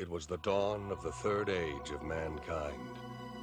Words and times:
It 0.00 0.08
was 0.08 0.24
the 0.24 0.38
dawn 0.38 0.90
of 0.90 1.02
the 1.02 1.12
third 1.12 1.50
age 1.50 1.90
of 1.90 2.02
mankind, 2.02 2.96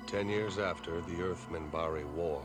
ten 0.08 0.28
years 0.28 0.58
after 0.58 1.02
the 1.02 1.22
Earth-Minbari 1.22 2.04
War. 2.16 2.42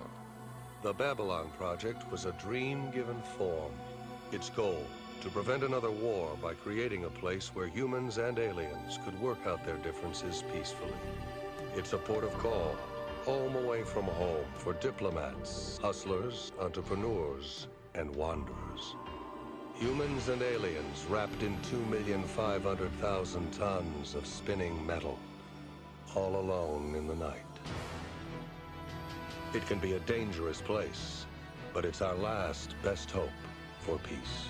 The 0.82 0.92
Babylon 0.92 1.50
Project 1.56 2.10
was 2.12 2.26
a 2.26 2.32
dream 2.32 2.90
given 2.90 3.22
form. 3.38 3.72
Its 4.30 4.50
goal, 4.50 4.84
to 5.22 5.30
prevent 5.30 5.62
another 5.62 5.90
war 5.90 6.36
by 6.42 6.52
creating 6.52 7.06
a 7.06 7.08
place 7.22 7.54
where 7.54 7.66
humans 7.68 8.18
and 8.18 8.38
aliens 8.38 8.98
could 9.02 9.18
work 9.18 9.46
out 9.46 9.64
their 9.64 9.78
differences 9.78 10.44
peacefully. 10.52 10.92
It's 11.74 11.94
a 11.94 11.98
port 11.98 12.24
of 12.24 12.36
call, 12.36 12.76
home 13.24 13.56
away 13.56 13.82
from 13.82 14.04
home 14.04 14.44
for 14.56 14.74
diplomats, 14.74 15.78
hustlers, 15.80 16.52
entrepreneurs, 16.60 17.66
and 17.94 18.14
wanderers. 18.14 18.94
Humans 19.82 20.28
and 20.28 20.42
aliens 20.42 21.04
wrapped 21.08 21.42
in 21.42 21.56
2,500,000 21.62 23.58
tons 23.58 24.14
of 24.14 24.24
spinning 24.28 24.86
metal, 24.86 25.18
all 26.14 26.36
alone 26.36 26.94
in 26.94 27.08
the 27.08 27.16
night. 27.16 27.42
It 29.52 29.66
can 29.66 29.80
be 29.80 29.94
a 29.94 29.98
dangerous 29.98 30.60
place, 30.60 31.26
but 31.74 31.84
it's 31.84 32.00
our 32.00 32.14
last 32.14 32.76
best 32.84 33.10
hope 33.10 33.28
for 33.80 33.98
peace. 33.98 34.46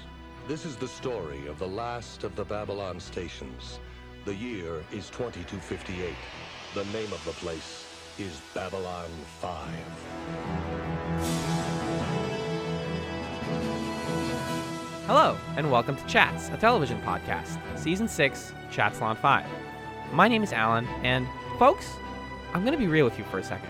This 0.49 0.67
is 0.67 0.77
the 0.77 0.87
story 0.87 1.47
of 1.47 1.59
the 1.59 1.67
last 1.67 2.25
of 2.25 2.37
the 2.37 2.45
Babylon 2.45 3.01
stations. 3.01 3.81
The 4.27 4.35
year 4.35 4.85
is 4.93 5.09
2258. 5.09 6.13
The 6.75 6.85
name 6.93 7.11
of 7.11 7.25
the 7.25 7.33
place 7.41 7.87
is 8.19 8.43
Babylon 8.53 9.09
5. 9.41 10.72
Hello, 15.07 15.37
and 15.57 15.69
welcome 15.69 15.97
to 15.97 16.07
Chats, 16.07 16.49
a 16.51 16.57
television 16.57 16.97
podcast, 17.03 17.59
Season 17.77 18.07
6, 18.07 18.53
Chats 18.71 19.01
Chatsalon 19.01 19.17
5. 19.17 19.45
My 20.13 20.29
name 20.29 20.45
is 20.45 20.53
Alan, 20.53 20.87
and 21.03 21.27
folks, 21.59 21.91
I'm 22.55 22.61
going 22.61 22.73
to 22.73 22.79
be 22.79 22.87
real 22.87 23.05
with 23.05 23.19
you 23.19 23.25
for 23.25 23.41
a 23.41 23.43
second. 23.43 23.69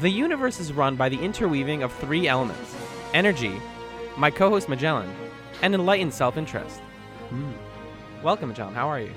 The 0.00 0.10
universe 0.10 0.58
is 0.58 0.72
run 0.72 0.96
by 0.96 1.08
the 1.08 1.22
interweaving 1.22 1.84
of 1.84 1.92
three 1.92 2.26
elements 2.26 2.74
energy, 3.14 3.62
my 4.16 4.28
co 4.28 4.50
host 4.50 4.68
Magellan, 4.68 5.08
and 5.62 5.72
enlightened 5.72 6.12
self 6.12 6.36
interest. 6.36 6.80
Hmm. 7.28 7.52
Welcome, 8.20 8.48
Magellan. 8.48 8.74
How 8.74 8.88
are 8.88 9.00
you? 9.00 9.12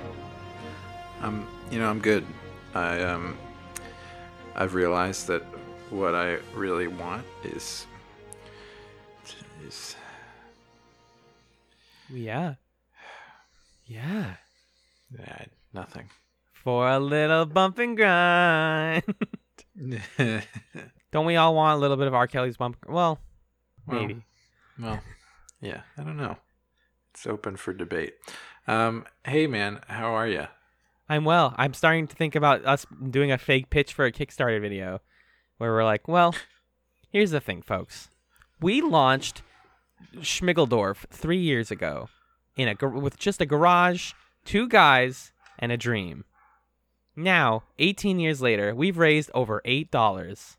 I'm, 1.20 1.48
you 1.72 1.80
know, 1.80 1.90
I'm 1.90 2.00
good. 2.00 2.28
I 2.76 3.02
um, 3.02 3.36
I've 4.56 4.76
realized 4.76 5.26
that 5.28 5.42
what 5.90 6.14
I 6.14 6.38
really 6.54 6.88
want 6.88 7.26
is 7.44 7.88
is 9.66 9.96
Yeah. 12.14 12.56
Yeah. 13.86 14.36
uh, 15.20 15.44
nothing. 15.74 16.10
For 16.54 16.90
a 16.90 17.00
little 17.00 17.46
bump 17.46 17.80
and 17.80 17.98
grind. 17.98 19.04
Don't 21.12 21.26
we 21.26 21.36
all 21.36 21.56
want 21.56 21.78
a 21.78 21.82
little 21.82 21.98
bit 21.98 22.08
of 22.08 22.14
R. 22.14 22.28
Kelly's 22.28 22.58
bump? 22.58 22.78
Well, 22.88 23.20
Well, 23.88 24.00
maybe. 24.00 24.24
Well, 24.80 25.00
yeah, 25.62 25.82
I 25.98 26.04
don't 26.04 26.18
know. 26.18 26.38
It's 27.14 27.28
open 27.28 27.58
for 27.58 27.74
debate. 27.74 28.14
Um, 28.68 29.06
hey 29.26 29.46
man, 29.46 29.82
how 29.88 30.14
are 30.14 30.28
you? 30.28 30.48
I'm 31.10 31.26
well. 31.26 31.54
I'm 31.58 31.74
starting 31.74 32.08
to 32.08 32.16
think 32.16 32.34
about 32.34 32.66
us 32.66 32.86
doing 33.10 33.32
a 33.32 33.38
fake 33.38 33.70
pitch 33.70 33.94
for 33.94 34.06
a 34.06 34.12
Kickstarter 34.12 34.60
video 34.62 35.02
where 35.58 35.72
we're 35.72 35.84
like, 35.84 36.08
well, 36.08 36.34
here's 37.12 37.32
the 37.32 37.42
thing, 37.42 37.62
folks. 37.62 38.10
We 38.62 38.82
launched 38.82 39.44
Schmigeldorf 40.18 41.06
three 41.10 41.38
years 41.40 41.72
ago 41.72 42.10
in 42.56 42.68
a 42.68 42.88
with 42.88 43.18
just 43.18 43.42
a 43.42 43.46
garage, 43.46 44.14
two 44.46 44.68
guys, 44.68 45.32
and 45.60 45.72
a 45.72 45.78
dream. 45.78 46.26
Now, 47.16 47.64
18 47.80 48.20
years 48.20 48.42
later, 48.42 48.74
we've 48.74 48.98
raised 48.98 49.30
over 49.34 49.62
eight 49.66 49.92
dollars. 49.92 50.58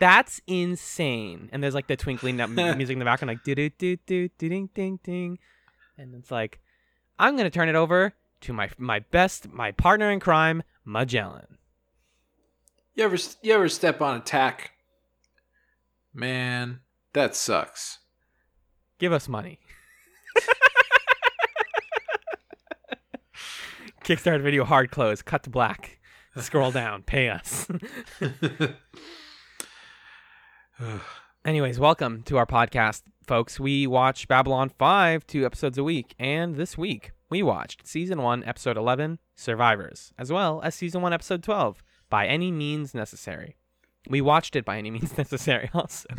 That's 0.00 0.40
insane. 0.46 1.48
And 1.52 1.62
there's 1.62 1.74
like 1.74 1.86
the 1.86 1.96
twinkling 1.96 2.36
music 2.54 2.94
in 2.94 2.98
the 2.98 3.04
background, 3.04 3.28
like 3.28 3.44
do 3.44 3.54
do 3.54 3.70
do 3.70 3.96
do 3.96 4.28
ding 4.38 4.70
ding 4.74 5.00
ding, 5.02 5.38
and 5.98 6.14
it's 6.14 6.30
like, 6.30 6.60
I'm 7.18 7.36
gonna 7.36 7.50
turn 7.50 7.68
it 7.68 7.74
over 7.74 8.14
to 8.42 8.52
my 8.52 8.70
my 8.78 9.00
best 9.00 9.48
my 9.50 9.72
partner 9.72 10.10
in 10.10 10.20
crime, 10.20 10.62
Magellan. 10.84 11.58
You 12.94 13.04
ever 13.04 13.16
you 13.42 13.52
ever 13.52 13.68
step 13.68 14.00
on 14.00 14.16
a 14.16 14.20
tack? 14.20 14.72
Man, 16.14 16.80
that 17.12 17.36
sucks. 17.36 17.98
Give 18.98 19.12
us 19.12 19.28
money. 19.28 19.58
Kickstarter 24.04 24.42
video 24.42 24.64
hard 24.64 24.90
close, 24.90 25.20
cut 25.20 25.42
to 25.42 25.50
black. 25.50 26.00
Scroll 26.38 26.70
down, 26.70 27.02
pay 27.02 27.28
us. 27.28 27.68
Anyways, 31.44 31.78
welcome 31.78 32.22
to 32.22 32.38
our 32.38 32.46
podcast, 32.46 33.02
folks. 33.26 33.60
We 33.60 33.86
watch 33.86 34.28
Babylon 34.28 34.70
5 34.78 35.26
two 35.26 35.44
episodes 35.44 35.76
a 35.76 35.84
week, 35.84 36.14
and 36.18 36.56
this 36.56 36.78
week 36.78 37.12
we 37.28 37.42
watched 37.42 37.86
season 37.86 38.22
1, 38.22 38.44
episode 38.44 38.78
11, 38.78 39.18
Survivors, 39.34 40.14
as 40.18 40.32
well 40.32 40.62
as 40.62 40.74
season 40.74 41.02
1, 41.02 41.12
episode 41.12 41.42
12, 41.42 41.82
By 42.08 42.26
Any 42.26 42.50
Means 42.50 42.94
Necessary. 42.94 43.56
We 44.08 44.20
watched 44.20 44.56
it 44.56 44.64
by 44.64 44.78
any 44.78 44.90
means 44.90 45.16
necessary 45.18 45.70
also. 45.74 46.08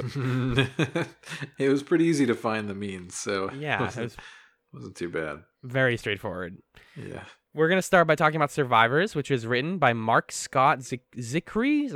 it 1.58 1.70
was 1.70 1.84
pretty 1.84 2.06
easy 2.06 2.25
to 2.25 2.36
find 2.36 2.68
the 2.70 2.74
means, 2.75 3.16
so 3.16 3.52
Yeah, 3.53 3.80
it 3.80 3.81
wasn't, 3.86 4.03
was 4.06 4.18
wasn't 4.74 4.96
too 4.98 5.09
bad. 5.09 5.44
very 5.64 5.98
straightforward. 5.98 6.58
Yeah. 6.96 7.24
We're 7.53 7.70
going 7.70 7.80
to 7.80 7.84
start 7.84 8.06
by 8.08 8.16
talking 8.16 8.36
about 8.36 8.52
Survivors, 8.52 9.16
which 9.16 9.30
was 9.31 9.48
written 9.48 9.78
by 9.80 9.94
Mark 9.94 10.31
Scott. 10.31 10.80
Zicree? 10.80 11.86
It 11.86 11.92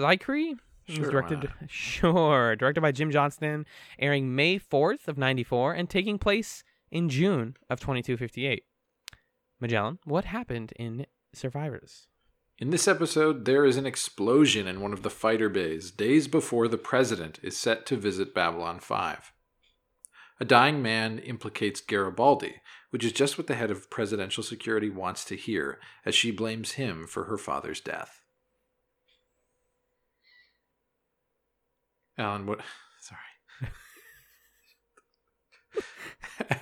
was 0.87 0.95
Sure, 0.97 1.11
directed, 1.11 1.51
sure, 1.67 2.55
directed 2.55 2.81
by 2.81 2.91
Jim 2.91 3.11
Johnston, 3.11 3.65
airing 3.99 4.35
May 4.35 4.57
4th 4.59 5.07
of 5.07 5.17
94 5.17 5.73
and 5.73 5.89
taking 5.89 6.17
place 6.17 6.63
in 6.89 7.07
June 7.09 7.55
of 7.69 7.79
2258. 7.79 8.63
Magellan, 9.59 9.99
what 10.05 10.25
happened 10.25 10.73
in 10.77 11.05
Survivors? 11.33 12.07
In 12.61 12.69
this 12.69 12.87
episode, 12.87 13.45
there 13.45 13.65
is 13.65 13.75
an 13.77 13.87
explosion 13.87 14.67
in 14.67 14.81
one 14.81 14.93
of 14.93 15.01
the 15.01 15.09
fighter 15.09 15.49
bays 15.49 15.89
days 15.89 16.27
before 16.27 16.67
the 16.67 16.77
president 16.77 17.39
is 17.41 17.57
set 17.57 17.87
to 17.87 17.97
visit 17.97 18.35
Babylon 18.35 18.79
5. 18.79 19.33
A 20.39 20.45
dying 20.45 20.79
man 20.79 21.17
implicates 21.17 21.81
Garibaldi, 21.81 22.61
which 22.91 23.03
is 23.03 23.13
just 23.13 23.35
what 23.35 23.47
the 23.47 23.55
head 23.55 23.71
of 23.71 23.89
presidential 23.89 24.43
security 24.43 24.91
wants 24.91 25.25
to 25.25 25.35
hear, 25.35 25.79
as 26.05 26.13
she 26.13 26.29
blames 26.29 26.73
him 26.73 27.07
for 27.07 27.23
her 27.23 27.37
father's 27.39 27.81
death. 27.81 28.21
Alan, 32.15 32.45
what. 32.45 32.59
Sorry. 32.99 33.71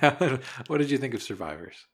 Alan, 0.00 0.40
what 0.66 0.78
did 0.78 0.90
you 0.90 0.96
think 0.96 1.12
of 1.12 1.22
Survivors? 1.22 1.84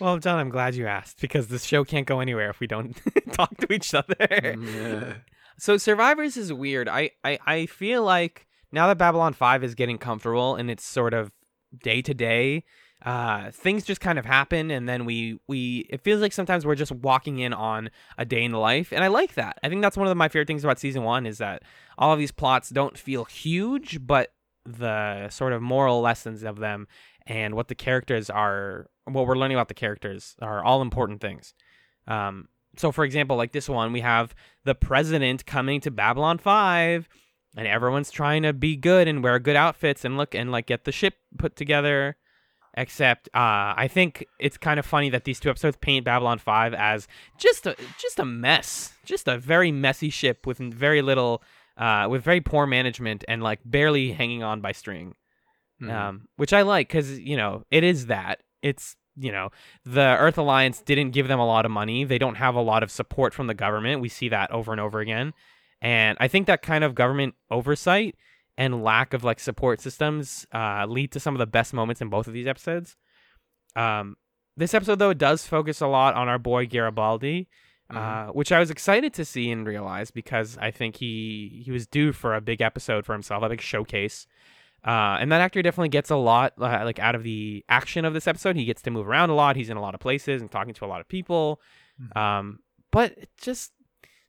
Well, 0.00 0.18
John, 0.18 0.38
I'm 0.38 0.50
glad 0.50 0.74
you 0.74 0.86
asked 0.86 1.20
because 1.20 1.48
this 1.48 1.64
show 1.64 1.84
can't 1.84 2.06
go 2.06 2.20
anywhere 2.20 2.50
if 2.50 2.60
we 2.60 2.66
don't 2.66 2.96
talk 3.32 3.56
to 3.58 3.72
each 3.72 3.94
other. 3.94 4.16
Yeah. 4.58 5.14
So 5.58 5.76
Survivors 5.76 6.36
is 6.36 6.52
weird. 6.52 6.88
I, 6.88 7.10
I 7.22 7.38
I 7.46 7.66
feel 7.66 8.02
like 8.02 8.46
now 8.72 8.86
that 8.88 8.98
Babylon 8.98 9.32
5 9.32 9.62
is 9.62 9.74
getting 9.74 9.98
comfortable 9.98 10.56
and 10.56 10.70
it's 10.70 10.84
sort 10.84 11.14
of 11.14 11.30
day 11.82 12.02
to 12.02 12.14
day, 12.14 12.64
uh 13.04 13.50
things 13.50 13.84
just 13.84 14.00
kind 14.00 14.18
of 14.18 14.24
happen 14.24 14.70
and 14.70 14.88
then 14.88 15.04
we 15.04 15.38
we 15.48 15.86
it 15.90 16.00
feels 16.02 16.20
like 16.20 16.32
sometimes 16.32 16.64
we're 16.64 16.76
just 16.76 16.92
walking 16.92 17.38
in 17.40 17.52
on 17.52 17.90
a 18.16 18.24
day 18.24 18.44
in 18.44 18.52
the 18.52 18.58
life 18.58 18.92
and 18.92 19.02
I 19.04 19.08
like 19.08 19.34
that. 19.34 19.58
I 19.62 19.68
think 19.68 19.82
that's 19.82 19.96
one 19.96 20.06
of 20.08 20.16
my 20.16 20.28
favorite 20.28 20.46
things 20.46 20.64
about 20.64 20.78
season 20.78 21.02
1 21.02 21.26
is 21.26 21.38
that 21.38 21.62
all 21.98 22.12
of 22.12 22.18
these 22.18 22.32
plots 22.32 22.70
don't 22.70 22.96
feel 22.96 23.24
huge, 23.24 24.04
but 24.06 24.32
the 24.64 25.28
sort 25.28 25.52
of 25.52 25.60
moral 25.60 26.00
lessons 26.00 26.44
of 26.44 26.58
them 26.58 26.86
and 27.26 27.54
what 27.54 27.68
the 27.68 27.74
characters 27.74 28.30
are 28.30 28.88
what 29.04 29.26
we're 29.26 29.36
learning 29.36 29.56
about 29.56 29.68
the 29.68 29.74
characters 29.74 30.36
are 30.40 30.64
all 30.64 30.82
important 30.82 31.20
things. 31.20 31.54
Um 32.06 32.48
so 32.76 32.90
for 32.90 33.04
example, 33.04 33.36
like 33.36 33.52
this 33.52 33.68
one, 33.68 33.92
we 33.92 34.00
have 34.00 34.34
the 34.64 34.74
president 34.74 35.44
coming 35.44 35.80
to 35.82 35.90
Babylon 35.90 36.38
5 36.38 37.08
and 37.56 37.66
everyone's 37.66 38.10
trying 38.10 38.42
to 38.42 38.52
be 38.52 38.76
good 38.76 39.08
and 39.08 39.22
wear 39.22 39.38
good 39.38 39.56
outfits 39.56 40.04
and 40.04 40.16
look 40.16 40.34
and 40.34 40.50
like 40.50 40.66
get 40.66 40.84
the 40.84 40.92
ship 40.92 41.14
put 41.38 41.56
together 41.56 42.16
except 42.74 43.28
uh, 43.34 43.76
I 43.76 43.88
think 43.88 44.26
it's 44.38 44.56
kind 44.56 44.78
of 44.80 44.86
funny 44.86 45.10
that 45.10 45.24
these 45.24 45.38
two 45.40 45.50
episodes 45.50 45.76
paint 45.80 46.04
Babylon 46.04 46.38
5 46.38 46.74
as 46.74 47.06
just 47.38 47.66
a 47.66 47.76
just 47.98 48.18
a 48.18 48.24
mess 48.24 48.94
just 49.04 49.28
a 49.28 49.38
very 49.38 49.70
messy 49.70 50.10
ship 50.10 50.46
with 50.46 50.58
very 50.58 51.02
little 51.02 51.42
uh, 51.76 52.06
with 52.08 52.22
very 52.22 52.40
poor 52.40 52.66
management 52.66 53.24
and 53.28 53.42
like 53.42 53.60
barely 53.64 54.12
hanging 54.12 54.42
on 54.42 54.60
by 54.60 54.72
string 54.72 55.14
Mhm. 55.82 55.90
um, 55.92 56.28
which 56.36 56.52
I 56.52 56.62
like 56.62 56.88
because 56.88 57.18
you 57.18 57.36
know 57.36 57.64
it 57.70 57.82
is 57.84 58.06
that 58.06 58.40
it's 58.62 58.96
you 59.16 59.32
know 59.32 59.50
the 59.84 60.16
Earth 60.18 60.38
Alliance 60.38 60.80
didn't 60.80 61.10
give 61.10 61.28
them 61.28 61.40
a 61.40 61.46
lot 61.46 61.64
of 61.64 61.70
money. 61.70 62.04
They 62.04 62.18
don't 62.18 62.36
have 62.36 62.54
a 62.54 62.60
lot 62.62 62.82
of 62.82 62.90
support 62.90 63.34
from 63.34 63.46
the 63.48 63.54
government. 63.54 64.00
We 64.00 64.08
see 64.08 64.28
that 64.30 64.50
over 64.50 64.72
and 64.72 64.80
over 64.80 65.00
again, 65.00 65.34
and 65.80 66.16
I 66.20 66.28
think 66.28 66.46
that 66.46 66.62
kind 66.62 66.84
of 66.84 66.94
government 66.94 67.34
oversight 67.50 68.14
and 68.56 68.84
lack 68.84 69.12
of 69.14 69.24
like 69.24 69.40
support 69.40 69.80
systems 69.80 70.46
uh, 70.54 70.84
lead 70.86 71.10
to 71.12 71.20
some 71.20 71.34
of 71.34 71.38
the 71.38 71.46
best 71.46 71.72
moments 71.74 72.00
in 72.00 72.08
both 72.08 72.26
of 72.26 72.34
these 72.34 72.46
episodes. 72.46 72.96
Um, 73.74 74.16
this 74.56 74.74
episode 74.74 74.98
though 74.98 75.14
does 75.14 75.46
focus 75.46 75.80
a 75.80 75.86
lot 75.86 76.14
on 76.14 76.28
our 76.28 76.38
boy 76.38 76.66
Garibaldi, 76.66 77.48
uh, 77.90 78.26
which 78.28 78.52
I 78.52 78.58
was 78.58 78.70
excited 78.70 79.12
to 79.14 79.24
see 79.24 79.50
and 79.50 79.66
realize 79.66 80.10
because 80.10 80.56
I 80.58 80.70
think 80.70 80.96
he 80.96 81.62
he 81.64 81.70
was 81.70 81.86
due 81.86 82.12
for 82.12 82.34
a 82.34 82.40
big 82.40 82.60
episode 82.60 83.04
for 83.06 83.12
himself, 83.14 83.42
a 83.42 83.48
big 83.48 83.60
showcase. 83.60 84.26
Uh, 84.84 85.16
and 85.20 85.30
that 85.30 85.40
actor 85.40 85.62
definitely 85.62 85.88
gets 85.90 86.10
a 86.10 86.16
lot 86.16 86.54
uh, 86.58 86.80
like 86.84 86.98
out 86.98 87.14
of 87.14 87.22
the 87.22 87.64
action 87.68 88.04
of 88.04 88.14
this 88.14 88.26
episode. 88.26 88.56
He 88.56 88.64
gets 88.64 88.82
to 88.82 88.90
move 88.90 89.06
around 89.08 89.30
a 89.30 89.34
lot. 89.34 89.54
He's 89.56 89.70
in 89.70 89.76
a 89.76 89.80
lot 89.80 89.94
of 89.94 90.00
places 90.00 90.40
and 90.42 90.50
talking 90.50 90.74
to 90.74 90.84
a 90.84 90.86
lot 90.88 91.00
of 91.00 91.08
people. 91.08 91.60
Mhm. 92.00 92.16
Um, 92.20 92.58
but 92.90 93.12
it 93.16 93.30
just 93.40 93.72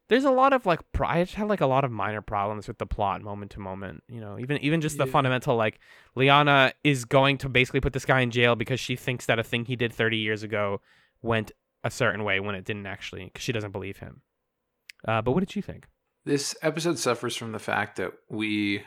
there's 0.09 0.25
a 0.25 0.31
lot 0.31 0.53
of 0.53 0.65
like 0.67 0.79
pro- 0.91 1.07
I 1.07 1.23
just 1.23 1.35
had 1.35 1.47
like 1.47 1.61
a 1.61 1.65
lot 1.65 1.83
of 1.83 1.91
minor 1.91 2.21
problems 2.21 2.67
with 2.67 2.77
the 2.77 2.85
plot 2.85 3.21
moment 3.23 3.51
to 3.51 3.59
moment. 3.59 4.03
You 4.07 4.21
know, 4.21 4.37
even 4.37 4.57
even 4.59 4.79
just 4.81 4.97
the 4.99 5.05
Yeah. 5.05 5.11
fundamental 5.11 5.55
like 5.55 5.79
Liana 6.15 6.73
is 6.83 7.03
going 7.05 7.39
to 7.39 7.49
basically 7.49 7.79
put 7.81 7.93
this 7.93 8.05
guy 8.05 8.19
in 8.21 8.29
jail 8.29 8.55
because 8.55 8.79
she 8.79 8.95
thinks 8.95 9.25
that 9.25 9.39
a 9.39 9.43
thing 9.43 9.65
he 9.65 9.75
did 9.75 9.91
30 9.91 10.17
years 10.17 10.43
ago 10.43 10.81
went 11.23 11.51
a 11.83 11.89
certain 11.89 12.23
way 12.23 12.39
when 12.39 12.53
it 12.53 12.63
didn't 12.63 12.85
actually 12.85 13.25
because 13.25 13.41
she 13.41 13.51
doesn't 13.51 13.71
believe 13.71 13.97
him. 13.97 14.21
Uh, 15.07 15.21
but 15.21 15.31
what 15.31 15.39
did 15.39 15.55
you 15.55 15.61
think? 15.63 15.87
This 16.25 16.55
episode 16.61 16.99
suffers 16.99 17.35
from 17.35 17.51
the 17.53 17.59
fact 17.59 17.95
that 17.97 18.11
we 18.29 18.83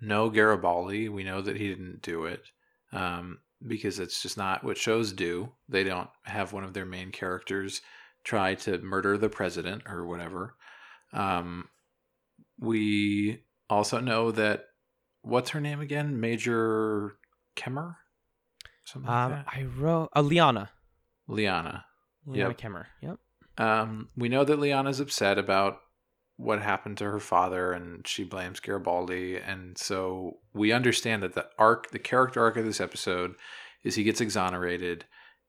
know 0.00 0.30
Garibaldi. 0.30 1.08
We 1.08 1.24
know 1.24 1.40
that 1.40 1.56
he 1.56 1.68
didn't 1.68 2.02
do 2.02 2.24
it 2.24 2.42
um, 2.92 3.38
because 3.66 3.98
it's 3.98 4.22
just 4.22 4.36
not 4.36 4.64
what 4.64 4.78
shows 4.78 5.12
do. 5.12 5.52
They 5.68 5.84
don't 5.84 6.08
have 6.24 6.52
one 6.52 6.64
of 6.64 6.72
their 6.72 6.86
main 6.86 7.10
characters 7.12 7.80
try 8.24 8.54
to 8.54 8.78
murder 8.78 9.16
the 9.18 9.28
president 9.28 9.82
or 9.86 10.06
whatever. 10.06 10.54
Um, 11.12 11.68
we 12.58 13.42
also 13.68 14.00
know 14.00 14.30
that 14.32 14.64
what's 15.22 15.50
her 15.50 15.60
name 15.60 15.80
again? 15.80 16.20
Major 16.20 17.16
Kemmer? 17.56 17.96
Something 18.84 19.08
like 19.10 19.16
Um, 19.24 19.30
that. 19.32 19.46
I 19.48 19.64
wrote 19.64 20.10
uh, 20.14 20.20
Liana. 20.22 20.70
Liana. 21.28 21.84
Liana 22.26 22.48
Yep. 22.50 22.58
Kemmer. 22.58 22.86
Yep. 23.02 23.18
Um, 23.58 24.08
we 24.16 24.28
know 24.28 24.44
that 24.44 24.58
Liana's 24.58 25.00
upset 25.00 25.38
about 25.38 25.78
what 26.40 26.62
happened 26.62 26.96
to 26.96 27.04
her 27.04 27.20
father, 27.20 27.72
and 27.72 28.06
she 28.06 28.24
blames 28.24 28.60
Garibaldi. 28.60 29.36
And 29.36 29.76
so 29.76 30.38
we 30.54 30.72
understand 30.72 31.22
that 31.22 31.34
the 31.34 31.46
arc, 31.58 31.90
the 31.90 31.98
character 31.98 32.42
arc 32.42 32.56
of 32.56 32.64
this 32.64 32.80
episode, 32.80 33.34
is 33.84 33.94
he 33.94 34.04
gets 34.04 34.22
exonerated, 34.22 35.04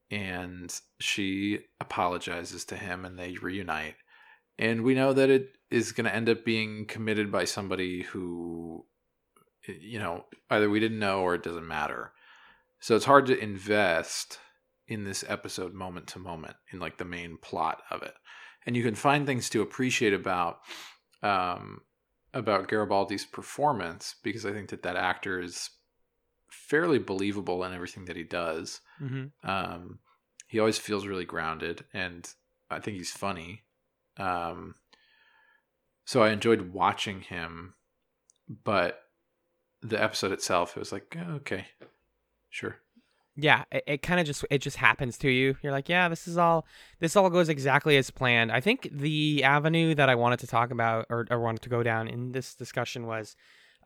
and 0.09 0.73
she 0.99 1.59
apologizes 1.79 2.65
to 2.65 2.75
him, 2.75 3.05
and 3.05 3.17
they 3.17 3.37
reunite. 3.41 3.95
And 4.59 4.83
we 4.83 4.93
know 4.93 5.13
that 5.13 5.29
it 5.29 5.55
is 5.69 5.93
going 5.93 6.05
to 6.05 6.15
end 6.15 6.27
up 6.27 6.43
being 6.43 6.85
committed 6.85 7.31
by 7.31 7.45
somebody 7.45 8.01
who, 8.01 8.85
you 9.65 9.97
know, 9.97 10.25
either 10.49 10.69
we 10.69 10.81
didn't 10.81 10.99
know 10.99 11.21
or 11.21 11.35
it 11.35 11.43
doesn't 11.43 11.67
matter. 11.67 12.11
So 12.81 12.97
it's 12.97 13.05
hard 13.05 13.27
to 13.27 13.39
invest 13.39 14.39
in 14.87 15.05
this 15.05 15.23
episode 15.29 15.73
moment 15.73 16.07
to 16.07 16.19
moment 16.19 16.57
in 16.73 16.79
like 16.79 16.97
the 16.97 17.05
main 17.05 17.37
plot 17.41 17.81
of 17.89 18.03
it 18.03 18.13
and 18.65 18.75
you 18.75 18.83
can 18.83 18.95
find 18.95 19.25
things 19.25 19.49
to 19.49 19.61
appreciate 19.61 20.13
about 20.13 20.59
um 21.23 21.81
about 22.33 22.67
Garibaldi's 22.67 23.25
performance 23.25 24.15
because 24.23 24.45
I 24.45 24.51
think 24.51 24.69
that 24.69 24.83
that 24.83 24.95
actor 24.95 25.39
is 25.41 25.69
fairly 26.49 26.99
believable 26.99 27.63
in 27.63 27.73
everything 27.73 28.05
that 28.05 28.15
he 28.15 28.23
does. 28.23 28.81
Mm-hmm. 29.01 29.49
Um, 29.49 29.99
he 30.47 30.59
always 30.59 30.77
feels 30.77 31.07
really 31.07 31.25
grounded, 31.25 31.85
and 31.93 32.29
I 32.69 32.79
think 32.79 32.97
he's 32.97 33.11
funny. 33.11 33.63
Um, 34.17 34.75
so 36.05 36.23
I 36.23 36.31
enjoyed 36.31 36.73
watching 36.73 37.21
him, 37.21 37.73
but 38.63 38.99
the 39.81 40.01
episode 40.01 40.31
itself, 40.31 40.75
it 40.75 40.79
was 40.79 40.91
like 40.91 41.15
"Oh, 41.17 41.35
okay, 41.35 41.67
sure. 42.49 42.77
Yeah 43.35 43.63
it, 43.71 43.83
it 43.87 44.01
kind 44.01 44.19
of 44.19 44.25
just 44.25 44.45
it 44.49 44.59
just 44.59 44.77
happens 44.77 45.17
to 45.19 45.29
you. 45.29 45.55
You're 45.61 45.71
like 45.71 45.89
yeah 45.89 46.09
this 46.09 46.27
is 46.27 46.37
all 46.37 46.65
this 46.99 47.15
all 47.15 47.29
goes 47.29 47.49
exactly 47.49 47.97
as 47.97 48.09
planned. 48.11 48.51
I 48.51 48.61
think 48.61 48.89
the 48.91 49.43
avenue 49.43 49.95
that 49.95 50.09
i 50.09 50.15
wanted 50.15 50.39
to 50.39 50.47
talk 50.47 50.71
about 50.71 51.05
or, 51.09 51.27
or 51.29 51.39
wanted 51.39 51.61
to 51.63 51.69
go 51.69 51.83
down 51.83 52.07
in 52.07 52.31
this 52.31 52.53
discussion 52.53 53.05
was 53.05 53.35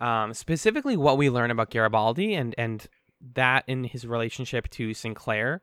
um, 0.02 0.34
specifically 0.34 0.98
what 0.98 1.18
we 1.18 1.30
learn 1.30 1.52
about 1.52 1.70
garibaldi 1.70 2.34
and 2.34 2.54
and 2.58 2.88
that 3.34 3.64
in 3.68 3.86
his 3.86 4.06
relationship 4.06 4.70
to 4.70 4.94
sinclair 4.94 5.62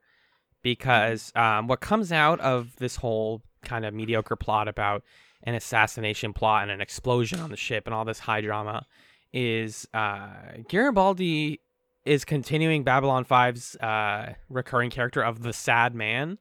because 0.62 1.32
um, 1.34 1.67
what 1.67 1.81
comes 1.81 2.12
out 2.12 2.40
of 2.40 2.76
this 2.76 2.96
whole 2.96 3.43
kind 3.62 3.84
of 3.84 3.93
mediocre 3.93 4.37
plot 4.37 4.69
about 4.69 5.02
an 5.44 5.55
assassination 5.55 6.32
plot 6.32 6.62
and 6.62 6.70
an 6.70 6.81
explosion 6.81 7.40
on 7.40 7.50
the 7.50 7.56
ship 7.56 7.87
and 7.87 7.94
all 7.94 8.05
this 8.05 8.20
high 8.20 8.40
drama 8.40 8.87
is 9.32 9.87
uh, 9.94 10.29
Garibaldi 10.69 11.61
is 12.05 12.25
continuing 12.25 12.85
Babylon 12.85 13.25
5's 13.25 13.77
uh, 13.77 14.35
recurring 14.49 14.91
character 14.91 15.23
of 15.23 15.43
the 15.43 15.53
sad 15.53 15.95
man. 15.95 16.39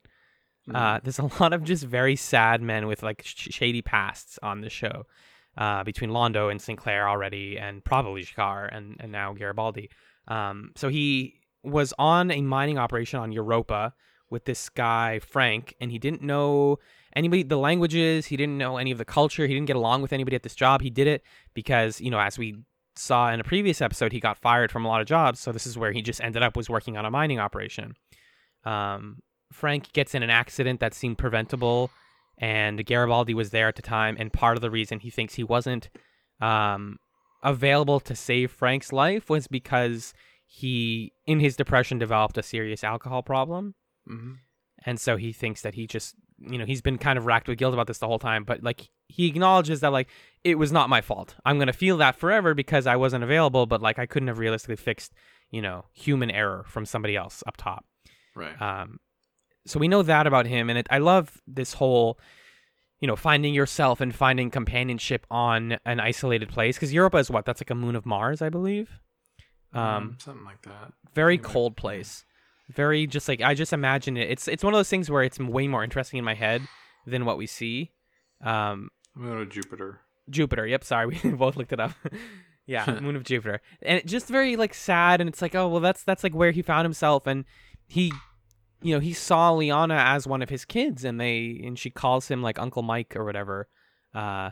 Uh, 0.74 1.00
there's 1.04 1.20
a 1.20 1.30
lot 1.40 1.54
of 1.54 1.64
just 1.64 1.84
very 1.84 2.16
sad 2.16 2.62
men 2.62 2.88
with 2.88 3.04
like 3.04 3.24
sh- 3.26 3.50
shady 3.52 3.82
pasts 3.82 4.40
on 4.42 4.62
the 4.62 4.70
show 4.70 5.06
uh, 5.58 5.84
between 5.84 6.12
Londo 6.12 6.50
and 6.50 6.62
Sinclair 6.62 7.10
already, 7.10 7.58
and 7.58 7.84
probably 7.84 8.24
G'Kar 8.24 8.70
and, 8.76 8.96
and 9.00 9.12
now 9.12 9.34
Garibaldi. 9.34 9.90
Um, 10.28 10.72
so 10.76 10.88
he 10.88 11.42
was 11.64 11.94
on 12.00 12.32
a 12.32 12.42
mining 12.42 12.78
operation 12.78 13.20
on 13.20 13.32
Europa 13.32 13.94
with 14.30 14.46
this 14.46 14.70
guy, 14.70 15.20
Frank, 15.20 15.76
and 15.82 15.92
he 15.92 16.00
didn't 16.00 16.22
know 16.22 16.80
anybody, 17.16 17.44
the 17.44 17.58
languages, 17.58 18.28
he 18.28 18.38
didn't 18.38 18.58
know 18.58 18.78
any 18.78 18.92
of 18.92 18.98
the 18.98 19.06
culture, 19.06 19.46
he 19.46 19.54
didn't 19.54 19.68
get 19.68 19.76
along 19.76 20.02
with 20.02 20.14
anybody 20.14 20.36
at 20.36 20.44
this 20.44 20.56
job. 20.56 20.82
He 20.82 20.90
did 20.90 21.08
it 21.08 21.22
because, 21.54 22.00
you 22.00 22.10
know, 22.10 22.20
as 22.20 22.38
we 22.38 22.56
saw 23.02 23.32
in 23.32 23.40
a 23.40 23.44
previous 23.44 23.82
episode, 23.82 24.12
he 24.12 24.20
got 24.20 24.38
fired 24.38 24.72
from 24.72 24.86
a 24.86 24.88
lot 24.88 25.02
of 25.02 25.08
jobs. 25.08 25.40
So 25.40 25.52
this 25.52 25.66
is 25.66 25.78
where 25.78 25.92
he 25.92 26.02
just 26.02 26.22
ended 26.22 26.44
up 26.44 26.56
was 26.56 26.70
working 26.70 26.98
on 26.98 27.06
a 27.06 27.12
mining 27.12 27.40
operation. 27.40 27.94
Um, 28.64 29.20
Frank 29.52 29.92
gets 29.94 30.16
in 30.16 30.24
an 30.24 30.30
accident 30.30 30.80
that 30.80 30.94
seemed 30.94 31.18
preventable, 31.18 31.92
and 32.38 32.86
Garibaldi 32.86 33.34
was 33.34 33.50
there 33.50 33.68
at 33.68 33.76
the 33.76 33.82
time. 33.82 34.16
And 34.20 34.32
part 34.32 34.56
of 34.58 34.62
the 34.62 34.72
reason 34.72 35.00
he 35.00 35.10
thinks 35.10 35.34
he 35.36 35.44
wasn't 35.44 35.90
um, 36.40 36.98
available 37.44 38.00
to 38.02 38.16
save 38.16 38.52
Frank's 38.52 38.94
life 38.94 39.30
was 39.30 39.48
because 39.48 40.14
he, 40.46 41.14
in 41.26 41.40
his 41.40 41.56
depression, 41.56 41.98
developed 41.98 42.38
a 42.38 42.44
serious 42.44 42.84
alcohol 42.84 43.24
problem. 43.24 43.76
Mhm. 44.10 44.38
And 44.86 45.00
so 45.00 45.18
he 45.18 45.32
thinks 45.32 45.62
that 45.62 45.76
he 45.76 45.88
just, 45.88 46.16
you 46.40 46.58
know, 46.58 46.66
he's 46.66 46.82
been 46.82 46.98
kind 46.98 47.18
of 47.18 47.26
racked 47.26 47.48
with 47.48 47.58
guilt 47.58 47.74
about 47.74 47.88
this 47.88 48.00
the 48.00 48.08
whole 48.08 48.20
time. 48.20 48.44
But 48.44 48.64
like, 48.64 48.90
he 49.12 49.28
acknowledges 49.28 49.80
that, 49.82 49.92
like, 49.92 50.08
it 50.44 50.56
was 50.56 50.72
not 50.72 50.90
my 50.90 51.02
fault. 51.02 51.36
I'm 51.46 51.58
going 51.58 51.68
to 51.68 51.74
feel 51.74 51.98
that 51.98 52.16
forever 52.16 52.54
because 52.54 52.88
I 52.88 52.96
wasn't 52.96 53.24
available, 53.24 53.66
but 53.66 53.82
like, 53.82 54.00
I 54.00 54.06
couldn't 54.06 54.28
have 54.30 54.40
realistically 54.40 54.76
fixed, 54.78 55.14
you 55.52 55.62
know, 55.62 55.86
human 55.94 56.32
error 56.32 56.64
from 56.68 56.86
somebody 56.86 57.16
else 57.16 57.44
up 57.46 57.58
top. 57.58 57.86
Right. 58.36 58.60
Um, 58.62 59.00
so 59.68 59.80
we 59.80 59.88
know 59.88 60.02
that 60.04 60.26
about 60.26 60.48
him, 60.48 60.70
and 60.70 60.80
it, 60.80 60.88
I 60.90 60.98
love 60.98 61.42
this 61.46 61.74
whole, 61.74 62.18
you 63.00 63.08
know, 63.08 63.16
finding 63.16 63.54
yourself 63.54 64.02
and 64.02 64.14
finding 64.16 64.50
companionship 64.50 65.28
on 65.30 65.78
an 65.86 66.00
isolated 66.00 66.50
place. 66.50 66.76
Because 66.78 66.92
Europa 66.94 67.18
is 67.18 67.30
what? 67.30 67.46
That's 67.46 67.62
like 67.62 67.70
a 67.70 67.76
moon 67.76 67.96
of 67.96 68.06
Mars, 68.06 68.42
I 68.42 68.50
believe. 68.50 69.00
Um, 69.74 70.16
Mm, 70.18 70.22
something 70.22 70.46
like 70.46 70.62
that. 70.64 70.94
very 71.14 71.38
like- 71.38 71.44
cold 71.44 71.78
place. 71.78 72.26
Very 72.74 73.06
just 73.06 73.28
like 73.28 73.42
I 73.42 73.54
just 73.54 73.74
imagine 73.74 74.16
it. 74.18 74.30
It's 74.30 74.48
it's 74.48 74.64
one 74.64 74.74
of 74.74 74.78
those 74.78 74.90
things 74.90 75.10
where 75.12 75.24
it's 75.24 75.38
way 75.38 75.68
more 75.68 75.84
interesting 75.84 76.18
in 76.20 76.24
my 76.26 76.36
head 76.36 76.62
than 77.06 77.26
what 77.26 77.38
we 77.38 77.46
see. 77.46 77.92
Um, 78.44 78.90
Going 79.18 79.38
to 79.40 79.46
Jupiter. 79.46 80.02
Jupiter. 80.30 80.66
Yep. 80.68 80.84
Sorry, 80.84 81.08
we 81.24 81.30
both 81.32 81.56
looked 81.58 81.74
it 81.74 81.80
up. 81.80 81.92
yeah, 82.66 83.00
moon 83.02 83.16
of 83.16 83.24
Jupiter, 83.24 83.62
and 83.82 83.98
it 83.98 84.06
just 84.06 84.28
very 84.28 84.56
like 84.56 84.74
sad, 84.74 85.20
and 85.22 85.28
it's 85.28 85.42
like, 85.42 85.56
oh 85.56 85.68
well, 85.68 85.82
that's 85.82 86.04
that's 86.04 86.24
like 86.24 86.34
where 86.34 86.52
he 86.52 86.62
found 86.62 86.86
himself, 86.86 87.28
and 87.28 87.44
he, 87.88 88.14
you 88.82 88.94
know, 88.94 89.00
he 89.00 89.14
saw 89.14 89.52
Liana 89.52 89.96
as 89.96 90.28
one 90.28 90.42
of 90.42 90.50
his 90.50 90.64
kids, 90.66 91.04
and 91.04 91.20
they 91.20 91.60
and 91.64 91.78
she 91.78 91.90
calls 91.90 92.28
him 92.30 92.42
like 92.42 92.60
Uncle 92.60 92.84
Mike 92.84 93.16
or 93.16 93.26
whatever, 93.26 93.68
uh, 94.16 94.52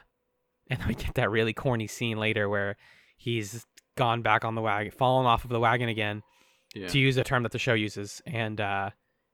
and 0.69 0.83
we 0.85 0.95
get 0.95 1.13
that 1.15 1.29
really 1.31 1.53
corny 1.53 1.87
scene 1.87 2.17
later 2.17 2.49
where 2.49 2.75
he's 3.15 3.65
gone 3.95 4.21
back 4.21 4.43
on 4.43 4.55
the 4.55 4.61
wagon, 4.61 4.91
fallen 4.91 5.25
off 5.25 5.43
of 5.43 5.49
the 5.51 5.59
wagon 5.59 5.87
again, 5.89 6.23
Yeah. 6.75 6.87
to 6.87 6.99
use 6.99 7.15
a 7.17 7.23
term 7.23 7.43
that 7.43 7.51
the 7.51 7.59
show 7.59 7.73
uses, 7.73 8.21
and 8.25 8.59
uh, 8.59 8.89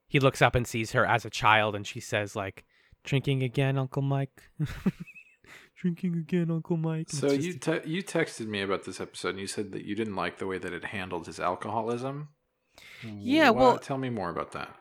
he 0.07 0.19
looks 0.19 0.41
up 0.41 0.53
and 0.53 0.67
sees 0.67 0.91
her 0.91 1.05
as 1.05 1.25
a 1.25 1.29
child, 1.29 1.75
and 1.75 1.87
she 1.87 1.99
says 1.99 2.35
like, 2.35 2.65
"Drinking 3.03 3.41
again, 3.41 3.77
Uncle 3.77 4.01
Mike." 4.03 4.49
Drinking 5.81 6.15
again, 6.15 6.49
Uncle 6.49 6.77
Mike. 6.77 7.09
So 7.09 7.31
you 7.31 7.53
te- 7.53 7.81
you 7.85 8.01
texted 8.01 8.47
me 8.47 8.61
about 8.61 8.85
this 8.85 9.01
episode, 9.01 9.29
and 9.29 9.39
you 9.39 9.47
said 9.47 9.71
that 9.73 9.83
you 9.83 9.93
didn't 9.95 10.15
like 10.15 10.37
the 10.37 10.47
way 10.47 10.57
that 10.57 10.71
it 10.73 10.85
handled 10.85 11.27
his 11.27 11.39
alcoholism. 11.39 12.29
Yeah, 13.03 13.49
Why- 13.49 13.61
well- 13.61 13.77
tell 13.79 13.97
me 13.97 14.09
more 14.09 14.29
about 14.29 14.51
that. 14.53 14.73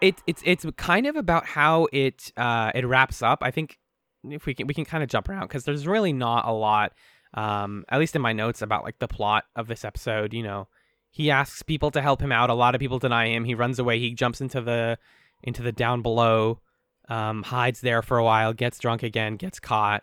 it, 0.00 0.22
it's 0.26 0.42
it's 0.44 0.64
kind 0.76 1.06
of 1.06 1.16
about 1.16 1.46
how 1.46 1.88
it 1.92 2.32
uh, 2.36 2.70
it 2.74 2.86
wraps 2.86 3.22
up. 3.22 3.40
I 3.42 3.50
think 3.50 3.78
if 4.24 4.46
we 4.46 4.54
can 4.54 4.66
we 4.66 4.74
can 4.74 4.84
kind 4.84 5.02
of 5.02 5.08
jump 5.08 5.28
around 5.28 5.42
because 5.48 5.64
there's 5.64 5.86
really 5.86 6.12
not 6.12 6.46
a 6.46 6.52
lot, 6.52 6.92
um, 7.34 7.84
at 7.88 7.98
least 7.98 8.14
in 8.14 8.22
my 8.22 8.32
notes 8.32 8.62
about 8.62 8.84
like 8.84 8.98
the 8.98 9.08
plot 9.08 9.44
of 9.56 9.66
this 9.68 9.84
episode. 9.84 10.32
You 10.32 10.42
know, 10.44 10.68
he 11.10 11.30
asks 11.30 11.62
people 11.62 11.90
to 11.90 12.00
help 12.02 12.20
him 12.20 12.30
out. 12.32 12.50
A 12.50 12.54
lot 12.54 12.74
of 12.74 12.80
people 12.80 12.98
deny 13.00 13.28
him. 13.28 13.44
He 13.44 13.54
runs 13.54 13.78
away. 13.78 13.98
He 13.98 14.14
jumps 14.14 14.40
into 14.40 14.60
the 14.60 14.98
into 15.42 15.62
the 15.62 15.72
down 15.72 16.02
below, 16.02 16.60
um, 17.08 17.42
hides 17.42 17.80
there 17.80 18.00
for 18.02 18.16
a 18.18 18.24
while, 18.24 18.52
gets 18.52 18.78
drunk 18.78 19.02
again, 19.02 19.36
gets 19.36 19.60
caught, 19.60 20.02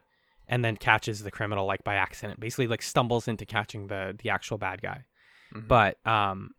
and 0.53 0.63
then 0.63 0.77
catches 0.77 1.23
the 1.23 1.31
criminal 1.31 1.65
like 1.65 1.83
by 1.83 1.95
accident. 1.95 2.39
Basically, 2.39 2.67
like 2.67 2.83
stumbles 2.83 3.27
into 3.27 3.45
catching 3.45 3.87
the 3.87 4.15
the 4.21 4.29
actual 4.29 4.57
bad 4.59 4.81
guy. 4.83 4.99
Mhm. 5.53 5.67
But 5.67 6.05
um, 6.05 6.51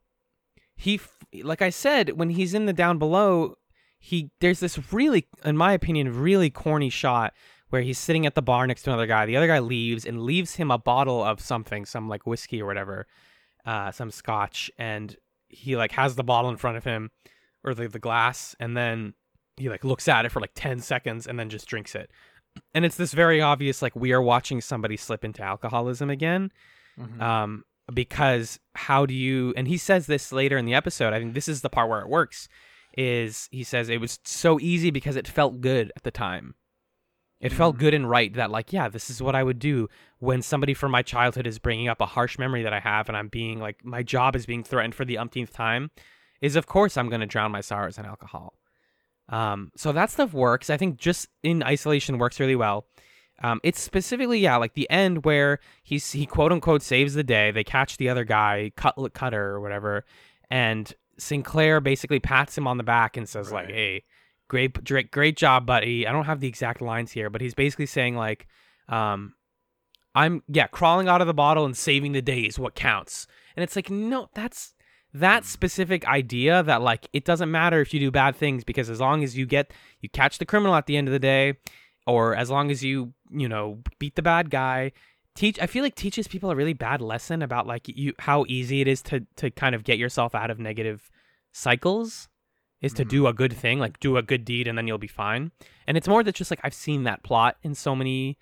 he 0.77 0.97
f- 0.97 1.19
like 1.43 1.63
I 1.63 1.71
said 1.71 2.11
when 2.19 2.31
he's 2.31 2.55
in 2.55 2.67
the 2.67 2.73
down 2.73 2.99
below, 2.99 3.55
he 3.99 4.31
there's 4.41 4.59
this 4.61 4.93
really 4.93 5.29
in 5.45 5.57
my 5.57 5.73
opinion 5.73 6.19
really 6.19 6.51
corny 6.51 6.91
shot 6.91 7.33
where 7.71 7.83
he's 7.83 7.99
sitting 7.99 8.27
at 8.27 8.35
the 8.35 8.43
bar 8.43 8.67
next 8.67 8.83
to 8.83 8.91
another 8.91 9.07
guy. 9.07 9.27
The 9.27 9.37
other 9.37 9.47
guy 9.47 9.61
leaves 9.61 10.05
and 10.05 10.23
leaves 10.23 10.57
him 10.57 10.71
a 10.71 10.79
bottle 10.79 11.23
of 11.23 11.41
something, 11.41 11.85
some 11.87 12.09
like 12.09 12.27
whiskey 12.27 12.61
or 12.63 12.67
whatever, 12.67 13.07
uh, 13.65 13.91
some 13.93 14.11
scotch, 14.11 14.71
and 14.79 15.17
he 15.49 15.77
like 15.77 15.93
has 15.93 16.17
the 16.17 16.25
bottle 16.25 16.51
in 16.51 16.57
front 16.57 16.77
of 16.77 16.85
him 16.85 17.11
or 17.63 17.75
the 17.75 17.87
the 17.89 17.99
glass, 18.09 18.57
and 18.59 18.77
then 18.77 19.15
he 19.57 19.69
like 19.69 19.85
looks 19.85 20.09
at 20.09 20.25
it 20.25 20.33
for 20.33 20.41
like 20.41 20.55
ten 20.55 20.81
seconds 20.81 21.27
and 21.29 21.39
then 21.39 21.49
just 21.49 21.67
drinks 21.69 21.95
it. 21.95 22.11
And 22.75 22.85
it's 22.85 22.97
this 22.97 23.13
very 23.13 23.41
obvious 23.41 23.83
like 23.83 23.95
we 23.97 24.13
are 24.13 24.23
watching 24.23 24.61
somebody 24.61 24.97
slip 24.97 25.25
into 25.25 25.43
alcoholism 25.43 26.11
again. 26.11 26.53
Mhm. 26.99 27.21
Um, 27.21 27.65
because 27.93 28.59
how 28.75 29.05
do 29.05 29.13
you 29.15 29.53
and 29.57 29.69
he 29.69 29.77
says 29.77 30.07
this 30.07 30.33
later 30.33 30.57
in 30.57 30.65
the 30.65 30.73
episode 30.73 31.13
i 31.13 31.19
think 31.19 31.35
this 31.35 31.49
is 31.49 31.61
the 31.61 31.69
part 31.69 31.91
where 31.91 32.01
it 32.01 32.09
works 32.09 32.49
is 32.97 33.47
he 33.53 33.63
says 33.63 33.91
it 33.91 34.01
was 34.01 34.19
so 34.25 34.59
easy 34.59 34.91
because 34.91 35.17
it 35.17 35.29
felt 35.29 35.61
good 35.61 35.93
at 35.95 36.03
the 36.03 36.11
time 36.11 36.55
it 37.41 37.53
felt 37.53 37.77
Mhm. 37.77 37.81
good 37.81 37.93
and 37.95 38.09
right 38.09 38.33
that 38.33 38.51
like 38.51 38.73
yeah 38.73 38.89
this 38.89 39.11
is 39.11 39.21
what 39.21 39.35
i 39.35 39.43
would 39.43 39.59
do 39.59 39.87
when 40.19 40.41
somebody 40.41 40.73
from 40.73 40.93
my 40.93 41.03
childhood 41.03 41.47
is 41.47 41.59
bringing 41.59 41.87
up 41.89 42.01
a 42.01 42.07
harsh 42.07 42.39
memory 42.39 42.63
that 42.63 42.73
i 42.73 42.81
have 42.81 43.09
and 43.11 43.19
i'm 43.19 43.29
being 43.29 43.59
like 43.61 43.85
my 43.85 44.03
job 44.03 44.35
is 44.35 44.47
being 44.47 44.65
threatened 44.65 44.95
for 44.95 45.05
the 45.05 45.19
umpteenth 45.19 45.53
time 45.53 45.91
is 46.41 46.57
of 46.57 46.65
course 46.67 46.97
i'm 46.97 47.11
going 47.11 47.21
to 47.21 47.27
drown 47.27 47.53
my 47.53 47.61
sorrows 47.61 47.99
in 47.99 48.07
alcohol 48.07 48.55
um, 49.29 49.71
so 49.77 49.93
that 49.93 50.11
stuff 50.11 50.33
works 50.33 50.71
i 50.71 50.77
think 50.77 50.99
just 50.99 51.29
in 51.43 51.63
isolation 51.63 52.19
works 52.19 52.41
really 52.41 52.57
well 52.57 52.87
um, 53.43 53.61
it's 53.63 53.81
specifically 53.81 54.39
yeah, 54.39 54.57
like 54.57 54.75
the 54.75 54.89
end 54.91 55.25
where 55.25 55.59
he's 55.83 56.13
he 56.13 56.27
quote 56.27 56.53
unquote 56.53 56.83
saves 56.83 57.15
the 57.15 57.25
day. 57.25 57.51
They 57.51 57.65
catch 57.65 57.97
the 57.97 58.09
other 58.09 58.25
guy, 58.25 58.73
Cutlet 58.77 59.13
Cutter 59.13 59.51
or 59.51 59.61
whatever, 59.61 60.05
and 60.51 60.93
Sinclair 61.19 61.81
basically 61.81 62.21
pats 62.21 62.57
him 62.57 62.67
on 62.67 62.79
the 62.79 62.85
back 62.85 63.17
and 63.17 63.29
says 63.29 63.51
like, 63.51 63.71
"Hey, 63.71 64.05
great, 64.49 64.85
great, 64.85 65.11
great 65.11 65.37
job, 65.37 65.67
buddy." 65.67 66.07
I 66.07 66.13
don't 66.13 66.27
have 66.27 66.41
the 66.41 66.49
exact 66.49 66.81
lines 66.81 67.13
here, 67.13 67.29
but 67.29 67.41
he's 67.41 67.55
basically 67.55 67.87
saying 67.87 68.15
like, 68.17 68.47
um, 68.89 69.35
"I'm 70.15 70.43
yeah, 70.49 70.69
crawling 70.69 71.09
out 71.09 71.21
of 71.21 71.27
the 71.27 71.35
bottle 71.35 71.65
and 71.65 71.77
saving 71.77 72.13
the 72.13 72.23
day 72.23 72.43
is 72.43 72.59
what 72.59 72.77
counts." 72.77 73.27
And 73.57 73.65
it's 73.65 73.77
like, 73.77 73.91
no, 73.91 74.29
that's 74.35 74.75
that 75.15 75.45
specific 75.45 76.05
idea 76.09 76.63
that 76.65 76.83
like 76.83 77.09
it 77.13 77.25
doesn't 77.25 77.51
matter 77.51 77.81
if 77.81 77.95
you 77.95 78.01
do 78.01 78.11
bad 78.11 78.35
things 78.35 78.65
because 78.65 78.91
as 78.91 79.01
long 79.01 79.23
as 79.23 79.37
you 79.39 79.47
get 79.47 79.73
you 80.01 80.09
catch 80.09 80.39
the 80.39 80.45
criminal 80.45 80.75
at 80.75 80.87
the 80.87 80.97
end 80.97 81.07
of 81.09 81.13
the 81.13 81.19
day 81.21 81.55
or 82.07 82.35
as 82.35 82.51
long 82.51 82.71
as 82.71 82.83
you 82.83 83.15
you 83.31 83.49
know 83.49 83.79
beat 84.01 84.17
the 84.17 84.23
bad 84.23 84.51
guy 84.51 84.91
teach 85.37 85.59
i 85.61 85.67
feel 85.67 85.85
like 85.85 85.95
teaches 85.95 86.27
people 86.27 86.51
a 86.51 86.57
really 86.57 86.73
bad 86.73 87.01
lesson 87.01 87.43
about 87.43 87.65
like 87.67 87.87
you 87.87 88.13
how 88.19 88.45
easy 88.49 88.81
it 88.81 88.89
is 88.89 89.01
to 89.03 89.25
to 89.37 89.51
kind 89.51 89.75
of 89.77 89.85
get 89.85 89.99
yourself 89.99 90.35
out 90.35 90.51
of 90.51 90.59
negative 90.59 91.11
cycles 91.53 92.29
is 92.83 92.93
to 92.93 93.05
Mhm. 93.05 93.09
do 93.09 93.27
a 93.29 93.33
good 93.33 93.53
thing 93.53 93.79
like 93.79 94.01
do 94.01 94.17
a 94.17 94.23
good 94.23 94.45
deed 94.45 94.67
and 94.67 94.77
then 94.77 94.87
you'll 94.89 94.99
be 94.99 95.07
fine 95.07 95.53
and 95.87 95.97
it's 95.97 96.09
more 96.09 96.23
that 96.25 96.35
just 96.35 96.51
like 96.51 96.61
i've 96.65 96.75
seen 96.75 97.05
that 97.05 97.23
plot 97.23 97.57
in 97.63 97.75
so 97.75 97.95
many 97.95 98.37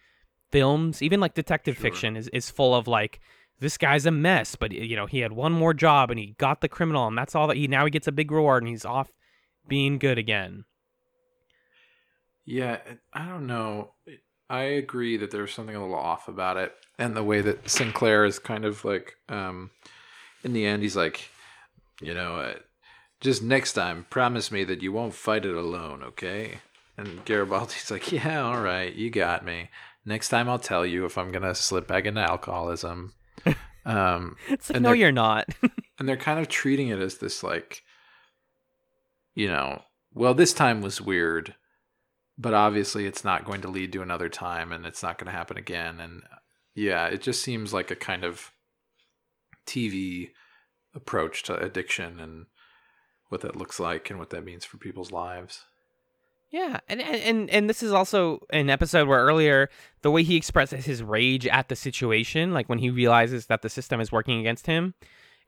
films 0.50 1.02
even 1.02 1.21
like 1.21 1.35
detective 1.35 1.76
Sure. 1.76 1.83
fiction 1.83 2.17
is, 2.17 2.29
is 2.29 2.50
full 2.50 2.75
of 2.75 2.88
like 2.88 3.21
this 3.62 3.78
guy's 3.78 4.07
a 4.07 4.11
mess 4.11 4.57
but 4.57 4.73
you 4.73 4.95
know 4.97 5.07
he 5.07 5.21
had 5.21 5.33
one 5.33 5.52
more 5.52 5.73
job 5.73 6.11
and 6.11 6.21
he 6.21 6.35
got 6.38 6.61
the 6.61 6.69
criminal 6.69 7.07
and 7.07 7.16
that's 7.16 7.35
all 7.35 7.47
that 7.47 7.57
he 7.57 7.66
now 7.66 7.85
he 7.85 7.90
gets 7.90 8.07
a 8.07 8.12
big 8.12 8.31
reward 8.31 8.62
and 8.62 8.69
he's 8.69 8.85
off 8.85 9.11
being 9.69 9.99
good 9.99 10.19
again 10.19 10.64
Yeah, 12.45 12.78
I 13.12 13.26
don't 13.26 13.47
know. 13.47 13.92
I 14.50 14.62
agree 14.62 15.16
that 15.16 15.31
there's 15.31 15.52
something 15.54 15.75
a 15.75 15.81
little 15.81 15.95
off 15.97 16.28
about 16.28 16.57
it, 16.57 16.75
and 16.99 17.16
the 17.16 17.23
way 17.25 17.40
that 17.40 17.71
Sinclair 17.71 18.25
is 18.25 18.38
kind 18.38 18.64
of 18.64 18.85
like, 18.85 19.14
um, 19.28 19.71
in 20.45 20.52
the 20.52 20.66
end, 20.66 20.83
he's 20.83 20.97
like, 20.97 21.31
you 22.00 22.12
know, 22.14 22.37
uh, 22.37 22.54
just 23.21 23.42
next 23.42 23.73
time, 23.75 24.07
promise 24.11 24.50
me 24.50 24.64
that 24.64 24.83
you 24.83 24.92
won't 24.92 25.14
fight 25.14 25.47
it 25.47 25.54
alone, 25.54 26.02
okay? 26.02 26.59
And 26.97 27.25
Garibaldi's 27.25 27.90
like, 27.90 28.12
yeah, 28.12 28.42
all 28.42 28.61
right, 28.61 28.92
you 28.95 29.11
got 29.11 29.45
me. 29.45 29.71
Next 30.04 30.28
time, 30.28 30.49
I'll 30.49 30.59
tell 30.59 30.85
you 30.85 31.04
if 31.07 31.16
I'm 31.16 31.33
gonna 31.33 31.54
slip 31.54 31.87
back 31.87 32.04
into 32.07 32.21
alcoholism. 32.21 33.14
Um, 33.85 34.37
it's 34.49 34.71
like 34.71 34.83
no 34.83 34.93
you're 34.93 35.12
not. 35.12 35.49
and 35.99 36.09
they're 36.09 36.17
kind 36.17 36.39
of 36.41 36.49
treating 36.49 36.89
it 36.89 36.99
as 36.99 37.19
this 37.19 37.43
like 37.43 37.83
you 39.35 39.49
know 39.49 39.83
well 40.15 40.35
this 40.35 40.53
time 40.53 40.81
was 40.83 41.01
weird 41.01 41.55
but 42.39 42.55
obviously 42.55 43.07
it's 43.07 43.25
not 43.25 43.45
going 43.45 43.61
to 43.61 43.69
lead 43.69 43.93
to 43.93 44.03
another 44.03 44.29
time 44.29 44.73
and 44.73 44.87
it's 44.87 45.03
not 45.03 45.19
going 45.19 45.27
to 45.27 45.37
happen 45.37 45.57
again. 45.57 46.01
And 46.01 46.23
yeah 46.75 47.07
it 47.07 47.23
just 47.23 47.43
seems 47.43 47.73
like 47.73 47.91
a 47.91 47.97
kind 47.97 48.25
of 48.25 48.51
tv 49.67 50.31
approach 50.95 51.43
to 51.45 51.57
addiction 51.57 52.19
and 52.19 52.47
what 53.29 53.41
that 53.43 53.57
looks 53.57 53.79
like 53.79 54.11
and 54.11 54.19
what 54.19 54.31
that 54.31 54.45
means 54.45 54.65
for 54.65 54.77
people's 54.77 55.12
lives 55.12 55.65
Yeah, 56.53 56.81
and 56.87 57.01
and 57.01 57.49
and 57.49 57.69
this 57.69 57.83
is 57.83 57.93
also 57.93 58.41
an 58.51 58.69
episode 58.69 59.09
where 59.09 59.25
earlier 59.25 59.71
the 60.03 60.11
way 60.11 60.23
he 60.23 60.37
expresses 60.37 60.85
his 60.85 61.03
rage 61.03 61.47
at 61.47 61.71
the 61.71 61.77
situation, 61.77 62.53
like 62.53 62.69
when 62.69 62.79
he 62.79 62.91
realizes 62.91 63.47
that 63.47 63.63
the 63.63 63.71
system 63.71 64.01
is 64.01 64.13
working 64.13 64.39
against 64.39 64.67
him, 64.67 64.93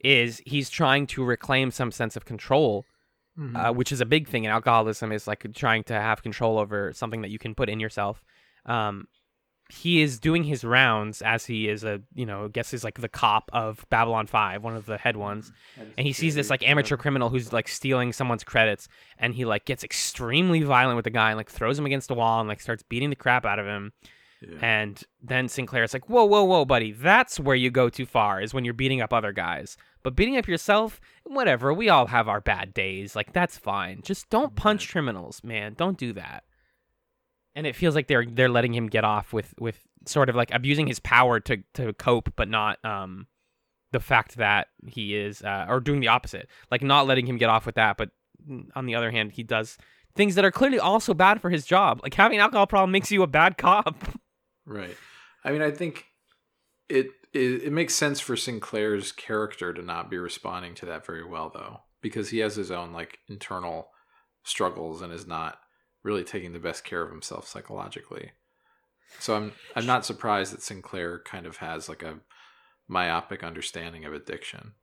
is 0.02 0.40
he's 0.46 0.70
trying 0.70 1.06
to 1.08 1.22
reclaim 1.22 1.70
some 1.70 1.92
sense 1.92 2.16
of 2.16 2.24
control, 2.24 2.86
uh, 3.54 3.70
which 3.72 3.92
is 3.92 4.00
a 4.00 4.06
big 4.06 4.28
thing 4.28 4.44
in 4.44 4.50
alcoholism. 4.50 5.12
Is 5.12 5.26
like 5.26 5.46
trying 5.54 5.84
to 5.84 5.92
have 5.92 6.22
control 6.22 6.58
over 6.58 6.94
something 6.94 7.20
that 7.20 7.30
you 7.30 7.38
can 7.38 7.54
put 7.54 7.68
in 7.68 7.80
yourself. 7.80 8.22
Um, 8.64 9.06
he 9.70 10.02
is 10.02 10.18
doing 10.20 10.44
his 10.44 10.62
rounds 10.62 11.22
as 11.22 11.46
he 11.46 11.68
is 11.68 11.84
a 11.84 12.00
you 12.14 12.26
know 12.26 12.44
I 12.44 12.48
guess 12.48 12.74
is 12.74 12.84
like 12.84 13.00
the 13.00 13.08
cop 13.08 13.50
of 13.52 13.84
Babylon 13.88 14.26
Five, 14.26 14.62
one 14.62 14.76
of 14.76 14.84
the 14.86 14.98
head 14.98 15.16
ones. 15.16 15.52
And 15.96 16.06
he 16.06 16.12
sees 16.12 16.34
this 16.34 16.50
like 16.50 16.66
amateur 16.68 16.96
criminal 16.96 17.30
who's 17.30 17.52
like 17.52 17.68
stealing 17.68 18.12
someone's 18.12 18.44
credits 18.44 18.88
and 19.18 19.34
he 19.34 19.44
like 19.44 19.64
gets 19.64 19.82
extremely 19.82 20.62
violent 20.62 20.96
with 20.96 21.04
the 21.04 21.10
guy 21.10 21.30
and 21.30 21.38
like 21.38 21.50
throws 21.50 21.78
him 21.78 21.86
against 21.86 22.10
a 22.10 22.14
wall 22.14 22.40
and 22.40 22.48
like 22.48 22.60
starts 22.60 22.82
beating 22.82 23.10
the 23.10 23.16
crap 23.16 23.46
out 23.46 23.58
of 23.58 23.66
him. 23.66 23.92
Yeah. 24.42 24.58
and 24.60 25.02
then 25.22 25.48
sinclair's 25.48 25.94
like 25.94 26.10
whoa 26.10 26.26
whoa 26.26 26.44
whoa 26.44 26.66
buddy 26.66 26.92
that's 26.92 27.40
where 27.40 27.56
you 27.56 27.70
go 27.70 27.88
too 27.88 28.04
far 28.04 28.42
is 28.42 28.52
when 28.52 28.62
you're 28.66 28.74
beating 28.74 29.00
up 29.00 29.12
other 29.14 29.32
guys. 29.32 29.78
But 30.02 30.14
beating 30.14 30.36
up 30.36 30.46
yourself 30.46 31.00
whatever 31.24 31.72
we 31.72 31.88
all 31.88 32.08
have 32.08 32.28
our 32.28 32.42
bad 32.42 32.74
days. 32.74 33.16
Like 33.16 33.32
that's 33.32 33.56
fine. 33.56 34.02
Just 34.02 34.28
don't 34.28 34.54
punch 34.54 34.86
Right. 34.88 34.92
criminals 34.92 35.42
man. 35.42 35.72
Don't 35.72 35.96
do 35.96 36.12
that 36.12 36.44
and 37.54 37.66
it 37.66 37.76
feels 37.76 37.94
like 37.94 38.08
they're 38.08 38.26
they're 38.26 38.48
letting 38.48 38.74
him 38.74 38.88
get 38.88 39.04
off 39.04 39.32
with 39.32 39.54
with 39.58 39.80
sort 40.06 40.28
of 40.28 40.36
like 40.36 40.52
abusing 40.52 40.86
his 40.86 40.98
power 41.00 41.40
to 41.40 41.58
to 41.74 41.92
cope 41.94 42.32
but 42.36 42.48
not 42.48 42.84
um 42.84 43.26
the 43.92 44.00
fact 44.00 44.36
that 44.36 44.68
he 44.88 45.14
is 45.14 45.40
uh, 45.42 45.66
or 45.68 45.78
doing 45.78 46.00
the 46.00 46.08
opposite. 46.08 46.48
Like 46.68 46.82
not 46.82 47.06
letting 47.06 47.26
him 47.26 47.38
get 47.38 47.48
off 47.48 47.64
with 47.66 47.76
that 47.76 47.96
but 47.96 48.10
on 48.74 48.86
the 48.86 48.94
other 48.94 49.10
hand 49.10 49.32
he 49.32 49.42
does 49.42 49.78
things 50.16 50.34
that 50.34 50.44
are 50.44 50.50
clearly 50.50 50.78
also 50.78 51.14
bad 51.14 51.40
for 51.40 51.50
his 51.50 51.64
job. 51.64 52.00
Like 52.02 52.14
having 52.14 52.38
an 52.38 52.42
alcohol 52.42 52.66
problem 52.66 52.90
makes 52.90 53.10
you 53.10 53.22
a 53.22 53.26
bad 53.26 53.58
cop. 53.58 53.96
Right. 54.66 54.96
I 55.44 55.52
mean, 55.52 55.60
I 55.60 55.70
think 55.70 56.06
it, 56.88 57.08
it 57.34 57.64
it 57.64 57.72
makes 57.72 57.94
sense 57.94 58.18
for 58.18 58.34
Sinclair's 58.34 59.12
character 59.12 59.74
to 59.74 59.82
not 59.82 60.10
be 60.10 60.16
responding 60.16 60.74
to 60.76 60.86
that 60.86 61.04
very 61.04 61.22
well, 61.22 61.50
though, 61.52 61.80
because 62.00 62.30
he 62.30 62.38
has 62.38 62.56
his 62.56 62.70
own 62.70 62.94
like 62.94 63.18
internal 63.28 63.88
struggles 64.42 65.02
and 65.02 65.12
is 65.12 65.26
not 65.26 65.58
really 66.04 66.22
taking 66.22 66.52
the 66.52 66.60
best 66.60 66.84
care 66.84 67.02
of 67.02 67.10
himself 67.10 67.48
psychologically. 67.48 68.30
So 69.18 69.34
I'm 69.34 69.52
I'm 69.74 69.86
not 69.86 70.04
surprised 70.04 70.52
that 70.52 70.62
Sinclair 70.62 71.20
kind 71.24 71.46
of 71.46 71.56
has 71.56 71.88
like 71.88 72.02
a 72.02 72.20
myopic 72.88 73.42
understanding 73.42 74.04
of 74.04 74.12
addiction. 74.12 74.74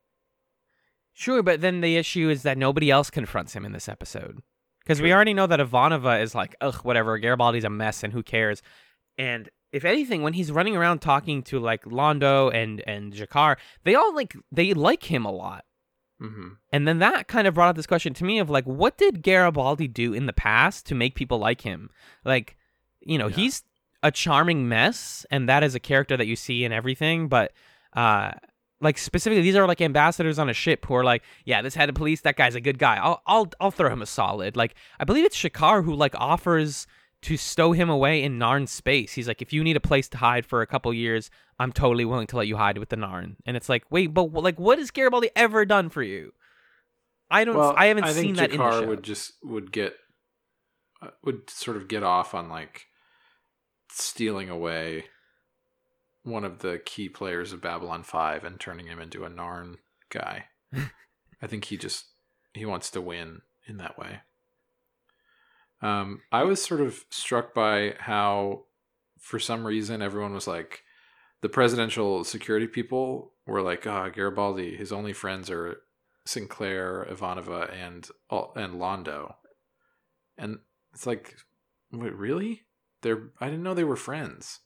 sure 1.14 1.42
but 1.42 1.60
then 1.60 1.80
the 1.80 1.96
issue 1.96 2.28
is 2.28 2.42
that 2.42 2.58
nobody 2.58 2.90
else 2.90 3.10
confronts 3.10 3.52
him 3.54 3.64
in 3.64 3.72
this 3.72 3.88
episode 3.88 4.40
because 4.80 5.00
we 5.00 5.12
already 5.12 5.34
know 5.34 5.46
that 5.46 5.60
ivanova 5.60 6.20
is 6.20 6.34
like 6.34 6.56
ugh 6.60 6.76
whatever 6.82 7.16
garibaldi's 7.18 7.64
a 7.64 7.70
mess 7.70 8.02
and 8.02 8.12
who 8.12 8.22
cares 8.22 8.60
and 9.16 9.48
if 9.70 9.84
anything 9.84 10.22
when 10.22 10.32
he's 10.32 10.50
running 10.50 10.76
around 10.76 11.00
talking 11.00 11.42
to 11.42 11.60
like 11.60 11.84
londo 11.84 12.52
and 12.52 12.82
and 12.86 13.12
G'Kar 13.12 13.56
they 13.84 13.94
all 13.94 14.14
like 14.14 14.34
they 14.50 14.74
like 14.74 15.04
him 15.04 15.24
a 15.24 15.32
lot 15.32 15.64
hmm 16.22 16.48
And 16.72 16.86
then 16.86 16.98
that 17.00 17.28
kind 17.28 17.46
of 17.46 17.54
brought 17.54 17.68
up 17.70 17.76
this 17.76 17.86
question 17.86 18.14
to 18.14 18.24
me 18.24 18.38
of 18.38 18.48
like, 18.48 18.64
what 18.64 18.96
did 18.98 19.22
Garibaldi 19.22 19.88
do 19.88 20.12
in 20.14 20.26
the 20.26 20.32
past 20.32 20.86
to 20.86 20.94
make 20.94 21.14
people 21.14 21.38
like 21.38 21.62
him? 21.62 21.90
Like, 22.24 22.56
you 23.00 23.18
know, 23.18 23.26
Yeah. 23.28 23.36
he's 23.36 23.62
a 24.02 24.10
charming 24.10 24.68
mess, 24.68 25.26
and 25.30 25.48
that 25.48 25.62
is 25.62 25.74
a 25.74 25.80
character 25.80 26.16
that 26.16 26.26
you 26.26 26.36
see 26.36 26.64
in 26.64 26.72
everything. 26.72 27.28
But, 27.28 27.52
uh, 27.94 28.32
like 28.80 28.98
specifically, 28.98 29.42
these 29.42 29.54
are 29.54 29.66
like 29.68 29.80
ambassadors 29.80 30.38
on 30.40 30.48
a 30.48 30.52
ship 30.52 30.86
who 30.86 30.94
are 30.94 31.04
like, 31.04 31.22
yeah, 31.44 31.62
this 31.62 31.74
head 31.76 31.88
of 31.88 31.94
police, 31.94 32.20
that 32.22 32.36
guy's 32.36 32.56
a 32.56 32.60
good 32.60 32.78
guy. 32.78 32.96
I'll, 32.96 33.22
I'll, 33.26 33.48
I'll 33.60 33.70
throw 33.70 33.90
him 33.92 34.02
a 34.02 34.06
solid. 34.06 34.56
Like, 34.56 34.74
I 34.98 35.04
believe 35.04 35.24
it's 35.24 35.36
G'Kar 35.40 35.84
who 35.84 35.94
like 35.94 36.14
offers 36.16 36.86
to 37.22 37.36
stow 37.36 37.72
him 37.72 37.88
away 37.88 38.22
in 38.22 38.38
Narn 38.38 38.68
space. 38.68 39.12
He's 39.12 39.28
like, 39.28 39.40
if 39.40 39.52
you 39.52 39.62
need 39.62 39.76
a 39.76 39.80
place 39.80 40.08
to 40.08 40.18
hide 40.18 40.44
for 40.44 40.60
a 40.60 40.66
couple 40.66 40.92
years, 40.92 41.30
I'm 41.58 41.72
totally 41.72 42.04
willing 42.04 42.26
to 42.28 42.36
let 42.36 42.48
you 42.48 42.56
hide 42.56 42.78
with 42.78 42.88
the 42.88 42.96
Narn. 42.96 43.36
And 43.46 43.56
it's 43.56 43.68
like, 43.68 43.84
wait, 43.90 44.08
but 44.08 44.32
like, 44.32 44.58
what 44.58 44.78
has 44.78 44.90
Garibaldi 44.90 45.30
ever 45.36 45.64
done 45.64 45.88
for 45.88 46.02
you? 46.02 46.32
I 47.30 47.44
don't. 47.44 47.56
Well, 47.56 47.74
I 47.76 47.86
haven't 47.86 48.04
I 48.04 48.12
seen 48.12 48.34
think 48.34 48.36
that 48.36 48.50
in 48.50 48.58
the 48.58 48.62
G'Kar 48.62 48.80
show. 48.80 48.86
would 48.88 49.02
just 49.02 49.32
would 49.42 49.72
get 49.72 49.94
uh, 51.00 51.08
would 51.24 51.48
sort 51.48 51.76
of 51.76 51.88
get 51.88 52.02
off 52.02 52.34
on 52.34 52.50
like 52.50 52.86
stealing 53.90 54.50
away 54.50 55.04
one 56.24 56.44
of 56.44 56.58
the 56.58 56.80
key 56.84 57.08
players 57.08 57.52
of 57.52 57.60
Babylon 57.62 58.02
5 58.02 58.44
and 58.44 58.60
turning 58.60 58.86
him 58.86 59.00
into 59.00 59.24
a 59.24 59.30
Narn 59.30 59.76
guy. 60.10 60.46
I 61.42 61.46
think 61.46 61.64
he 61.66 61.76
just 61.76 62.06
he 62.52 62.66
wants 62.66 62.90
to 62.90 63.00
win 63.00 63.42
in 63.66 63.78
that 63.78 63.98
way. 63.98 64.20
Um, 65.82 66.22
I 66.30 66.44
was 66.44 66.62
sort 66.62 66.80
of 66.80 67.04
struck 67.10 67.52
by 67.52 67.94
how, 67.98 68.64
for 69.18 69.38
some 69.38 69.66
reason, 69.66 70.00
everyone 70.00 70.32
was 70.32 70.46
like, 70.46 70.82
the 71.42 71.48
presidential 71.48 72.24
security 72.24 72.68
people 72.68 73.32
were 73.46 73.62
like, 73.62 73.86
"Ah, 73.86 74.04
oh, 74.06 74.10
Garibaldi. 74.10 74.76
His 74.76 74.92
only 74.92 75.12
friends 75.12 75.50
are 75.50 75.82
Sinclair, 76.24 77.06
Ivanova, 77.10 77.72
and 77.72 78.08
and 78.30 78.74
Londo," 78.80 79.34
and 80.38 80.60
it's 80.94 81.06
like, 81.06 81.36
wait, 81.90 82.14
really? 82.14 82.62
They're 83.02 83.30
I 83.40 83.46
didn't 83.46 83.64
know 83.64 83.74
they 83.74 83.84
were 83.84 83.96
friends. 83.96 84.60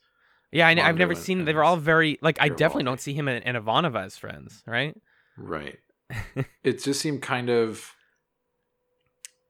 Yeah, 0.53 0.69
I, 0.69 0.75
have 0.75 0.99
never 0.99 1.13
and, 1.13 1.21
seen. 1.21 1.45
They 1.45 1.55
were 1.55 1.65
all 1.65 1.77
very 1.77 2.19
like. 2.21 2.41
I 2.41 2.51
definitely 2.51 2.85
don't 2.85 3.01
see 3.01 3.15
him 3.15 3.27
and, 3.27 3.45
and 3.45 3.57
Ivanova 3.57 4.05
as 4.05 4.17
friends, 4.17 4.63
right? 4.67 4.97
Right. 5.37 5.79
it 6.63 6.83
just 6.83 7.01
seemed 7.01 7.23
kind 7.23 7.51
of 7.51 7.96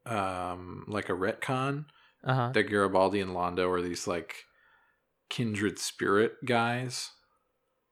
um 0.07 0.85
like 0.87 1.09
a 1.09 1.13
retcon 1.13 1.85
uh-huh. 2.23 2.51
that 2.53 2.63
Garibaldi 2.63 3.21
and 3.21 3.31
Londo 3.31 3.69
are 3.69 3.81
these 3.81 4.07
like 4.07 4.45
kindred 5.29 5.79
spirit 5.79 6.33
guys. 6.45 7.11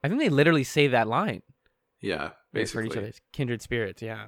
I 0.03 0.07
think 0.07 0.19
they 0.19 0.29
literally 0.29 0.63
say 0.63 0.87
that 0.87 1.07
line. 1.07 1.41
Yeah, 2.01 2.31
basically. 2.53 2.89
For 2.89 2.93
each 2.93 2.97
other, 2.97 3.11
kindred 3.33 3.61
spirits. 3.61 4.01
Yeah. 4.01 4.27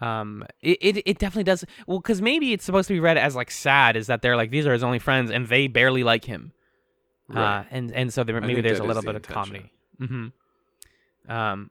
Um, 0.00 0.44
it, 0.60 0.78
it, 0.80 1.02
it 1.06 1.18
definitely 1.18 1.44
does. 1.44 1.64
Well, 1.86 2.00
because 2.00 2.20
maybe 2.20 2.52
it's 2.52 2.64
supposed 2.64 2.88
to 2.88 2.94
be 2.94 3.00
read 3.00 3.16
as 3.16 3.36
like 3.36 3.50
sad, 3.50 3.96
is 3.96 4.08
that 4.08 4.20
they're 4.20 4.36
like 4.36 4.50
these 4.50 4.66
are 4.66 4.72
his 4.72 4.82
only 4.82 4.98
friends 4.98 5.30
and 5.30 5.46
they 5.48 5.68
barely 5.68 6.02
like 6.02 6.24
him. 6.24 6.52
Right. 7.28 7.60
Uh, 7.60 7.64
and 7.70 7.92
and 7.92 8.12
so 8.12 8.24
there, 8.24 8.38
maybe 8.40 8.60
there's 8.60 8.80
a 8.80 8.84
little 8.84 9.02
bit 9.02 9.14
of 9.14 9.22
comedy. 9.22 9.70
Mm-hmm. 10.00 11.32
Um, 11.32 11.70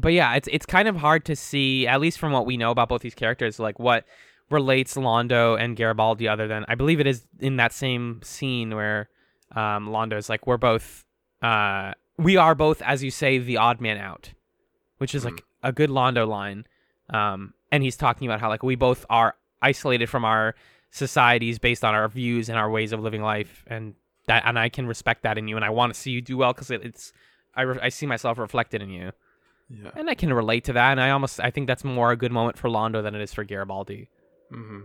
but 0.00 0.12
yeah, 0.12 0.34
it's 0.34 0.48
it's 0.50 0.66
kind 0.66 0.88
of 0.88 0.96
hard 0.96 1.24
to 1.26 1.36
see, 1.36 1.86
at 1.86 2.00
least 2.00 2.18
from 2.18 2.32
what 2.32 2.46
we 2.46 2.56
know 2.56 2.70
about 2.70 2.88
both 2.88 3.02
these 3.02 3.14
characters, 3.14 3.58
like 3.58 3.78
what 3.78 4.04
relates 4.50 4.94
Londo 4.94 5.60
and 5.60 5.76
Garibaldi, 5.76 6.28
other 6.28 6.48
than 6.48 6.64
I 6.68 6.74
believe 6.74 7.00
it 7.00 7.06
is 7.06 7.26
in 7.38 7.56
that 7.56 7.72
same 7.72 8.20
scene 8.22 8.74
where 8.74 9.08
um, 9.54 9.88
Londo 9.88 10.16
is 10.16 10.28
like, 10.28 10.46
"We're 10.46 10.56
both, 10.56 11.04
uh, 11.42 11.92
we 12.16 12.36
are 12.36 12.54
both, 12.54 12.82
as 12.82 13.02
you 13.02 13.10
say, 13.10 13.38
the 13.38 13.56
odd 13.56 13.80
man 13.80 13.98
out," 13.98 14.32
which 14.98 15.14
is 15.14 15.22
mm. 15.22 15.26
like 15.26 15.44
a 15.62 15.72
good 15.72 15.90
Londo 15.90 16.26
line. 16.26 16.66
Um, 17.10 17.54
and 17.72 17.82
he's 17.82 17.96
talking 17.96 18.26
about 18.28 18.40
how 18.40 18.48
like 18.48 18.62
we 18.62 18.76
both 18.76 19.04
are 19.10 19.34
isolated 19.62 20.08
from 20.08 20.24
our 20.24 20.54
societies 20.90 21.58
based 21.58 21.84
on 21.84 21.94
our 21.94 22.08
views 22.08 22.48
and 22.48 22.58
our 22.58 22.70
ways 22.70 22.92
of 22.92 23.00
living 23.00 23.22
life, 23.22 23.64
and 23.66 23.94
that, 24.26 24.42
and 24.46 24.58
I 24.58 24.68
can 24.68 24.86
respect 24.86 25.22
that 25.22 25.38
in 25.38 25.48
you, 25.48 25.56
and 25.56 25.64
I 25.64 25.70
want 25.70 25.94
to 25.94 25.98
see 25.98 26.10
you 26.10 26.20
do 26.20 26.36
well 26.36 26.52
because 26.52 26.70
it, 26.70 26.84
it's, 26.84 27.12
I, 27.54 27.62
re- 27.62 27.80
I 27.82 27.88
see 27.88 28.06
myself 28.06 28.38
reflected 28.38 28.82
in 28.82 28.90
you. 28.90 29.12
Yeah. 29.70 29.90
And 29.94 30.10
I 30.10 30.14
can 30.14 30.32
relate 30.32 30.64
to 30.64 30.72
that, 30.72 30.90
and 30.90 31.00
I 31.00 31.10
almost 31.10 31.40
I 31.40 31.50
think 31.50 31.66
that's 31.66 31.84
more 31.84 32.10
a 32.10 32.16
good 32.16 32.32
moment 32.32 32.58
for 32.58 32.68
Londo 32.68 33.02
than 33.02 33.14
it 33.14 33.20
is 33.20 33.32
for 33.32 33.44
Garibaldi. 33.44 34.08
Mm-hmm. 34.52 34.80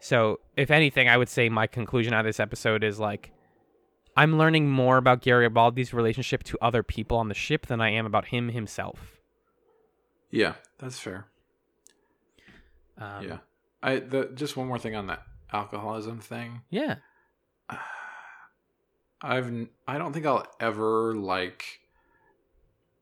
So, 0.00 0.40
if 0.56 0.70
anything, 0.70 1.08
I 1.08 1.16
would 1.16 1.28
say 1.28 1.48
my 1.48 1.66
conclusion 1.66 2.14
out 2.14 2.20
of 2.20 2.26
this 2.26 2.40
episode 2.40 2.84
is 2.84 3.00
like, 3.00 3.32
I'm 4.16 4.38
learning 4.38 4.70
more 4.70 4.96
about 4.96 5.22
Garibaldi's 5.22 5.92
relationship 5.92 6.44
to 6.44 6.58
other 6.62 6.82
people 6.82 7.18
on 7.18 7.28
the 7.28 7.34
ship 7.34 7.66
than 7.66 7.80
I 7.80 7.90
am 7.90 8.06
about 8.06 8.26
him 8.26 8.48
himself. 8.48 9.18
Yeah, 10.30 10.54
that's 10.78 10.98
fair. 10.98 11.26
Um, 12.96 13.28
yeah, 13.28 13.38
I 13.82 13.96
the 13.96 14.30
just 14.34 14.56
one 14.56 14.66
more 14.66 14.78
thing 14.78 14.94
on 14.94 15.06
that 15.08 15.22
alcoholism 15.52 16.20
thing. 16.20 16.62
Yeah, 16.70 16.96
I've 19.22 19.68
I 19.86 19.98
don't 19.98 20.12
think 20.12 20.26
I'll 20.26 20.46
ever 20.58 21.14
like 21.14 21.80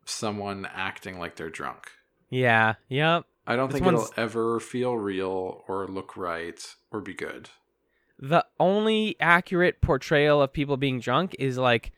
someone 0.07 0.67
acting 0.75 1.19
like 1.19 1.37
they're 1.37 1.51
drunk. 1.51 1.91
Yeah. 2.31 2.75
Yep. 2.89 3.25
I 3.47 3.57
don't 3.57 3.71
this 3.71 3.81
think 3.81 3.87
it'll 3.87 4.11
ever 4.17 4.59
feel 4.59 4.97
real 4.97 5.65
or 5.69 5.87
look 5.87 6.17
right 6.17 6.61
or 6.91 7.01
be 7.01 7.15
good. 7.15 7.51
The 8.19 8.45
only 8.59 9.17
accurate 9.21 9.81
portrayal 9.81 10.41
of 10.43 10.53
people 10.53 10.77
being 10.77 11.01
drunk 11.01 11.37
is 11.39 11.59
like 11.59 11.93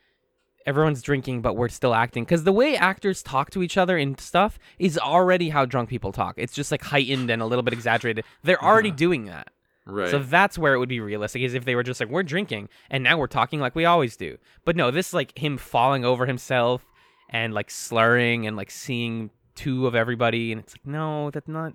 everyone's 0.67 1.01
drinking 1.01 1.41
but 1.41 1.57
we're 1.57 1.69
still 1.69 1.95
acting 1.95 2.25
because 2.25 2.45
the 2.45 2.53
way 2.53 2.77
actors 2.77 3.23
talk 3.23 3.49
to 3.49 3.63
each 3.63 3.79
other 3.79 3.97
and 3.97 4.21
stuff 4.21 4.59
is 4.79 4.99
already 4.99 5.49
how 5.49 5.65
drunk 5.65 5.89
people 5.89 6.13
talk 6.13 6.35
it's 6.37 6.53
just 6.53 6.71
like 6.71 6.83
heightened 6.83 7.31
and 7.31 7.41
a 7.41 7.47
little 7.47 7.63
bit 7.63 7.73
exaggerated 7.73 8.23
they're 8.43 8.63
already 8.63 8.91
doing 8.91 9.25
that 9.25 9.49
right 9.87 10.11
so 10.11 10.19
that's 10.19 10.59
where 10.59 10.75
it 10.75 10.79
would 10.79 10.89
be 10.89 11.01
realistic 11.01 11.41
is 11.41 11.55
if 11.55 11.65
they 11.65 11.75
were 11.75 11.83
just 11.83 12.01
like 12.01 12.11
we're 12.11 12.23
drinking 12.23 12.69
and 12.91 13.03
now 13.03 13.17
we're 13.17 13.27
talking 13.27 13.61
like 13.61 13.75
we 13.75 13.87
always 13.87 14.15
do 14.15 14.37
but 14.67 14.77
no 14.77 14.91
this 14.91 15.09
is 15.09 15.15
like 15.15 15.39
him 15.39 15.57
falling 15.57 16.05
over 16.05 16.27
himself 16.27 16.85
and 17.29 17.55
like 17.55 17.71
slurring 17.71 18.47
and 18.47 18.57
like 18.57 18.71
seeing 18.71 19.31
two 19.55 19.87
of 19.87 19.95
everybody, 19.95 20.53
and 20.53 20.61
it's 20.61 20.75
like, 20.75 20.87
no, 20.87 21.31
that's 21.31 21.49
not. 21.49 21.73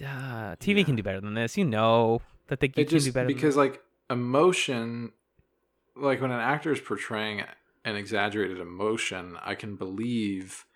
Uh, 0.00 0.56
TV 0.56 0.78
yeah. 0.78 0.84
can 0.84 0.96
do 0.96 1.02
better 1.02 1.20
than 1.20 1.34
this. 1.34 1.56
You 1.56 1.64
know 1.64 2.20
that 2.48 2.60
they 2.60 2.68
can 2.68 2.86
just, 2.86 3.06
do 3.06 3.12
better 3.12 3.26
because 3.26 3.56
like 3.56 3.80
emotion, 4.10 5.12
like 5.96 6.20
when 6.20 6.30
an 6.30 6.40
actor 6.40 6.72
is 6.72 6.80
portraying 6.80 7.42
an 7.84 7.96
exaggerated 7.96 8.58
emotion, 8.58 9.36
I 9.42 9.54
can 9.54 9.76
believe 9.76 10.66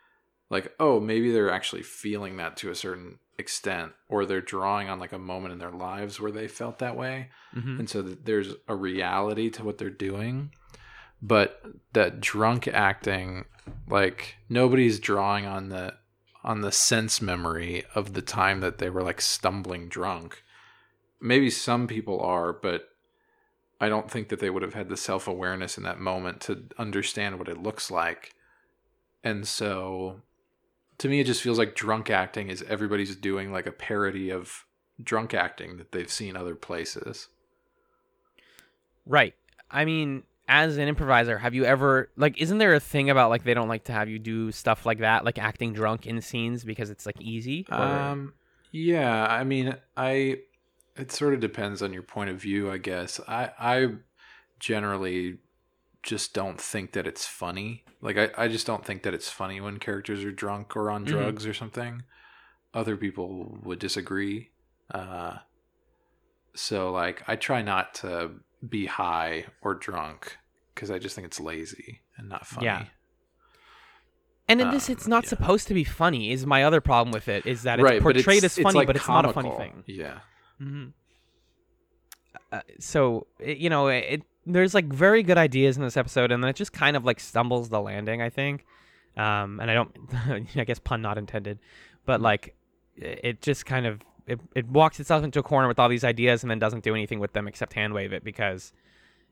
like 0.51 0.75
oh 0.79 1.01
maybe 1.01 1.31
they're 1.31 1.51
actually 1.51 1.83
feeling 1.83 2.37
that 2.37 2.57
to 2.59 2.71
a 2.71 2.75
certain 2.75 3.19
extent 3.39 3.93
or 4.09 4.27
they're 4.27 4.43
drawing 4.43 4.91
on 4.91 4.99
like 4.99 5.13
a 5.13 5.19
moment 5.19 5.53
in 5.53 5.59
their 5.59 5.71
lives 5.71 6.21
where 6.21 6.33
they 6.33 6.47
felt 6.47 6.81
that 6.81 6.97
way 6.97 7.31
mm-hmm. 7.57 7.79
and 7.79 7.89
so 7.89 8.03
there's 8.03 8.55
a 8.69 8.75
reality 8.75 9.49
to 9.49 9.65
what 9.65 9.79
they're 9.79 9.89
doing 9.89 10.51
but 11.23 11.63
that 11.95 12.21
drunk 12.21 12.69
acting 12.69 13.47
like 13.89 14.37
nobody's 14.49 14.99
drawing 14.99 15.47
on 15.47 15.69
the 15.69 15.95
on 16.43 16.63
the 16.63 16.73
sense 16.73 17.21
memory 17.21 17.85
of 17.95 18.15
the 18.15 18.23
time 18.23 18.61
that 18.61 18.79
they 18.79 18.89
were 18.89 19.03
like 19.03 19.21
stumbling 19.21 19.89
drunk. 19.89 20.43
Maybe 21.21 21.51
some 21.51 21.87
people 21.87 22.21
are 22.21 22.53
but 22.53 22.89
i 23.83 23.89
don't 23.89 24.11
think 24.11 24.29
that 24.29 24.41
they 24.41 24.51
would 24.51 24.63
have 24.63 24.75
had 24.75 24.89
the 24.89 24.97
self-awareness 24.97 25.79
in 25.79 25.85
that 25.85 25.99
moment 25.99 26.41
to 26.43 26.65
understand 26.79 27.39
what 27.39 27.49
it 27.49 27.63
looks 27.63 27.91
like. 27.91 28.35
And 29.23 29.47
so 29.47 30.23
to 30.99 31.09
me 31.09 31.21
it 31.21 31.27
just 31.27 31.43
feels 31.43 31.59
like 31.59 31.75
drunk 31.75 32.11
acting 32.11 32.49
is 32.49 32.63
everybody's 32.69 33.17
doing 33.17 33.53
like 33.53 33.67
a 33.67 33.73
parody 33.73 34.31
of 34.31 34.65
drunk 35.03 35.35
acting 35.35 35.79
that 35.79 35.93
they've 35.93 36.11
seen 36.11 36.37
other 36.37 36.55
places. 36.55 37.29
Right. 39.07 39.35
I 39.71 39.85
mean 39.85 40.25
as 40.51 40.79
an 40.79 40.89
improviser, 40.89 41.39
have 41.39 41.55
you 41.55 41.65
ever 41.65 42.11
like 42.17 42.39
isn't 42.41 42.59
there 42.59 42.75
a 42.75 42.81
thing 42.81 43.09
about 43.09 43.31
like 43.31 43.45
they 43.45 43.55
don't 43.55 43.69
like 43.69 43.85
to 43.85 43.93
have 43.93 44.09
you 44.09 44.19
do 44.19 44.51
stuff 44.51 44.85
like 44.85 44.99
that, 44.99 45.25
like 45.25 45.39
acting 45.39 45.73
drunk 45.73 46.07
in 46.07 46.21
scenes 46.21 46.65
because 46.65 46.91
it's 46.91 47.07
like 47.07 47.19
easy? 47.21 47.65
Or... 47.71 47.77
Um 47.77 48.35
yeah, 48.73 49.27
I 49.27 49.45
mean, 49.45 49.77
I 49.97 50.41
it 50.97 51.13
sort 51.13 51.35
of 51.35 51.41
depends 51.41 51.83
on 51.83 51.93
your 51.93 52.03
point 52.03 52.31
of 52.31 52.37
view, 52.37 52.69
I 52.69 52.79
guess. 52.79 53.21
I 53.29 53.53
I 53.59 53.89
generally 54.59 55.39
just 56.03 56.35
don't 56.35 56.61
think 56.61 56.93
that 56.93 57.07
it's 57.07 57.27
funny. 57.27 57.85
Like 58.03 58.19
I, 58.19 58.31
I 58.37 58.49
just 58.49 58.67
don't 58.67 58.85
think 58.85 59.05
that 59.05 59.15
it's 59.15 59.31
funny 59.31 59.61
when 59.61 59.79
characters 59.79 60.25
are 60.25 60.33
drunk 60.33 60.77
or 60.77 60.91
on 60.91 61.05
mm-hmm. 61.05 61.15
drugs 61.15 61.45
mm-hmm. 61.45 61.51
or 61.51 61.55
something. 61.55 62.03
Other 62.75 62.97
people 62.97 63.57
would 63.63 63.79
disagree. 63.79 64.51
Uh 64.93 65.37
so 66.57 66.91
like 66.91 67.23
I 67.29 67.37
try 67.37 67.63
not 67.63 67.95
to 67.95 68.33
be 68.69 68.87
high 68.87 69.47
or 69.63 69.75
drunk 69.75 70.37
because 70.75 70.91
I 70.91 70.99
just 70.99 71.15
think 71.15 71.27
it's 71.27 71.41
lazy 71.41 72.01
and 72.17 72.29
not 72.29 72.47
funny. 72.47 72.67
Yeah. 72.67 72.85
And 74.49 74.61
in 74.61 74.69
um, 74.69 74.75
this, 74.75 74.89
it's 74.89 75.07
not 75.07 75.25
yeah. 75.25 75.31
supposed 75.31 75.69
to 75.69 75.75
be 75.75 75.85
funny. 75.85 76.33
Is 76.33 76.45
my 76.45 76.65
other 76.65 76.81
problem 76.81 77.13
with 77.13 77.29
it 77.29 77.47
is 77.47 77.63
that 77.63 77.79
it's 77.79 77.85
right, 77.85 78.03
portrayed 78.03 78.43
it's, 78.43 78.59
as 78.59 78.63
funny, 78.63 78.79
like 78.79 78.87
but 78.87 78.97
it's 78.97 79.05
comical. 79.05 79.43
not 79.43 79.53
a 79.53 79.55
funny 79.55 79.71
thing. 79.71 79.85
Yeah. 79.87 80.19
Mm-hmm. 80.61 80.87
Uh, 82.53 82.61
so 82.81 83.27
it, 83.39 83.59
you 83.59 83.71
know, 83.71 83.89
it 83.89 84.23
there's 84.47 84.75
like 84.75 84.87
very 84.87 85.23
good 85.23 85.39
ideas 85.39 85.77
in 85.77 85.85
this 85.85 85.97
episode, 85.97 86.33
and 86.33 86.43
then 86.43 86.49
it 86.49 86.57
just 86.57 86.73
kind 86.73 86.97
of 86.97 87.05
like 87.05 87.21
stumbles 87.21 87.69
the 87.69 87.81
landing. 87.81 88.23
I 88.23 88.29
think, 88.29 88.65
um, 89.17 89.61
and 89.61 89.71
I 89.71 89.75
don't, 89.75 89.97
I 90.57 90.65
guess 90.65 90.81
pun 90.81 91.01
not 91.01 91.17
intended, 91.17 91.61
but 92.05 92.21
like 92.21 92.57
it 92.97 93.41
just 93.41 93.67
kind 93.67 93.87
of 93.87 94.01
it, 94.27 94.41
it 94.55 94.69
walks 94.69 95.01
itself 95.01 95.25
into 95.25 95.39
a 95.39 95.43
corner 95.43 95.69
with 95.69 95.79
all 95.79 95.89
these 95.89 96.05
ideas 96.05 96.43
and 96.43 96.51
then 96.51 96.59
doesn't 96.59 96.85
do 96.85 96.95
anything 96.95 97.19
with 97.19 97.33
them 97.33 97.49
except 97.49 97.73
hand 97.73 97.95
wave 97.95 98.13
it 98.13 98.25
because 98.25 98.73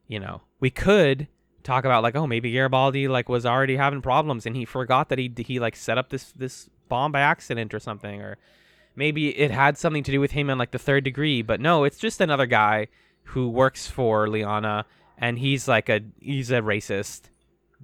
you 0.08 0.18
know, 0.18 0.40
we 0.58 0.70
could 0.70 1.28
talk 1.62 1.84
about 1.84 2.02
like, 2.02 2.16
oh, 2.16 2.26
maybe 2.26 2.50
Garibaldi 2.50 3.06
like 3.06 3.28
was 3.28 3.46
already 3.46 3.76
having 3.76 4.02
problems 4.02 4.46
and 4.46 4.56
he 4.56 4.64
forgot 4.64 5.10
that 5.10 5.18
he 5.18 5.32
he 5.36 5.60
like 5.60 5.76
set 5.76 5.98
up 5.98 6.08
this 6.08 6.32
this 6.32 6.68
bomb 6.88 7.12
by 7.12 7.20
accident 7.20 7.74
or 7.74 7.78
something, 7.78 8.20
or 8.20 8.38
maybe 8.96 9.38
it 9.38 9.50
had 9.50 9.78
something 9.78 10.02
to 10.02 10.10
do 10.10 10.20
with 10.20 10.32
him 10.32 10.50
in 10.50 10.58
like 10.58 10.72
the 10.72 10.78
third 10.78 11.04
degree. 11.04 11.42
But 11.42 11.60
no, 11.60 11.84
it's 11.84 11.98
just 11.98 12.20
another 12.20 12.46
guy 12.46 12.88
who 13.24 13.48
works 13.48 13.86
for 13.86 14.28
Liana 14.28 14.86
and 15.18 15.38
he's 15.38 15.68
like 15.68 15.88
a 15.88 16.00
he's 16.20 16.50
a 16.50 16.60
racist. 16.60 17.22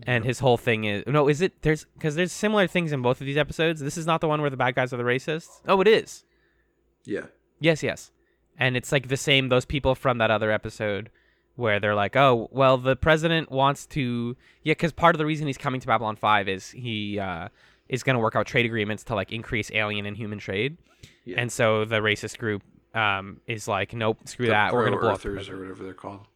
And 0.08 0.24
his 0.24 0.40
whole 0.40 0.56
thing 0.56 0.84
is 0.84 1.04
no, 1.06 1.28
is 1.28 1.40
it 1.40 1.62
there's 1.62 1.84
because 1.94 2.16
there's 2.16 2.32
similar 2.32 2.66
things 2.66 2.90
in 2.90 3.02
both 3.02 3.20
of 3.20 3.26
these 3.26 3.37
episodes. 3.37 3.80
This 3.80 3.96
is 3.96 4.06
not 4.06 4.20
the 4.20 4.28
one 4.28 4.40
where 4.40 4.50
the 4.50 4.56
bad 4.56 4.74
guys 4.74 4.92
are 4.92 4.96
the 4.96 5.04
racists. 5.04 5.60
Oh, 5.68 5.80
it 5.80 5.87
is. 5.87 6.24
Yeah. 7.04 7.26
Yes, 7.60 7.82
yes. 7.82 8.10
And 8.58 8.76
it's 8.76 8.90
like 8.90 9.08
the 9.08 9.16
same 9.16 9.50
those 9.50 9.64
people 9.64 9.94
from 9.94 10.18
that 10.18 10.30
other 10.30 10.50
episode 10.50 11.10
where 11.56 11.78
they're 11.80 11.94
like, 11.94 12.16
oh, 12.16 12.48
well, 12.50 12.78
the 12.78 12.96
president 12.96 13.50
wants 13.50 13.86
to, 13.86 14.36
yeah, 14.62 14.72
because 14.72 14.92
part 14.92 15.14
of 15.14 15.18
the 15.18 15.26
reason 15.26 15.46
he's 15.46 15.58
coming 15.58 15.80
to 15.80 15.86
Babylon 15.86 16.16
Five 16.16 16.48
is 16.48 16.70
he 16.70 17.18
uh, 17.18 17.48
is 17.88 18.02
going 18.02 18.14
to 18.14 18.20
work 18.20 18.36
out 18.36 18.46
trade 18.46 18.66
agreements 18.66 19.04
to 19.04 19.14
like 19.14 19.32
increase 19.32 19.70
alien 19.72 20.06
and 20.06 20.16
human 20.16 20.38
trade. 20.38 20.78
Yeah. 21.24 21.40
And 21.40 21.52
so 21.52 21.84
the 21.84 21.96
racist 21.96 22.38
group 22.38 22.62
um, 22.94 23.40
is 23.46 23.68
like, 23.68 23.94
nope, 23.94 24.18
screw 24.26 24.48
that. 24.48 24.72
We're 24.72 24.82
going 24.82 24.92
to 24.92 24.98
blow 24.98 25.10
up. 25.10 25.20
the 25.20 25.28
Earthers 25.28 25.48
or 25.48 25.58
whatever 25.58 25.84
they're 25.84 25.94
called. 25.94 26.26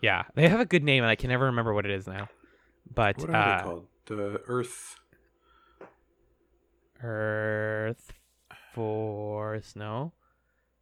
Yeah, 0.00 0.24
they 0.34 0.48
have 0.48 0.60
a 0.60 0.64
good 0.64 0.84
name, 0.84 1.02
and 1.02 1.10
I 1.10 1.16
can 1.16 1.28
never 1.28 1.46
remember 1.46 1.74
what 1.74 1.84
it 1.84 1.90
is 1.90 2.06
now. 2.06 2.28
But 2.94 3.18
What 3.18 3.30
are 3.30 3.34
uh, 3.36 3.56
they 3.58 3.64
called? 3.64 3.86
The 4.06 4.40
Earth. 4.46 4.96
Earth 7.02 8.12
Force, 8.74 9.74
no. 9.76 10.12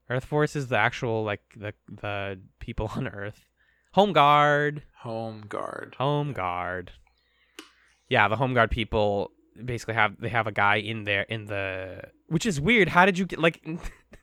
Earth 0.09 0.25
Force 0.25 0.55
is 0.55 0.69
the 0.69 0.77
actual 0.77 1.25
like 1.25 1.43
the 1.57 1.73
the 1.89 2.39
people 2.59 2.91
on 2.97 3.09
Earth. 3.09 3.49
Home 3.97 4.13
Guard, 4.13 4.83
Home 4.99 5.47
Guard. 5.49 5.97
Home 5.97 6.35
Guard. 6.35 6.93
Yeah, 8.11 8.29
the 8.29 8.37
Home 8.37 8.53
Guard 8.53 8.71
people 8.71 9.31
basically 9.65 9.95
have 9.95 10.21
they 10.21 10.29
have 10.29 10.47
a 10.47 10.53
guy 10.53 10.77
in 10.77 11.05
there 11.05 11.23
in 11.23 11.47
the 11.47 12.03
which 12.29 12.45
is 12.45 12.61
weird. 12.61 12.91
How 12.91 13.07
did 13.07 13.19
you 13.19 13.25
get 13.25 13.39
like 13.39 13.67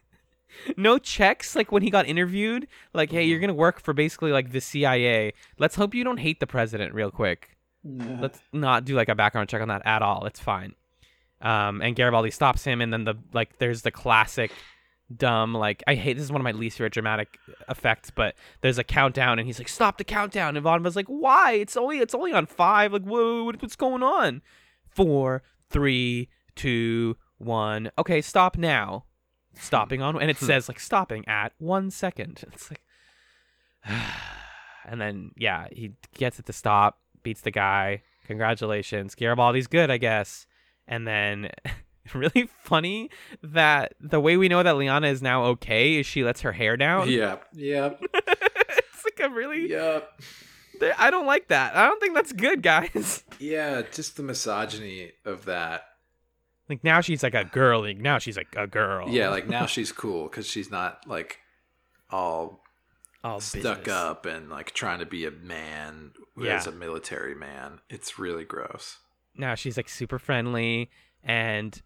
no 0.77 0.99
checks 0.99 1.55
like 1.55 1.71
when 1.71 1.81
he 1.81 1.89
got 1.89 2.05
interviewed? 2.05 2.67
Like, 2.93 3.11
hey, 3.11 3.23
you're 3.23 3.39
gonna 3.39 3.51
work 3.51 3.81
for 3.81 3.95
basically 3.95 4.31
like 4.31 4.51
the 4.51 4.61
CIA. 4.61 5.33
Let's 5.57 5.73
hope 5.73 5.95
you 5.95 6.03
don't 6.03 6.19
hate 6.19 6.39
the 6.39 6.45
president 6.45 6.93
real 6.93 7.09
quick. 7.09 7.57
Let's 7.83 8.39
not 8.53 8.85
do 8.85 8.95
like 8.95 9.09
a 9.09 9.15
background 9.15 9.49
check 9.49 9.63
on 9.63 9.69
that 9.69 9.81
at 9.87 10.03
all. 10.03 10.25
It's 10.25 10.39
fine. 10.39 10.75
Um, 11.41 11.81
and 11.81 11.95
Garibaldi 11.95 12.29
stops 12.29 12.63
him, 12.63 12.79
and 12.79 12.93
then 12.93 13.05
the 13.05 13.15
like, 13.33 13.57
there's 13.57 13.81
the 13.81 13.91
classic 13.91 14.51
dumb 15.17 15.53
like 15.53 15.83
I 15.87 15.95
hate 15.95 16.13
this 16.13 16.23
is 16.23 16.31
one 16.31 16.41
of 16.41 16.43
my 16.43 16.51
least 16.51 16.77
favorite 16.77 16.93
dramatic 16.93 17.37
effects, 17.69 18.11
but 18.11 18.35
there's 18.61 18.77
a 18.77 18.83
countdown, 18.83 19.39
and 19.39 19.47
he's 19.47 19.59
like, 19.59 19.69
"Stop 19.69 19.97
the 19.97 20.03
countdown!" 20.03 20.55
And 20.55 20.63
Von 20.63 20.83
was 20.83 20.95
like, 20.95 21.07
"Why? 21.07 21.53
It's 21.53 21.77
only 21.77 21.99
it's 21.99 22.15
only 22.15 22.33
on 22.33 22.45
five. 22.45 22.93
Like, 22.93 23.03
whoa, 23.03 23.43
what, 23.43 23.61
what's 23.61 23.75
going 23.75 24.03
on? 24.03 24.41
Four, 24.89 25.43
three, 25.69 26.29
two, 26.55 27.17
one. 27.37 27.91
Okay, 27.97 28.21
stop 28.21 28.57
now. 28.57 29.05
Stopping 29.55 30.01
on, 30.01 30.19
and 30.21 30.29
it 30.31 30.37
says 30.49 30.67
like 30.67 30.79
stopping 30.79 31.27
at 31.27 31.53
one 31.57 31.91
second. 31.91 32.43
It's 32.53 32.71
like, 32.71 32.81
and 34.85 34.99
then 34.99 35.31
yeah, 35.37 35.67
he 35.71 35.93
gets 36.15 36.39
it 36.39 36.45
to 36.47 36.53
stop, 36.53 36.99
beats 37.23 37.41
the 37.41 37.51
guy. 37.51 38.01
Congratulations, 38.25 39.15
Garibaldi's 39.15 39.67
good, 39.67 39.91
I 39.91 39.97
guess. 39.97 40.47
And 40.87 41.07
then, 41.07 41.49
really 42.13 42.49
funny 42.63 43.09
that 43.41 43.93
the 43.99 44.19
way 44.19 44.37
we 44.37 44.47
know 44.49 44.61
that 44.63 44.75
Liana 44.77 45.07
is 45.07 45.21
now 45.21 45.43
okay 45.45 45.95
is 45.99 46.05
she 46.05 46.23
lets 46.23 46.41
her 46.41 46.51
hair 46.51 46.75
down. 46.77 47.09
Yeah. 47.09 47.37
Yeah. 47.53 47.91
it's 48.01 49.05
like 49.05 49.19
a 49.21 49.29
really. 49.33 49.69
Yep. 49.69 50.21
I 50.97 51.11
don't 51.11 51.25
like 51.27 51.47
that. 51.47 51.75
I 51.77 51.87
don't 51.87 52.01
think 52.01 52.13
that's 52.13 52.33
good, 52.33 52.61
guys. 52.61 53.23
Yeah, 53.39 53.81
just 53.91 54.15
the 54.15 54.23
misogyny 54.23 55.11
of 55.25 55.45
that. 55.45 55.83
Like 56.69 56.81
now 56.83 57.01
she's 57.01 57.23
like 57.23 57.33
a 57.35 57.43
girl. 57.43 57.81
Like 57.81 57.97
now 57.97 58.19
she's 58.19 58.37
like 58.37 58.53
a 58.55 58.67
girl. 58.67 59.09
Yeah, 59.09 59.29
like 59.29 59.47
now 59.49 59.65
she's 59.65 59.91
cool 59.91 60.23
because 60.29 60.47
she's 60.47 60.71
not 60.71 60.99
like 61.07 61.39
all 62.09 62.61
all 63.23 63.39
stuck 63.41 63.79
business. 63.83 63.87
up 63.95 64.25
and 64.25 64.49
like 64.49 64.71
trying 64.71 64.99
to 64.99 65.05
be 65.05 65.25
a 65.25 65.31
man 65.31 66.11
Yeah. 66.37 66.55
as 66.55 66.67
a 66.67 66.71
military 66.71 67.35
man. 67.35 67.79
It's 67.89 68.17
really 68.19 68.45
gross. 68.45 68.97
now 69.35 69.55
she's 69.55 69.75
like 69.77 69.89
super 69.89 70.19
friendly 70.19 70.89
and 71.23 71.81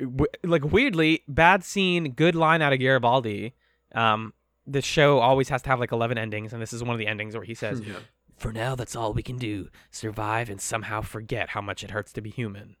w- 0.00 0.26
like 0.44 0.64
weirdly 0.64 1.22
bad 1.28 1.64
scene 1.64 2.12
good 2.12 2.34
line 2.34 2.62
out 2.62 2.72
of 2.72 2.78
garibaldi. 2.78 3.54
Um 3.94 4.32
the 4.66 4.80
show 4.82 5.18
always 5.18 5.48
has 5.48 5.60
to 5.62 5.68
have 5.68 5.80
like 5.80 5.90
11 5.92 6.16
endings 6.18 6.52
and 6.52 6.62
this 6.62 6.72
is 6.72 6.82
one 6.84 6.92
of 6.94 6.98
the 6.98 7.06
endings 7.06 7.34
where 7.34 7.44
he 7.44 7.54
says 7.54 7.80
Yeah. 7.80 7.96
for 8.36 8.52
now 8.52 8.74
that's 8.76 8.94
all 8.94 9.12
we 9.12 9.22
can 9.22 9.36
do 9.36 9.68
survive 9.90 10.48
and 10.48 10.60
somehow 10.60 11.00
forget 11.00 11.48
how 11.50 11.60
much 11.60 11.82
it 11.82 11.90
hurts 11.90 12.12
to 12.12 12.20
be 12.20 12.30
human. 12.30 12.76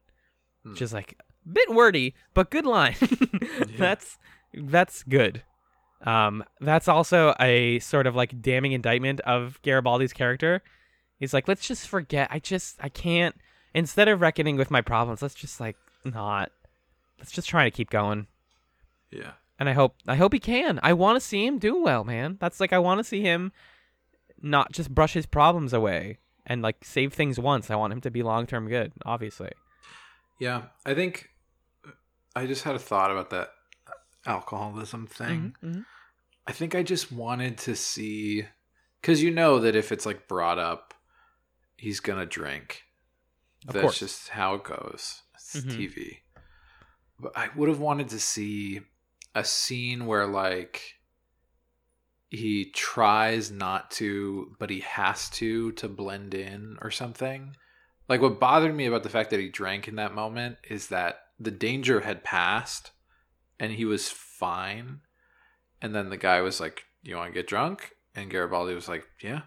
Hmm. 0.62 0.70
which 0.70 0.82
is 0.82 0.92
like 0.92 1.16
a 1.44 1.48
bit 1.48 1.70
wordy 1.74 2.14
but 2.34 2.50
good 2.50 2.66
line. 2.66 2.94
That's 3.78 4.18
that's 4.54 5.02
good. 5.02 5.42
Um 6.04 6.44
that's 6.60 6.88
also 6.88 7.34
a 7.40 7.78
sort 7.80 8.06
of 8.06 8.14
like 8.14 8.40
damning 8.42 8.72
indictment 8.72 9.20
of 9.20 9.60
garibaldi's 9.62 10.12
character. 10.12 10.62
He's 11.18 11.32
like 11.34 11.48
let's 11.48 11.66
just 11.66 11.88
forget. 11.88 12.28
I 12.30 12.38
just 12.38 12.76
i 12.80 12.88
can't. 12.88 13.34
Instead 13.74 14.06
of 14.08 14.20
reckoning 14.20 14.56
with 14.56 14.70
my 14.70 14.82
problems 14.82 15.22
let's 15.22 15.34
just 15.34 15.58
like 15.60 15.76
not 16.04 16.52
let's 17.18 17.32
just 17.32 17.48
try 17.48 17.64
to 17.64 17.70
keep 17.70 17.90
going 17.90 18.26
Yeah. 19.10 19.32
and 19.58 19.68
I 19.68 19.72
hope 19.72 19.96
I 20.08 20.16
hope 20.16 20.32
he 20.32 20.38
can. 20.40 20.80
I 20.82 20.92
want 20.92 21.16
to 21.16 21.20
see 21.20 21.46
him 21.46 21.58
do 21.58 21.80
well, 21.82 22.04
man. 22.04 22.36
That's 22.40 22.60
like 22.60 22.72
I 22.72 22.78
want 22.78 22.98
to 22.98 23.04
see 23.04 23.20
him 23.22 23.52
not 24.40 24.72
just 24.72 24.92
brush 24.94 25.12
his 25.12 25.26
problems 25.26 25.72
away 25.72 26.18
and 26.46 26.62
like 26.62 26.84
save 26.84 27.12
things 27.12 27.38
once. 27.38 27.70
I 27.70 27.76
want 27.76 27.92
him 27.92 28.00
to 28.02 28.10
be 28.10 28.22
long 28.22 28.46
term 28.46 28.68
good, 28.68 28.92
obviously. 29.04 29.52
Yeah. 30.40 30.62
I 30.84 30.94
think 30.94 31.28
I 32.34 32.46
just 32.46 32.64
had 32.64 32.74
a 32.74 32.78
thought 32.80 33.10
about 33.12 33.30
that 33.30 33.50
alcoholism 34.26 35.06
thing. 35.06 35.54
Mhm. 35.62 35.84
I 36.46 36.52
think 36.52 36.74
I 36.74 36.82
just 36.82 37.12
wanted 37.12 37.58
to 37.58 37.76
see 37.76 38.46
because 39.00 39.22
you 39.22 39.30
know 39.30 39.58
that 39.60 39.76
if 39.76 39.92
it's 39.92 40.06
like 40.06 40.26
brought 40.28 40.58
up, 40.58 40.94
he's 41.76 42.00
gonna 42.00 42.26
drink. 42.26 42.82
Of 43.68 43.74
That's 43.74 43.82
course. 43.82 43.98
just 44.00 44.28
how 44.30 44.54
it 44.54 44.64
goes. 44.64 45.22
It's 45.34 45.56
Mhm. 45.56 45.76
TV. 45.76 46.22
But 47.22 47.32
I 47.36 47.48
would 47.56 47.68
have 47.68 47.78
wanted 47.78 48.08
to 48.10 48.20
see 48.20 48.80
a 49.34 49.44
scene 49.44 50.06
where 50.06 50.26
like 50.26 50.96
he 52.28 52.70
tries 52.74 53.50
not 53.50 53.90
to, 53.92 54.56
but 54.58 54.70
he 54.70 54.80
has 54.80 55.30
to 55.30 55.72
to 55.72 55.88
blend 55.88 56.34
in 56.34 56.78
or 56.82 56.90
something. 56.90 57.56
Like 58.08 58.20
what 58.20 58.40
bothered 58.40 58.74
me 58.74 58.86
about 58.86 59.04
the 59.04 59.08
fact 59.08 59.30
that 59.30 59.40
he 59.40 59.48
drank 59.48 59.86
in 59.86 59.96
that 59.96 60.14
moment 60.14 60.56
is 60.68 60.88
that 60.88 61.20
the 61.38 61.50
danger 61.50 62.00
had 62.00 62.24
passed 62.24 62.90
and 63.60 63.72
he 63.72 63.84
was 63.84 64.08
fine. 64.08 65.00
And 65.80 65.94
then 65.94 66.10
the 66.10 66.16
guy 66.16 66.40
was 66.40 66.60
like, 66.60 66.82
You 67.02 67.16
want 67.16 67.28
to 67.28 67.34
get 67.34 67.46
drunk? 67.46 67.92
And 68.14 68.30
Garibaldi 68.30 68.74
was 68.74 68.88
like, 68.88 69.04
Yeah, 69.22 69.42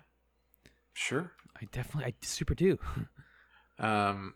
sure. 0.93 1.33
I 1.61 1.65
definitely, 1.71 2.05
I 2.05 2.13
super 2.21 2.55
do. 2.55 2.79
Um, 3.77 4.35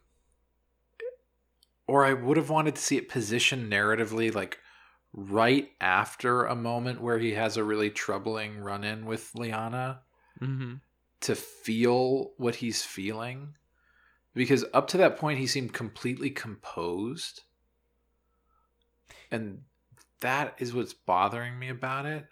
or 1.90 2.06
I 2.06 2.14
would 2.14 2.38
have 2.38 2.52
wanted 2.52 2.76
to 2.76 2.82
see 2.82 2.98
it 2.98 3.10
positioned 3.10 3.72
narratively, 3.72 4.34
like 4.34 4.60
right 5.12 5.70
after 5.82 6.46
a 6.46 6.56
moment 6.56 7.02
where 7.02 7.18
he 7.18 7.34
has 7.34 7.58
a 7.58 7.64
really 7.64 7.90
troubling 7.90 8.60
run 8.60 8.84
in 8.84 9.06
with 9.06 9.34
Liana 9.34 10.02
hmm 10.38 10.76
to 11.22 11.36
feel 11.36 12.32
what 12.38 12.56
he's 12.56 12.84
feeling. 12.84 13.56
Because 14.34 14.64
up 14.74 14.88
to 14.90 14.98
that 14.98 15.18
point, 15.18 15.40
he 15.40 15.48
seemed 15.48 15.74
completely 15.74 16.30
composed. 16.30 17.42
And 19.32 19.64
that 20.22 20.56
is 20.60 20.74
what's 20.74 20.94
bothering 20.94 21.60
me 21.60 21.68
about 21.70 22.06
it. 22.06 22.26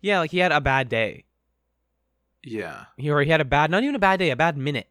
Yeah, 0.00 0.20
like 0.20 0.30
he 0.30 0.38
had 0.38 0.52
a 0.52 0.60
bad 0.60 0.88
day. 0.88 1.24
Yeah. 2.44 2.84
He 2.96 3.10
or 3.10 3.22
he 3.22 3.30
had 3.30 3.40
a 3.40 3.44
bad, 3.44 3.70
not 3.70 3.82
even 3.82 3.96
a 3.96 3.98
bad 3.98 4.18
day, 4.18 4.30
a 4.30 4.36
bad 4.36 4.56
minute. 4.56 4.88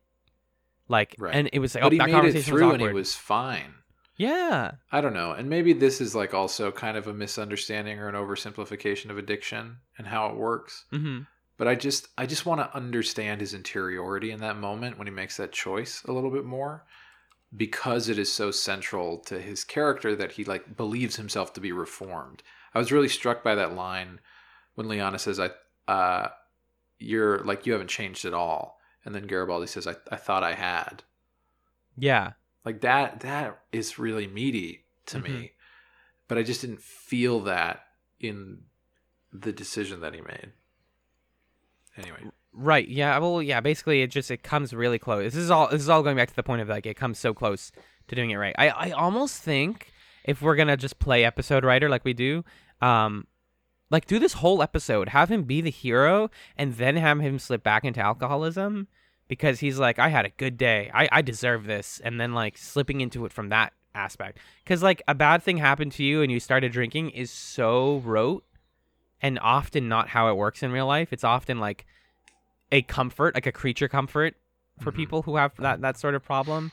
Like, 0.89 1.15
Right. 1.17 1.34
and 1.36 1.49
it 1.54 1.60
was 1.60 1.75
like, 1.75 1.84
But 1.84 1.88
oh, 1.88 1.91
he 1.91 1.97
that 1.99 2.10
made 2.10 2.36
it 2.36 2.41
through 2.43 2.71
and 2.71 2.82
he 2.82 2.88
was 2.89 3.15
fine. 3.15 3.75
yeah, 4.17 4.71
I 4.91 4.99
don't 5.02 5.13
know. 5.13 5.32
And 5.32 5.49
maybe 5.49 5.71
this 5.71 6.02
is 6.02 6.13
like 6.15 6.34
also 6.34 6.71
kind 6.71 6.97
of 6.97 7.08
a 7.08 7.13
misunderstanding 7.13 7.99
or 7.99 8.10
an 8.10 8.15
oversimplification 8.15 9.10
of 9.10 9.17
addiction 9.17 9.78
and 9.97 10.08
how 10.08 10.28
it 10.30 10.36
works. 10.36 10.86
hmm 10.91 11.19
But 11.58 11.67
I 11.67 11.75
just 11.75 12.08
I 12.17 12.25
just 12.25 12.45
want 12.45 12.60
to 12.62 12.75
understand 12.75 13.39
his 13.41 13.54
interiority 13.54 14.32
in 14.32 14.39
that 14.41 14.58
moment 14.58 14.97
when 14.97 15.08
he 15.08 15.13
makes 15.13 15.38
that 15.38 15.52
choice 15.54 16.04
a 16.06 16.12
little 16.12 16.32
bit 16.32 16.43
more 16.45 16.84
because 17.56 18.10
it 18.10 18.19
is 18.19 18.32
so 18.32 18.52
central 18.52 19.17
to 19.19 19.39
his 19.39 19.63
character 19.63 20.15
that 20.15 20.34
he 20.34 20.43
like 20.43 20.75
believes 20.78 21.15
himself 21.15 21.54
to 21.54 21.62
be 21.62 21.71
reformed. 21.71 22.43
I 22.73 22.80
was 22.80 22.91
really 22.91 23.10
struck 23.10 23.43
by 23.43 23.56
that 23.56 23.73
line 23.73 24.19
when 24.75 24.88
Liana 24.88 25.19
says 25.19 25.39
I 25.39 25.49
uh 25.88 26.30
you're 26.99 27.39
like 27.45 27.65
you 27.65 27.73
haven't 27.73 27.89
changed 27.89 28.25
at 28.25 28.34
all. 28.34 28.79
And 29.06 29.16
then 29.16 29.28
Garibaldi 29.28 29.68
says 29.68 29.88
I 29.88 29.96
I 30.12 30.18
thought 30.18 30.44
I 30.44 30.54
had 30.54 31.04
yeah. 31.98 32.34
like 32.66 32.82
that 32.82 33.22
that 33.22 33.60
is 33.72 34.00
really 34.00 34.28
meaty 34.28 34.86
to 35.08 35.20
me 35.20 35.54
but 36.28 36.38
i 36.38 36.44
just 36.44 36.62
didn't 36.62 36.82
feel 36.82 37.40
that 37.40 37.84
in 38.20 38.60
the 39.34 39.52
decision 39.52 40.02
that 40.02 40.14
he 40.14 40.22
made 40.22 40.52
anyway 41.98 42.22
Right. 42.52 42.88
Yeah. 42.88 43.18
Well. 43.20 43.42
Yeah. 43.42 43.60
Basically, 43.60 44.02
it 44.02 44.08
just 44.08 44.32
it 44.32 44.44
comes 44.44 44.74
really 44.74 45.00
close. 45.00 45.34
This 45.34 45.44
is 45.44 45.52
all. 45.52 45.70
This 45.70 45.82
is 45.82 45.90
all 45.90 46.02
going 46.02 46.18
back 46.18 46.30
to 46.30 46.36
the 46.36 46.44
point 46.44 46.62
of 46.62 46.68
like 46.68 46.86
it 46.86 46.96
comes 46.96 47.20
so 47.20 47.34
close 47.34 47.72
to 48.08 48.16
doing 48.16 48.32
it 48.32 48.38
right. 48.38 48.56
I 48.58 48.70
I 48.70 48.92
almost 48.92 49.42
think 49.42 49.92
if 50.24 50.42
we're 50.42 50.56
gonna 50.56 50.76
just 50.76 51.00
play 51.00 51.24
episode 51.24 51.64
writer 51.64 51.90
like 51.90 52.04
we 52.04 52.14
do, 52.14 52.44
um, 52.82 53.28
like 53.89 54.06
do 54.06 54.19
this 54.19 54.34
whole 54.34 54.62
episode, 54.62 55.10
have 55.10 55.30
him 55.30 55.43
be 55.43 55.62
the 55.62 55.71
hero, 55.71 56.30
and 56.58 56.75
then 56.75 56.95
have 56.97 57.19
him 57.19 57.39
slip 57.39 57.63
back 57.63 57.84
into 57.84 57.99
alcoholism 57.99 58.88
because 59.28 59.60
he's 59.60 59.80
like, 59.80 59.99
I 59.99 60.10
had 60.10 60.25
a 60.25 60.30
good 60.30 60.58
day, 60.58 60.89
I 60.93 61.10
I 61.12 61.21
deserve 61.21 61.65
this, 61.65 61.99
and 62.04 62.19
then 62.19 62.34
like 62.34 62.58
slipping 62.58 63.02
into 63.02 63.25
it 63.25 63.34
from 63.34 63.49
that 63.49 63.73
aspect 63.95 64.38
because 64.63 64.84
like 64.84 65.02
a 65.08 65.15
bad 65.15 65.41
thing 65.41 65.58
happened 65.58 65.91
to 65.93 66.04
you 66.04 66.21
and 66.21 66.32
you 66.32 66.39
started 66.39 66.71
drinking 66.71 67.10
is 67.10 67.32
so 67.32 67.97
rote 68.06 68.45
and 69.21 69.39
often 69.41 69.89
not 69.89 70.10
how 70.10 70.30
it 70.30 70.38
works 70.38 70.62
in 70.63 70.71
real 70.71 70.86
life. 70.86 71.12
It's 71.12 71.23
often 71.23 71.60
like 71.60 71.86
a 72.71 72.84
comfort, 72.84 73.34
like 73.34 73.47
a 73.47 73.52
creature 73.52 73.88
comfort 73.88 74.36
for 74.80 74.91
Mhm. 74.91 74.95
people 74.95 75.21
who 75.23 75.36
have 75.38 75.56
that 75.58 75.82
that 75.82 75.97
sort 75.97 76.15
of 76.15 76.23
problem. 76.23 76.71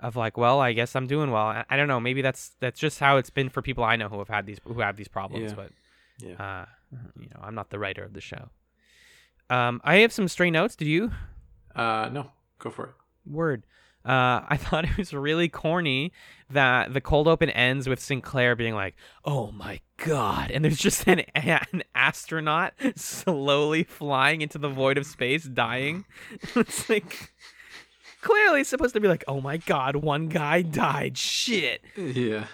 of 0.00 0.14
like, 0.14 0.36
well, 0.36 0.60
I 0.60 0.74
guess 0.74 0.94
I'm 0.94 1.08
doing 1.08 1.32
well. 1.32 1.46
I, 1.46 1.64
I 1.68 1.76
don't 1.76 1.88
know. 1.88 1.98
Maybe 1.98 2.22
that's 2.22 2.52
that's 2.60 2.78
just 2.78 3.00
how 3.00 3.16
it's 3.16 3.30
been 3.30 3.48
for 3.48 3.62
people 3.62 3.82
I 3.82 3.96
know 3.96 4.08
who 4.08 4.18
have 4.20 4.28
had 4.28 4.46
these 4.46 4.60
who 4.62 4.78
have 4.80 4.96
these 4.96 5.08
problems. 5.08 5.50
Yeah. 5.50 5.56
But 5.56 5.72
Yeah. 6.18 6.34
uh, 6.62 6.64
you 7.18 7.28
know, 7.34 7.40
I'm 7.42 7.54
not 7.54 7.70
the 7.70 7.78
writer 7.78 8.02
of 8.02 8.12
the 8.12 8.20
show. 8.20 8.48
Um, 9.50 9.80
I 9.84 9.96
have 9.98 10.12
some 10.12 10.28
stray 10.28 10.50
notes. 10.50 10.76
Did 10.76 10.88
you? 10.88 11.12
Uh, 11.74 12.10
no, 12.12 12.30
go 12.58 12.70
for 12.70 12.84
it. 12.86 12.90
Word. 13.26 13.64
Uh, 14.04 14.40
I 14.48 14.56
thought 14.56 14.84
it 14.84 14.96
was 14.96 15.12
really 15.12 15.48
corny 15.48 16.12
that 16.50 16.92
the 16.94 17.00
cold 17.00 17.28
open 17.28 17.50
ends 17.50 17.88
with 17.88 18.00
Sinclair 18.00 18.56
being 18.56 18.74
like, 18.74 18.94
"Oh 19.24 19.50
my 19.52 19.80
god!" 19.98 20.50
and 20.50 20.64
there's 20.64 20.78
just 20.78 21.06
an 21.06 21.20
an 21.34 21.82
astronaut 21.94 22.74
slowly 22.96 23.84
flying 23.84 24.40
into 24.40 24.58
the 24.58 24.68
void 24.68 24.98
of 24.98 25.06
space, 25.06 25.44
dying. 25.44 26.04
it's 26.56 26.88
like 26.88 27.32
clearly 28.22 28.60
it's 28.62 28.70
supposed 28.70 28.94
to 28.94 29.00
be 29.00 29.08
like, 29.08 29.24
"Oh 29.28 29.40
my 29.40 29.56
god, 29.58 29.96
one 29.96 30.28
guy 30.28 30.62
died." 30.62 31.16
Shit. 31.18 31.82
Yeah. 31.96 32.46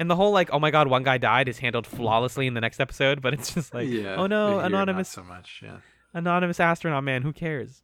And 0.00 0.10
the 0.10 0.16
whole 0.16 0.32
like, 0.32 0.48
"Oh 0.50 0.58
my 0.58 0.70
god, 0.70 0.88
one 0.88 1.02
guy 1.04 1.18
died" 1.18 1.48
is 1.48 1.58
handled 1.58 1.86
flawlessly 1.86 2.46
in 2.46 2.54
the 2.54 2.60
next 2.60 2.80
episode, 2.80 3.20
but 3.20 3.34
it's 3.34 3.54
just 3.54 3.74
like, 3.74 3.88
yeah. 3.88 4.16
"Oh 4.16 4.26
no, 4.26 4.58
anonymous 4.58 5.08
so 5.10 5.22
much. 5.22 5.60
Yeah. 5.62 5.76
anonymous 6.14 6.58
astronaut 6.58 7.04
man 7.04 7.22
who 7.22 7.32
cares 7.32 7.82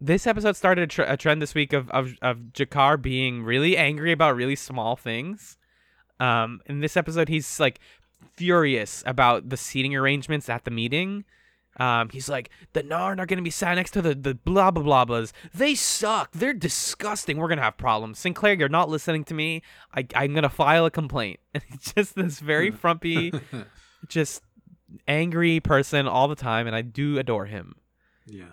this 0.00 0.26
episode 0.26 0.54
started 0.56 0.82
a, 0.82 0.86
tr- 0.86 1.02
a 1.02 1.16
trend 1.16 1.40
this 1.40 1.54
week 1.54 1.72
of, 1.72 1.88
of 1.90 2.14
of 2.20 2.38
G'Kar 2.52 3.00
being 3.00 3.42
really 3.42 3.76
angry 3.76 4.12
about 4.12 4.36
really 4.36 4.56
small 4.56 4.94
things 4.94 5.56
um 6.20 6.60
in 6.66 6.80
this 6.80 6.96
episode 6.96 7.28
he's 7.28 7.58
like 7.58 7.80
furious 8.34 9.02
about 9.06 9.48
the 9.48 9.56
seating 9.56 9.96
arrangements 9.96 10.48
at 10.48 10.64
the 10.64 10.70
meeting 10.70 11.24
um 11.78 12.08
he's 12.10 12.28
like 12.28 12.50
the 12.72 12.82
narn 12.82 13.18
are 13.18 13.26
gonna 13.26 13.42
be 13.42 13.50
sat 13.50 13.74
next 13.74 13.90
to 13.92 14.02
the 14.02 14.14
the 14.14 14.34
blah 14.34 14.70
blah 14.70 14.82
blah 14.82 15.04
blahs. 15.04 15.32
They 15.54 15.74
suck. 15.74 16.30
They're 16.32 16.54
disgusting. 16.54 17.36
We're 17.36 17.48
gonna 17.48 17.62
have 17.62 17.76
problems. 17.76 18.18
Sinclair 18.18 18.54
you're 18.54 18.68
not 18.68 18.88
listening 18.88 19.24
to 19.24 19.34
me. 19.34 19.62
I, 19.94 20.06
i'm 20.14 20.34
gonna 20.34 20.48
file 20.48 20.86
a 20.86 20.90
complaint. 20.90 21.40
And 21.54 21.62
it's 21.72 21.92
just 21.92 22.14
this 22.16 22.40
very 22.40 22.70
frumpy 22.70 23.32
just 24.08 24.42
angry 25.08 25.60
person 25.60 26.06
all 26.06 26.28
the 26.28 26.36
time 26.36 26.66
and 26.66 26.74
i 26.76 26.82
do 26.82 27.18
adore 27.18 27.46
him. 27.46 27.74
Yeah. 28.26 28.52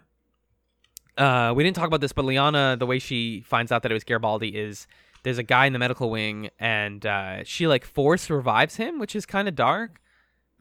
uh, 1.18 1.54
we 1.54 1.64
didn't 1.64 1.76
talk 1.76 1.88
about 1.88 2.02
this, 2.02 2.12
but 2.14 2.26
Liana, 2.26 2.76
the 2.78 2.86
way 2.86 3.00
she 3.00 3.42
finds 3.42 3.72
out 3.72 3.84
that 3.84 3.92
it 3.92 3.94
was 3.94 4.04
Garibaldi 4.04 4.50
is 4.50 4.88
there's 5.24 5.38
a 5.38 5.44
guy 5.44 5.66
in 5.68 5.74
the 5.74 5.80
medical 5.80 6.10
wing, 6.10 6.50
and 6.60 7.06
uh, 7.06 7.44
she 7.44 7.68
like 7.68 7.86
force 7.86 8.30
revives 8.30 8.76
him, 8.78 8.98
which 9.00 9.16
is 9.16 9.26
kind 9.26 9.48
of 9.48 9.56
dark. 9.56 10.01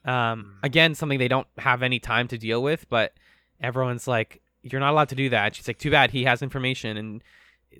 Um, 0.04 0.56
again, 0.62 0.94
something 0.94 1.18
they 1.18 1.28
don't 1.28 1.46
have 1.58 1.82
any 1.82 1.98
time 1.98 2.28
to 2.28 2.38
deal 2.38 2.62
with, 2.62 2.88
but 2.88 3.12
everyone's 3.60 4.08
like, 4.08 4.40
"You're 4.62 4.80
not 4.80 4.92
allowed 4.92 5.10
to 5.10 5.14
do 5.14 5.28
that." 5.30 5.54
She's 5.54 5.68
like, 5.68 5.78
"Too 5.78 5.90
bad 5.90 6.10
he 6.10 6.24
has 6.24 6.42
information, 6.42 6.96
and 6.96 7.22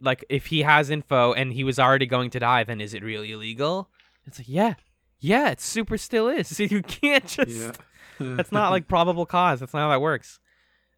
like 0.01 0.25
if 0.29 0.47
he 0.47 0.63
has 0.63 0.91
info 0.91 1.33
and 1.33 1.53
he 1.53 1.65
was 1.65 1.79
already 1.79 2.07
going 2.07 2.31
to 2.31 2.39
die, 2.39 2.65
then 2.65 2.81
is 2.81 2.95
it 2.95 3.03
really 3.03 3.33
illegal?" 3.33 3.89
It's 4.27 4.39
like, 4.39 4.49
yeah, 4.49 4.75
yeah, 5.19 5.51
it 5.51 5.61
super 5.61 5.99
still 5.99 6.29
is. 6.29 6.49
So 6.57 6.63
you 6.65 6.83
can't 6.83 7.27
just. 7.27 7.51
Yeah. 7.51 7.73
That's 8.19 8.53
not 8.53 8.71
like 8.71 8.87
probable 8.87 9.25
cause. 9.25 9.61
That's 9.61 9.73
not 9.73 9.81
how 9.81 9.91
that 9.91 10.03
works. 10.03 10.41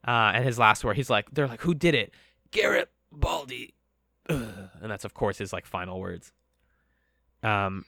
Uh, 0.07 0.33
and 0.35 0.45
his 0.45 0.59
last 0.59 0.85
word, 0.85 0.97
he's 0.97 1.09
like, 1.09 1.31
they're 1.31 1.47
like, 1.47 1.61
who 1.61 1.73
did 1.73 1.95
it? 1.95 2.13
Garrett 2.51 2.91
Baldy. 3.13 3.75
And 4.29 4.91
that's 4.91 5.05
of 5.05 5.15
course 5.15 5.39
his 5.39 5.53
like 5.53 5.65
final 5.65 6.01
words. 6.01 6.33
Um, 7.45 7.85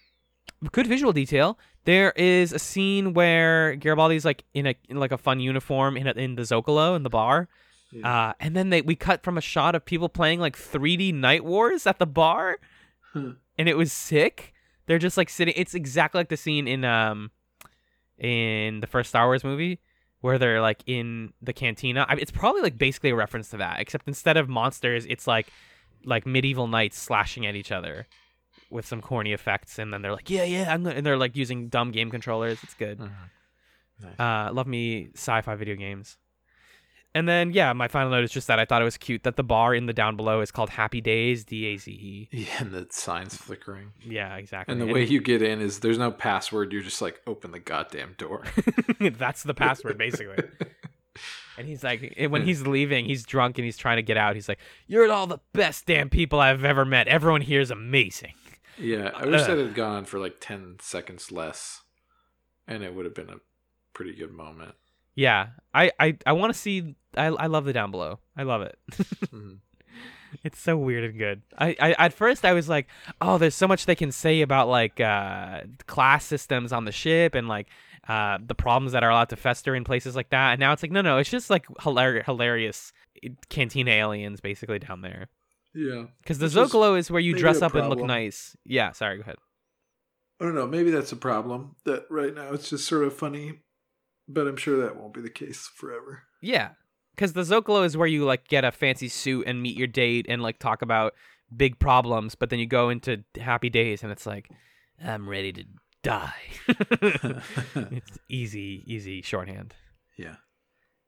good 0.70 0.87
visual 0.87 1.12
detail. 1.12 1.59
There 1.85 2.12
is 2.12 2.53
a 2.53 2.59
scene 2.59 3.12
where 3.14 3.77
Garibaldi's 3.77 4.25
like 4.25 4.44
in 4.55 4.66
a 4.66 4.75
in 4.88 4.99
like 4.99 5.12
a 5.12 5.18
fun 5.18 5.40
uniform 5.40 5.97
in 5.97 6.07
a, 6.07 6.12
in 6.12 6.35
the 6.35 6.42
Zocalo 6.42 6.97
in 6.97 7.03
the 7.03 7.11
bar. 7.11 7.49
Yeah. 7.92 8.29
Uh, 8.29 8.33
and 8.40 8.57
then 8.57 8.70
they 8.70 8.81
we 8.83 8.97
cut 8.97 9.23
from 9.23 9.37
a 9.38 9.40
shot 9.42 9.75
of 9.75 9.85
people 9.85 10.09
playing 10.09 10.40
like 10.40 10.57
3D 10.57 11.12
Night 11.14 11.44
Wars 11.44 11.87
at 11.87 11.99
the 11.99 12.07
bar, 12.07 12.59
Huh. 13.12 13.33
and 13.59 13.68
it 13.68 13.77
was 13.77 13.92
sick. 13.92 14.53
They're 14.87 14.99
just 14.99 15.16
like 15.16 15.29
sitting. 15.29 15.55
It's 15.57 15.75
exactly 15.75 16.18
like 16.20 16.29
the 16.29 16.37
scene 16.37 16.66
in 16.66 16.85
um 16.85 17.31
in 18.18 18.81
the 18.81 18.87
first 18.87 19.11
Star 19.11 19.27
Wars 19.27 19.44
movie 19.44 19.79
where 20.20 20.38
they're 20.38 20.61
like 20.62 20.83
in 20.87 21.33
the 21.42 21.53
cantina. 21.53 22.07
I 22.09 22.14
it's 22.14 22.31
probably 22.31 22.62
like 22.62 22.79
basically 22.79 23.11
a 23.11 23.14
reference 23.14 23.51
to 23.51 23.59
that, 23.59 23.81
except 23.81 24.09
instead 24.09 24.37
of 24.37 24.49
monsters, 24.49 25.05
it's 25.07 25.27
like 25.27 25.49
like 26.05 26.27
medieval 26.27 26.66
knights 26.66 26.99
slashing 26.99 27.47
at 27.47 27.55
each 27.55 27.73
other 27.73 28.07
with 28.74 28.84
some 28.87 29.00
corny 29.00 29.32
effects, 29.32 29.78
and 29.78 29.92
then 29.92 30.02
they're 30.02 30.12
like, 30.12 30.28
yeah, 30.28 30.42
yeah, 30.44 30.74
and 30.74 30.84
they're 30.84 31.16
like 31.16 31.37
using 31.37 31.68
dumb 31.68 31.92
game 31.92 32.10
controllers. 32.10 32.58
It's 32.62 32.74
good. 32.74 32.98
Mhm. 32.98 33.10
Nice. 34.02 34.20
Uh, 34.20 34.52
love 34.52 34.66
me 34.66 35.08
sci-fi 35.14 35.54
video 35.54 35.76
games. 35.76 36.18
And 37.14 37.28
then 37.28 37.52
yeah, 37.52 37.72
my 37.72 37.87
final 37.87 38.10
note 38.10 38.24
is 38.24 38.32
just 38.32 38.48
that 38.48 38.58
I 38.58 38.64
thought 38.64 38.82
it 38.82 38.84
was 38.84 38.96
cute 38.96 39.22
that 39.22 39.37
the 39.37 39.44
bar 39.44 39.72
in 39.72 39.87
the 39.87 39.92
down 39.92 40.16
below 40.16 40.40
is 40.40 40.50
called 40.50 40.68
Happy 40.68 41.00
Days 41.00 41.44
D 41.44 41.66
A 41.66 41.76
Z 41.76 41.88
E. 41.92 42.28
yeah, 42.32 42.46
and 42.58 42.72
the 42.72 42.88
signs 42.90 43.37
flickering. 43.37 43.92
Yeah, 44.04 44.34
exactly. 44.34 44.72
And 44.72 44.80
the 44.82 44.92
way 44.92 45.04
you 45.04 45.20
get 45.20 45.40
in 45.40 45.60
is 45.60 45.78
there's 45.78 45.96
no 45.98 46.10
password. 46.10 46.72
You're 46.72 46.82
just 46.82 47.00
like 47.00 47.20
open 47.28 47.52
the 47.52 47.60
goddamn 47.60 48.16
door. 48.18 48.42
that's 49.00 49.44
the 49.44 49.54
password 49.54 49.96
basically. 49.96 50.42
and 51.56 51.68
he's 51.68 51.84
like, 51.84 52.16
when 52.30 52.44
he's 52.44 52.66
leaving, 52.66 53.04
he's 53.04 53.24
drunk 53.24 53.58
and 53.58 53.64
he's 53.64 53.76
trying 53.76 53.96
to 53.98 54.02
get 54.02 54.16
out. 54.16 54.34
He's 54.34 54.48
like, 54.48 54.58
"You're 54.88 55.10
all 55.12 55.28
the 55.28 55.38
best 55.52 55.87
damn 55.87 56.10
people 56.10 56.40
I've 56.40 56.64
ever 56.64 56.84
met. 56.84 57.06
Everyone 57.06 57.42
here 57.42 57.60
is 57.60 57.70
amazing." 57.70 58.34
Yeah, 58.78 59.10
I 59.14 59.26
wish 59.26 59.42
Ugh. 59.42 59.46
that 59.48 59.58
had 59.58 59.74
gone 59.74 59.96
on 59.96 60.04
for 60.04 60.18
like 60.18 60.37
ten 60.40 60.76
seconds 60.80 61.30
less, 61.32 61.82
and 62.66 62.82
it 62.82 62.94
would 62.94 63.04
have 63.04 63.14
been 63.14 63.30
a 63.30 63.37
pretty 63.92 64.14
good 64.14 64.32
moment. 64.32 64.74
Yeah, 65.14 65.48
I 65.72 65.92
I, 65.98 66.16
I 66.26 66.32
want 66.32 66.52
to 66.52 66.58
see. 66.58 66.94
I 67.16 67.26
I 67.26 67.46
love 67.46 67.64
the 67.64 67.72
down 67.72 67.90
below. 67.90 68.18
I 68.37 68.42
love 68.42 68.62
it. 68.62 68.78
Mhm. 69.32 69.58
It's 70.42 70.58
so 70.58 70.76
weird 70.76 71.04
and 71.04 71.16
good. 71.16 71.42
I, 71.56 71.76
I 71.78 71.92
at 72.06 72.12
first 72.12 72.44
I 72.44 72.54
was 72.54 72.68
like, 72.68 72.88
oh, 73.20 73.38
there's 73.38 73.54
so 73.54 73.68
much 73.68 73.87
they 73.87 73.94
can 73.94 74.10
say 74.10 74.40
about 74.40 74.66
like 74.68 75.00
uh, 75.00 75.60
class 75.87 76.24
systems 76.24 76.72
on 76.72 76.84
the 76.87 76.90
ship 76.92 77.37
and 77.37 77.46
like 77.46 77.68
uh, 78.08 78.38
the 78.44 78.54
problems 78.56 78.92
that 78.92 79.04
are 79.04 79.10
allowed 79.10 79.28
to 79.28 79.37
fester 79.37 79.76
in 79.76 79.84
places 79.84 80.16
like 80.16 80.30
that. 80.30 80.50
And 80.54 80.60
now 80.60 80.72
it's 80.72 80.82
like, 80.82 80.90
no, 80.90 81.02
no, 81.02 81.18
it's 81.18 81.30
just 81.30 81.50
like 81.50 81.66
hilar- 81.78 82.24
hilarious 82.24 82.92
cantina 83.48 83.92
aliens 83.92 84.40
basically 84.40 84.80
down 84.80 85.02
there. 85.02 85.28
Yeah, 85.74 86.04
Because 86.22 86.38
the 86.38 86.46
Which 86.46 86.56
is 86.56 86.72
Zocalo 86.72 86.96
is 86.98 87.10
where 87.10 87.20
you 87.20 87.34
dress 87.34 87.60
up 87.62 87.74
and 87.74 87.88
look 87.88 88.00
nice. 88.04 88.56
Yeah, 88.64 88.92
sorry, 88.92 89.16
go 89.16 89.22
ahead. 89.22 89.37
I 90.40 90.44
don't 90.44 90.54
know. 90.54 90.66
Maybe 90.66 90.90
that's 90.90 91.12
a 91.12 91.16
problem. 91.16 91.76
That 91.84 92.06
right 92.10 92.34
now 92.34 92.52
it's 92.52 92.70
just 92.70 92.87
sort 92.87 93.04
of 93.04 93.14
funny, 93.14 93.60
but 94.28 94.46
I'm 94.46 94.56
sure 94.56 94.80
that 94.82 94.96
won't 94.96 95.14
be 95.14 95.20
the 95.20 95.30
case 95.30 95.70
forever. 95.74 96.22
Yeah, 96.40 96.70
because 97.14 97.32
the 97.32 97.42
Zocalo 97.42 97.84
is 97.84 97.96
where 97.96 98.08
you 98.08 98.24
like 98.24 98.48
get 98.48 98.64
a 98.64 98.72
fancy 98.72 99.08
suit 99.08 99.46
and 99.46 99.62
meet 99.62 99.76
your 99.76 99.87
date 99.87 100.26
and 100.28 100.42
like 100.42 100.58
talk 100.58 100.82
about 100.82 101.14
big 101.56 101.78
problems, 101.78 102.34
but 102.34 102.50
then 102.50 102.58
you 102.58 102.66
go 102.66 102.88
into 102.90 103.24
happy 103.40 103.70
days 103.70 104.02
and 104.02 104.10
it's 104.12 104.26
like, 104.26 104.48
I'm 105.02 105.28
ready 105.28 105.52
to 105.52 105.64
die. 106.02 106.34
it's 106.68 108.18
easy, 108.28 108.82
easy 108.87 109.22
shorthand. 109.22 109.74
yeah. 110.16 110.37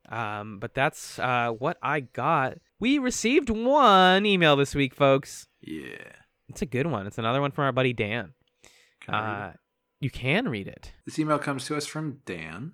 Um, 0.09 0.59
but 0.61 0.72
that's 0.72 1.18
uh 1.18 1.50
what 1.50 1.79
I 1.83 2.00
got. 2.00 2.59
We 2.79 2.99
received 2.99 3.49
one 3.49 4.27
email 4.27 4.57
this 4.57 4.75
week, 4.75 4.95
folks. 4.95 5.47
Yeah. 5.61 6.12
It's 6.49 6.62
a 6.62 6.67
good 6.67 6.87
one. 6.87 7.07
It's 7.07 7.19
another 7.19 7.41
one 7.41 7.51
from 7.51 7.65
our 7.65 7.73
buddy 7.73 7.93
Dan. 7.93 8.35
Can 9.01 9.15
I 9.15 9.21
read 9.21 9.47
it? 9.49 9.55
Uh, 9.55 9.57
you 10.01 10.11
can 10.11 10.49
read 10.49 10.69
it. 10.69 10.93
This 11.07 11.19
email 11.19 11.39
comes 11.39 11.65
to 11.67 11.77
us 11.77 11.87
from 11.87 12.21
Dan 12.27 12.73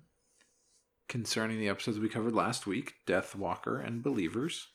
concerning 1.07 1.59
the 1.59 1.69
episodes 1.69 1.99
we 1.99 2.09
covered 2.09 2.33
last 2.33 2.67
week 2.67 2.95
Deathwalker 3.07 3.85
and 3.85 4.03
Believers. 4.03 4.67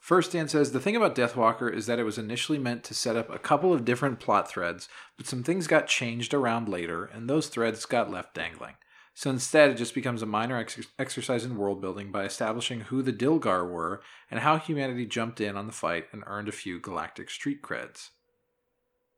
First, 0.00 0.32
Dan 0.32 0.46
says 0.46 0.70
the 0.70 0.78
thing 0.78 0.94
about 0.94 1.16
Deathwalker 1.16 1.72
is 1.72 1.86
that 1.86 1.98
it 1.98 2.04
was 2.04 2.18
initially 2.18 2.58
meant 2.58 2.84
to 2.84 2.94
set 2.94 3.16
up 3.16 3.28
a 3.28 3.40
couple 3.40 3.72
of 3.72 3.84
different 3.84 4.20
plot 4.20 4.48
threads, 4.48 4.88
but 5.16 5.26
some 5.26 5.42
things 5.42 5.66
got 5.66 5.88
changed 5.88 6.32
around 6.32 6.68
later, 6.68 7.04
and 7.06 7.28
those 7.28 7.48
threads 7.48 7.84
got 7.86 8.08
left 8.08 8.32
dangling. 8.32 8.74
So 9.18 9.30
instead, 9.30 9.70
it 9.70 9.78
just 9.78 9.94
becomes 9.94 10.20
a 10.20 10.26
minor 10.26 10.58
ex- 10.58 10.88
exercise 10.98 11.42
in 11.42 11.56
world 11.56 11.80
building 11.80 12.12
by 12.12 12.24
establishing 12.26 12.82
who 12.82 13.00
the 13.00 13.14
Dilgar 13.14 13.66
were 13.66 14.02
and 14.30 14.40
how 14.40 14.58
humanity 14.58 15.06
jumped 15.06 15.40
in 15.40 15.56
on 15.56 15.66
the 15.66 15.72
fight 15.72 16.04
and 16.12 16.22
earned 16.26 16.48
a 16.50 16.52
few 16.52 16.78
galactic 16.78 17.30
street 17.30 17.62
creds. 17.62 18.10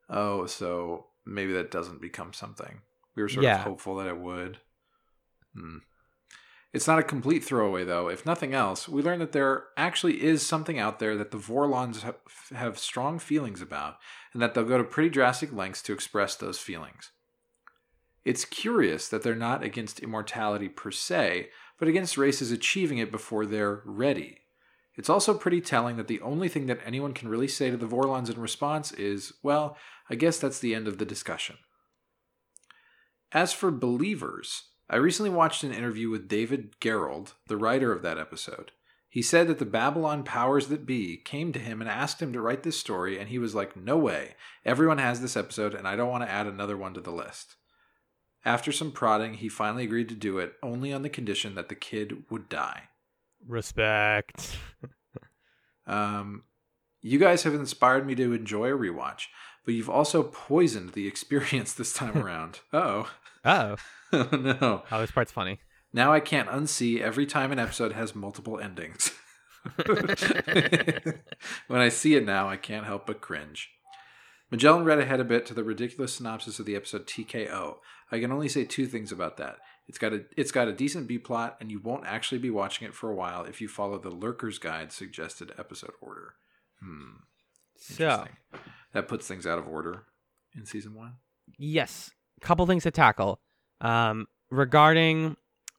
Oh, 0.09 0.47
so 0.47 1.07
maybe 1.27 1.53
that 1.55 1.73
doesn't 1.73 2.01
become 2.01 2.33
something. 2.33 2.83
We 3.17 3.23
were 3.25 3.29
sort 3.29 3.43
Yeah. 3.43 3.57
of 3.59 3.65
hopeful 3.65 3.97
that 3.97 4.07
it 4.07 4.19
would. 4.19 4.59
Hmm. 5.53 5.79
It's 6.73 6.87
not 6.87 7.01
a 7.01 7.03
complete 7.03 7.43
throwaway, 7.43 7.83
though. 7.83 8.09
If 8.09 8.25
nothing 8.25 8.55
else, 8.55 8.89
we 8.89 9.03
learn 9.03 9.19
that 9.19 9.33
there 9.33 9.65
actually 9.77 10.23
is 10.23 10.47
something 10.47 10.79
out 10.79 11.01
there 11.01 11.17
that 11.17 11.33
the 11.33 11.39
Vorlons 11.39 12.03
ha- 12.03 12.55
have 12.55 12.79
strong 12.79 13.19
feelings 13.19 13.61
about, 13.61 13.97
and 14.33 14.41
that 14.41 14.55
they'll 14.55 14.63
go 14.63 14.79
to 14.79 14.85
pretty 14.85 15.09
drastic 15.11 15.53
lengths 15.53 15.83
to 15.83 15.93
express 15.93 16.37
those 16.37 16.61
feelings. 16.61 17.11
It's 18.29 18.45
curious 18.45 19.09
that 19.09 19.23
they're 19.23 19.35
not 19.35 19.63
against 19.63 20.01
immortality 20.01 20.69
per 20.69 20.91
se, 20.91 21.49
but 21.79 21.89
against 21.89 22.19
races 22.19 22.53
achieving 22.53 22.99
it 22.99 23.11
before 23.11 23.47
they're 23.47 23.81
ready. 23.87 24.41
It's 24.97 25.09
also 25.09 25.33
pretty 25.33 25.63
telling 25.63 25.97
that 25.97 26.09
the 26.09 26.21
only 26.21 26.51
thing 26.51 26.67
that 26.67 26.81
anyone 26.85 27.15
can 27.15 27.31
really 27.31 27.49
say 27.49 27.71
to 27.71 27.79
the 27.79 27.87
Vorlons 27.87 28.29
in 28.29 28.39
response 28.39 28.93
is, 28.93 29.33
well, 29.43 29.79
I 30.11 30.15
guess 30.15 30.39
that's 30.39 30.59
the 30.59 30.75
end 30.75 30.87
of 30.87 30.99
the 30.99 31.07
discussion. 31.07 31.57
As 33.33 33.55
for 33.55 33.71
believers, 33.71 34.65
I 34.91 34.97
recently 34.97 35.31
watched 35.31 35.65
an 35.65 35.73
interview 35.73 36.11
with 36.11 36.29
David 36.29 36.79
Gerrold, 36.83 37.33
the 37.47 37.57
writer 37.57 37.93
of 37.93 38.03
that 38.03 38.19
episode. 38.19 38.73
He 39.09 39.23
said 39.23 39.49
that 39.49 39.59
the 39.59 39.65
Babylon 39.65 40.23
powers 40.23 40.67
that 40.67 40.85
be 40.85 41.17
came 41.17 41.51
to 41.55 41.59
him 41.59 41.81
and 41.81 41.89
asked 41.89 42.21
him 42.21 42.35
to 42.35 42.43
write 42.43 42.63
this 42.63 42.79
story, 42.79 43.19
and 43.19 43.31
he 43.31 43.39
was 43.39 43.55
like, 43.55 43.75
No 43.75 43.97
way. 43.97 44.35
Everyone 44.67 44.99
has 44.99 45.23
this 45.23 45.35
episode, 45.35 45.73
and 45.73 45.89
I 45.89 45.97
don't 45.97 46.11
want 46.11 46.25
to 46.25 46.31
add 46.31 46.47
another 46.47 46.77
one 46.77 46.93
to 46.93 47.01
the 47.01 47.11
list. 47.11 47.55
After 48.45 48.73
some 48.73 48.93
prodding, 48.93 49.35
he 49.35 49.49
finally 49.49 49.85
agreed 49.85 50.09
to 50.09 50.15
do 50.15 50.39
it, 50.39 50.55
only 50.63 50.93
on 50.93 51.03
the 51.03 51.09
condition 51.09 51.55
that 51.55 51.69
the 51.69 51.75
kid 51.75 52.25
would 52.31 52.49
die. 52.49 52.85
Respect. 53.47 54.57
Um, 55.87 56.45
you 57.01 57.19
guys 57.19 57.43
have 57.45 57.55
inspired 57.55 58.07
me 58.07 58.15
to 58.17 58.33
enjoy 58.33 58.69
a 58.73 58.79
rewatch, 58.79 59.27
but 59.65 59.75
you've 59.75 59.91
also 59.91 60.23
poisoned 60.23 60.91
the 60.93 61.07
experience 61.09 61.73
this 61.73 61.93
time 61.93 62.17
around. 62.23 62.61
oh. 62.73 63.11
Oh, 63.45 63.77
oh 64.13 64.29
no. 64.33 64.83
oh, 64.91 65.01
this 65.01 65.13
part's 65.13 65.33
funny. 65.33 65.61
Now 65.93 66.13
I 66.13 66.21
can't 66.21 66.49
unsee 66.49 67.01
every 67.01 67.25
time 67.25 67.51
an 67.53 67.59
episode 67.59 67.93
has 67.93 68.15
multiple 68.15 68.59
endings. 68.59 69.13
when 71.67 71.81
I 71.81 71.89
see 71.89 72.15
it 72.15 72.27
now, 72.27 72.49
I 72.49 72.57
can't 72.57 72.85
help 72.85 73.07
but 73.07 73.21
cringe. 73.21 73.71
Magellan 74.51 74.85
read 74.85 74.99
ahead 74.99 75.21
a 75.21 75.25
bit 75.25 75.45
to 75.47 75.55
the 75.55 75.65
ridiculous 75.65 76.15
synopsis 76.15 76.59
of 76.59 76.67
the 76.67 76.77
episode 76.77 77.07
TKO. 77.07 77.77
I 78.11 78.19
can 78.21 78.33
only 78.33 78.49
say 78.49 78.65
two 78.65 78.87
things 78.87 79.13
about 79.13 79.37
that. 79.37 79.57
It's 79.87 79.99
got 79.99 80.13
a 80.13 80.25
it's 80.37 80.53
got 80.53 80.69
a 80.69 80.73
decent 80.73 81.07
B 81.07 81.19
plot, 81.19 81.57
and 81.61 81.71
you 81.71 81.81
won't 81.81 82.07
actually 82.07 82.39
be 82.39 82.51
watching 82.51 82.87
it 82.87 82.95
for 82.95 83.11
a 83.11 83.15
while 83.15 83.45
if 83.45 83.61
you 83.61 83.69
follow 83.69 83.99
the 83.99 84.11
Lurker's 84.11 84.59
Guide 84.59 84.93
suggested 84.93 85.53
episode 85.59 85.93
order. 86.01 86.35
Hmm. 86.83 87.23
So, 87.81 88.27
that 88.93 89.07
puts 89.09 89.27
things 89.29 89.47
out 89.47 89.59
of 89.59 89.69
order 89.69 90.05
in 90.57 90.67
season 90.67 90.95
one. 90.95 91.15
yes, 91.59 92.11
couple 92.41 92.67
things 92.67 92.83
to 92.83 92.91
tackle. 92.91 93.41
Um, 93.81 94.27
regarding 94.51 95.37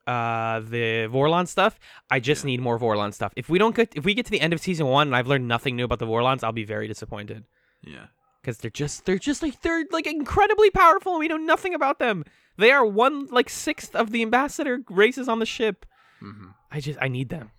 uh 0.07 0.61
the 0.61 1.07
Vorlon 1.11 1.47
stuff, 1.47 1.79
I 2.09 2.19
just 2.19 2.43
Yeah. 2.43 2.47
need 2.47 2.61
more 2.61 2.79
Vorlon 2.79 3.13
stuff. 3.13 3.31
If 3.35 3.49
we 3.49 3.59
don't 3.59 3.75
get 3.75 3.93
if 3.95 4.05
we 4.05 4.13
get 4.13 4.25
to 4.25 4.31
the 4.31 4.41
end 4.41 4.53
of 4.53 4.59
season 4.61 4.87
one 4.87 5.07
and 5.09 5.15
I've 5.15 5.27
learned 5.27 5.47
nothing 5.47 5.75
new 5.75 5.85
about 5.85 5.99
the 5.99 6.07
Vorlons, 6.07 6.43
I'll 6.43 6.51
be 6.51 6.63
very 6.65 6.87
disappointed 6.87 7.43
Yeah. 7.81 8.07
Because 8.49 8.61
they're 8.61 8.71
just 8.71 9.05
they're 9.05 9.19
just 9.19 9.43
like 9.43 9.61
they're 9.61 9.85
like 9.91 10.07
incredibly 10.07 10.71
powerful. 10.71 11.13
and 11.13 11.19
We 11.19 11.27
know 11.27 11.37
nothing 11.37 11.75
about 11.75 11.99
them. 11.99 12.23
They 12.57 12.71
are 12.71 12.83
one 12.85 13.27
like 13.27 13.47
sixth 13.49 13.95
of 13.95 14.09
the 14.11 14.23
ambassador 14.23 14.79
races 14.89 15.27
on 15.29 15.37
the 15.39 15.45
ship. 15.45 15.85
hmm 16.19 16.47
I 16.71 16.79
just 16.79 16.97
I 16.99 17.07
need 17.09 17.29
them. 17.29 17.51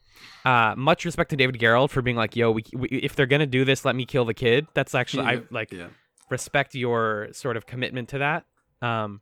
Uh, 0.45 0.75
much 0.77 1.05
respect 1.05 1.31
to 1.31 1.37
David 1.37 1.61
Gerrold 1.61 1.91
for 1.91 2.03
being 2.03 2.17
like, 2.17 2.35
yo, 2.37 2.51
we, 2.51 2.65
we, 2.75 2.89
if 2.89 3.15
they're 3.15 3.27
gonna 3.27 3.47
do 3.47 3.65
this, 3.65 3.85
let 3.85 3.95
me 3.95 4.05
kill 4.05 4.25
the 4.25 4.35
kid. 4.35 4.67
That's 4.75 4.95
actually 4.95 5.27
I 5.27 5.43
like 5.51 5.71
Yeah. 5.73 5.89
respect 6.29 6.75
your 6.75 7.29
sort 7.33 7.57
of 7.57 7.67
commitment 7.67 8.09
to 8.11 8.19
that. 8.19 8.45
Um, 8.83 9.21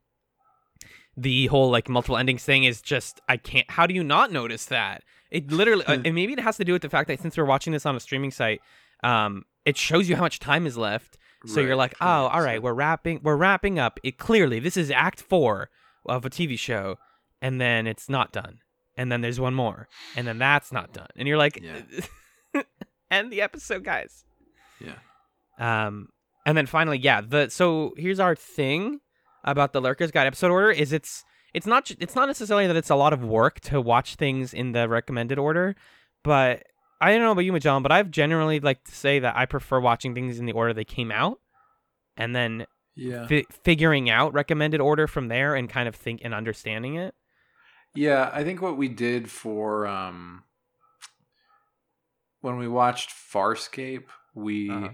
the 1.17 1.47
whole 1.49 1.71
like 1.71 1.89
multiple 1.89 2.17
endings 2.17 2.45
thing 2.45 2.65
is 2.65 2.81
just 2.81 3.21
I 3.29 3.37
can't. 3.37 3.71
How 3.71 3.87
do 3.87 3.93
you 3.95 4.05
not 4.05 4.33
notice 4.33 4.65
that? 4.67 5.03
It 5.31 5.53
literally, 5.53 5.85
uh, 5.85 5.99
and 6.05 6.15
maybe 6.15 6.33
it 6.33 6.41
has 6.41 6.57
to 6.57 6.65
do 6.65 6.73
with 6.73 6.83
the 6.83 6.89
fact 6.89 7.09
that 7.09 7.21
since 7.21 7.37
we're 7.37 7.45
watching 7.45 7.73
this 7.75 7.85
on 7.85 7.95
a 7.95 8.01
streaming 8.01 8.31
site, 8.31 8.61
um, 9.05 9.45
it 9.67 9.77
shows 9.77 10.09
you 10.09 10.17
how 10.17 10.23
much 10.23 10.39
time 10.39 10.67
is 10.67 10.79
left. 10.79 11.19
So 11.47 11.61
you're 11.61 11.77
like, 11.77 11.95
oh, 12.01 12.27
all 12.27 12.43
right, 12.43 12.61
we're 12.63 12.75
wrapping, 12.75 13.21
we're 13.23 13.37
wrapping 13.37 13.79
up. 13.79 14.01
It 14.03 14.19
clearly 14.19 14.59
this 14.59 14.77
is 14.77 14.91
Act 14.91 15.21
Four 15.21 15.71
of 16.07 16.25
a 16.25 16.31
TV 16.31 16.59
show, 16.59 16.97
and 17.41 17.61
then 17.61 17.87
it's 17.87 18.09
not 18.09 18.33
done, 18.33 18.59
and 18.97 19.11
then 19.13 19.21
there's 19.21 19.39
one 19.39 19.55
more, 19.55 19.89
and 20.17 20.27
then 20.27 20.39
that's 20.39 20.73
not 20.73 20.93
done, 20.93 21.09
and 21.17 21.29
you're 21.29 21.39
like, 21.39 21.61
Yeah. 21.63 22.63
end 23.11 23.31
the 23.33 23.41
episode, 23.43 23.85
guys. 23.85 24.25
Yeah. 24.81 24.97
Um, 25.59 26.09
and 26.47 26.57
then 26.57 26.67
finally, 26.67 26.99
yeah, 26.99 27.21
the 27.21 27.49
so 27.51 27.95
here's 27.97 28.21
our 28.21 28.35
thing 28.35 29.01
about 29.45 29.73
the 29.73 29.81
Lurkers 29.81 30.11
Guide 30.11 30.27
episode 30.27 30.51
order 30.51 30.71
is 30.71 30.93
it's 30.93 31.25
it's 31.55 31.67
not 31.67 31.91
it's 32.01 32.15
not 32.15 32.27
necessarily 32.27 32.67
that 32.67 32.77
it's 32.77 32.91
a 32.91 32.95
lot 32.97 33.13
of 33.13 33.23
work 33.23 33.61
to 33.61 33.81
watch 33.81 34.17
things 34.17 34.53
in 34.53 34.73
the 34.73 34.89
recommended 34.89 35.39
order, 35.39 35.75
but 36.25 36.65
I 37.01 37.13
don't 37.13 37.23
know 37.23 37.33
about 37.33 37.43
you, 37.45 37.53
Magellan, 37.53 37.83
but 37.83 37.93
I've 37.93 38.11
generally 38.11 38.61
like 38.61 38.83
to 38.85 38.95
say 38.95 39.21
that 39.21 39.37
I 39.37 39.47
prefer 39.47 39.79
watching 39.81 40.15
things 40.15 40.39
in 40.39 40.47
the 40.47 40.53
order 40.53 40.73
they 40.75 40.85
came 40.85 41.13
out, 41.13 41.39
and 42.17 42.35
then 42.35 42.67
Yeah. 42.97 43.27
fi- 43.29 43.47
figuring 43.63 44.11
out 44.11 44.33
recommended 44.33 44.81
order 44.81 45.07
from 45.07 45.29
there 45.29 45.55
and 45.55 45.69
kind 45.71 45.89
of 45.89 45.95
think 45.95 46.21
and 46.25 46.35
understanding 46.35 46.97
it. 46.97 47.15
Yeah, 47.95 48.31
I 48.33 48.43
think 48.45 48.61
what 48.61 48.77
we 48.77 48.89
did 48.89 49.31
for 49.31 49.87
um 49.87 50.45
when 52.41 52.57
we 52.57 52.69
watched 52.69 53.11
Farscape, 53.11 54.07
we 54.35 54.71
Uh-huh. 54.71 54.91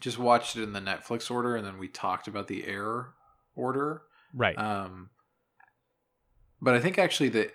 just 0.00 0.18
watched 0.18 0.56
it 0.56 0.62
in 0.62 0.72
the 0.72 0.80
Netflix 0.80 1.30
order 1.30 1.56
and 1.56 1.66
then 1.66 1.78
we 1.78 1.88
talked 1.88 2.28
about 2.28 2.46
the 2.48 2.66
air 2.66 3.14
order. 3.54 4.02
Right. 4.34 4.56
Um 4.58 5.10
but 6.60 6.74
I 6.74 6.80
think 6.80 6.98
actually 6.98 7.28
the 7.28 7.52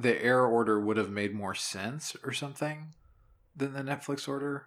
the 0.00 0.22
error 0.22 0.46
order 0.48 0.80
would 0.80 0.96
have 0.96 1.10
made 1.10 1.34
more 1.34 1.54
sense 1.54 2.16
or 2.24 2.32
something 2.32 2.88
than 3.56 3.72
the 3.72 3.82
Netflix 3.82 4.28
order. 4.28 4.66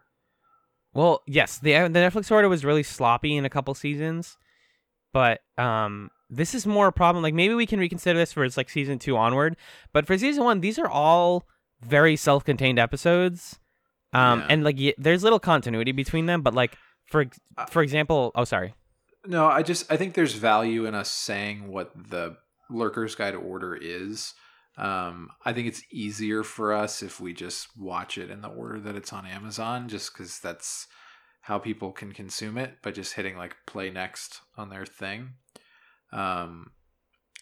Well, 0.94 1.22
yes, 1.26 1.58
the 1.58 1.72
the 1.74 2.00
Netflix 2.00 2.32
order 2.32 2.48
was 2.50 2.64
really 2.64 2.84
sloppy 2.84 3.36
in 3.36 3.46
a 3.46 3.50
couple 3.50 3.74
seasons, 3.74 4.38
but 5.12 5.42
um, 5.58 6.12
this 6.30 6.54
is 6.54 6.68
more 6.68 6.88
a 6.88 6.92
problem. 6.94 7.24
Like 7.24 7.34
maybe 7.34 7.56
we 7.56 7.66
can 7.66 7.80
reconsider 7.80 8.20
this 8.20 8.32
for 8.34 8.44
it's 8.46 8.58
like 8.58 8.70
season 8.70 9.00
two 9.00 9.18
onward, 9.18 9.58
but 9.92 10.06
for 10.06 10.18
season 10.18 10.44
one, 10.44 10.62
these 10.62 10.78
are 10.78 10.88
all 10.90 11.46
very 11.82 12.16
self-contained 12.16 12.78
episodes, 12.80 13.60
um, 14.14 14.40
Yeah. 14.42 14.48
and 14.50 14.64
like 14.64 14.78
y- 14.78 14.94
there's 14.98 15.24
little 15.24 15.40
continuity 15.40 15.92
between 15.92 16.28
them. 16.28 16.42
But 16.44 16.54
like 16.54 16.78
for 17.08 17.26
Uh, 17.58 17.66
for 17.66 17.82
example, 17.82 18.32
oh 18.36 18.44
sorry, 18.44 18.76
No, 19.26 19.48
I 19.48 19.64
just 19.64 19.92
I 19.92 19.98
think 19.98 20.14
there's 20.14 20.34
value 20.36 20.86
in 20.86 20.94
us 20.94 21.10
saying 21.10 21.70
what 21.70 21.92
the 21.96 22.38
Lurker's 22.70 23.16
Guide 23.16 23.36
order 23.36 23.76
is. 23.76 24.34
Um, 24.78 25.30
I 25.46 25.54
think 25.54 25.68
it's 25.68 25.84
easier 25.92 26.44
for 26.44 26.74
us 26.74 27.04
if 27.04 27.20
we 27.20 27.34
just 27.34 27.78
watch 27.78 28.18
it 28.18 28.32
in 28.32 28.42
the 28.42 28.48
order 28.48 28.80
that 28.80 28.96
it's 28.96 29.14
on 29.14 29.26
Amazon, 29.26 29.88
just 29.88 30.14
because 30.14 30.40
that's 30.40 30.88
how 31.42 31.60
people 31.60 31.92
can 31.92 32.12
consume 32.12 32.58
it 32.58 32.82
by 32.82 32.92
just 32.92 33.14
hitting 33.14 33.38
like 33.38 33.56
play 33.68 33.90
next 33.90 34.42
on 34.58 34.70
their 34.70 34.86
thing. 34.86 35.34
Um, 36.12 36.72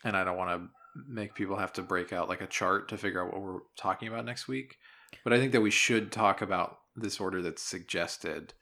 and 0.04 0.18
I 0.18 0.24
don't 0.24 0.38
want 0.38 0.62
to 0.62 0.70
make 1.08 1.36
people 1.36 1.58
have 1.58 1.74
to 1.74 1.82
break 1.82 2.12
out 2.12 2.28
like 2.28 2.42
a 2.42 2.48
chart 2.48 2.90
to 2.90 2.98
figure 2.98 3.24
out 3.24 3.34
what 3.34 3.42
we're 3.42 3.60
talking 3.78 4.08
about 4.08 4.26
next 4.26 4.48
week. 4.48 4.78
But 5.24 5.34
I 5.34 5.38
think 5.38 5.52
that 5.52 5.62
we 5.62 5.72
should 5.72 6.12
talk 6.12 6.42
about 6.42 6.80
this 6.96 7.20
order 7.20 7.42
that's 7.42 7.62
suggested 7.62 8.54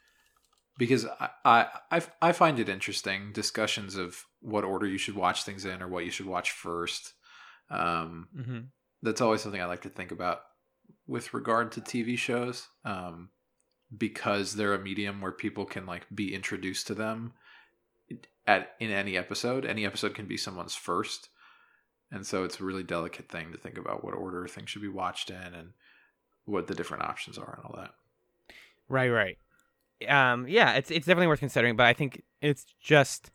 because 0.77 1.05
I, 1.05 1.29
I 1.45 1.67
I 1.91 2.01
I 2.21 2.31
find 2.31 2.59
it 2.59 2.69
interesting 2.69 3.31
discussions 3.33 3.95
of 3.95 4.25
what 4.41 4.63
order 4.63 4.87
you 4.87 4.97
should 4.97 5.15
watch 5.15 5.43
things 5.43 5.65
in 5.65 5.81
or 5.81 5.87
what 5.87 6.05
you 6.05 6.11
should 6.11 6.25
watch 6.25 6.51
first. 6.51 7.13
Um, 7.69 8.27
mm-hmm. 8.35 8.59
that's 9.01 9.21
always 9.21 9.41
something 9.41 9.61
I 9.61 9.65
like 9.65 9.81
to 9.83 9.89
think 9.89 10.11
about 10.11 10.41
with 11.07 11.33
regard 11.33 11.71
to 11.73 11.81
TV 11.81 12.17
shows, 12.17 12.67
um, 12.85 13.29
because 13.95 14.53
they're 14.53 14.73
a 14.73 14.79
medium 14.79 15.21
where 15.21 15.31
people 15.31 15.65
can 15.65 15.85
like 15.85 16.05
be 16.13 16.33
introduced 16.33 16.87
to 16.87 16.95
them 16.95 17.33
at 18.47 18.75
in 18.79 18.91
any 18.91 19.17
episode. 19.17 19.65
Any 19.65 19.85
episode 19.85 20.13
can 20.13 20.25
be 20.25 20.37
someone's 20.37 20.75
first, 20.75 21.29
and 22.11 22.25
so 22.25 22.43
it's 22.43 22.59
a 22.59 22.63
really 22.63 22.83
delicate 22.83 23.29
thing 23.29 23.51
to 23.51 23.57
think 23.57 23.77
about 23.77 24.03
what 24.03 24.15
order 24.15 24.47
things 24.47 24.69
should 24.69 24.81
be 24.81 24.87
watched 24.87 25.29
in 25.29 25.53
and 25.53 25.69
what 26.45 26.67
the 26.67 26.75
different 26.75 27.03
options 27.03 27.37
are 27.37 27.55
and 27.57 27.65
all 27.65 27.79
that. 27.79 27.93
right, 28.87 29.09
right, 29.09 29.37
um, 30.07 30.47
yeah, 30.47 30.73
it's 30.73 30.91
it's 30.91 31.05
definitely 31.05 31.27
worth 31.27 31.39
considering. 31.39 31.75
But 31.75 31.87
I 31.87 31.93
think 31.93 32.23
it's 32.41 32.65
just 32.81 33.31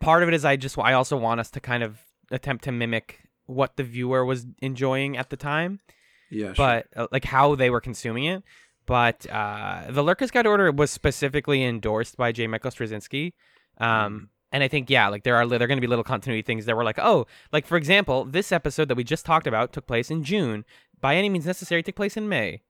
part 0.00 0.22
of 0.22 0.28
it 0.28 0.34
is 0.34 0.44
I 0.44 0.56
just 0.56 0.78
I 0.78 0.94
also 0.94 1.16
want 1.16 1.40
us 1.40 1.50
to 1.50 1.60
kind 1.60 1.82
of 1.82 1.98
attempt 2.30 2.64
to 2.64 2.72
mimic 2.72 3.20
what 3.52 3.76
the 3.76 3.84
viewer 3.84 4.24
was 4.24 4.46
enjoying 4.60 5.16
at 5.16 5.30
the 5.30 5.36
time. 5.36 5.80
Yeah, 6.30 6.54
but 6.56 6.86
uh, 6.96 7.08
like 7.12 7.24
how 7.24 7.54
they 7.54 7.70
were 7.70 7.80
consuming 7.80 8.24
it. 8.24 8.42
But 8.86 9.26
uh, 9.30 9.84
the 9.90 10.02
Lurker's 10.02 10.30
Guide 10.30 10.46
order 10.46 10.70
was 10.72 10.90
specifically 10.90 11.62
endorsed 11.62 12.16
by 12.16 12.32
J. 12.32 12.46
Michael 12.48 12.70
Straczynski. 12.70 13.32
Um, 13.78 14.30
and 14.50 14.62
I 14.62 14.68
think 14.68 14.90
yeah, 14.90 15.08
like 15.08 15.22
there 15.22 15.36
are 15.36 15.46
there 15.46 15.62
are 15.62 15.66
going 15.66 15.78
to 15.78 15.82
be 15.82 15.86
little 15.86 16.04
continuity 16.04 16.42
things 16.42 16.66
that 16.66 16.76
were 16.76 16.84
like, 16.84 16.98
oh, 16.98 17.26
like 17.52 17.66
for 17.66 17.76
example, 17.76 18.24
this 18.24 18.52
episode 18.52 18.88
that 18.88 18.96
we 18.96 19.04
just 19.04 19.24
talked 19.24 19.46
about 19.46 19.72
took 19.72 19.86
place 19.86 20.10
in 20.10 20.24
June. 20.24 20.64
By 21.00 21.16
any 21.16 21.28
means 21.28 21.46
necessary, 21.46 21.82
took 21.82 21.96
place 21.96 22.16
in 22.16 22.28
May. 22.28 22.62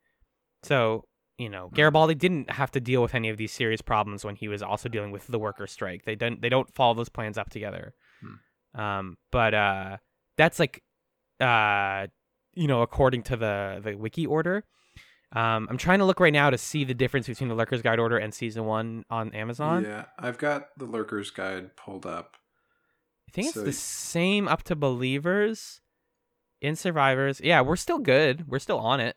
So 0.62 1.06
you 1.38 1.48
know, 1.48 1.70
Garibaldi 1.74 2.14
didn't 2.14 2.50
have 2.50 2.70
to 2.72 2.80
deal 2.80 3.02
with 3.02 3.14
any 3.14 3.28
of 3.28 3.36
these 3.36 3.52
serious 3.52 3.82
problems 3.82 4.24
when 4.24 4.36
he 4.36 4.46
was 4.48 4.62
also 4.62 4.88
dealing 4.88 5.10
with 5.10 5.26
the 5.26 5.38
worker 5.38 5.66
strike. 5.66 6.04
They 6.04 6.14
don't 6.14 6.40
they 6.40 6.48
don't 6.48 6.72
follow 6.72 6.94
those 6.94 7.08
plans 7.08 7.37
up 7.37 7.50
together. 7.50 7.94
Um, 8.74 9.18
but 9.33 9.52
uh, 9.52 9.96
that's 10.42 10.58
like 10.58 10.82
uh, 11.40 12.06
you 12.54 12.66
know, 12.66 12.82
according 12.82 13.22
to 13.24 13.36
the 13.36 13.80
the 13.82 13.94
wiki 13.94 14.26
order. 14.26 14.64
Um, 15.34 15.66
I'm 15.70 15.78
trying 15.78 16.00
to 16.00 16.04
look 16.04 16.20
right 16.20 16.32
now 16.32 16.50
to 16.50 16.58
see 16.58 16.84
the 16.84 16.92
difference 16.92 17.26
between 17.26 17.48
the 17.48 17.54
Lurker's 17.54 17.80
Guide 17.80 17.98
order 17.98 18.18
and 18.18 18.34
season 18.34 18.66
one 18.66 19.04
on 19.08 19.32
Amazon. 19.34 19.84
Yeah, 19.84 20.04
I've 20.18 20.36
got 20.36 20.68
the 20.76 20.84
Lurker's 20.86 21.30
Guide 21.30 21.74
pulled 21.74 22.04
up. 22.04 22.36
I 23.28 23.32
think 23.32 23.46
it's 23.46 23.54
So 23.54 23.62
the 23.62 23.72
same 23.72 24.46
up 24.46 24.62
to 24.64 24.76
Believers, 24.76 25.80
in 26.60 26.76
Survivors. 26.76 27.40
Yeah, 27.42 27.62
we're 27.62 27.76
still 27.76 27.98
good. 27.98 28.46
We're 28.46 28.58
still 28.58 28.78
on 28.78 29.00
it. 29.00 29.16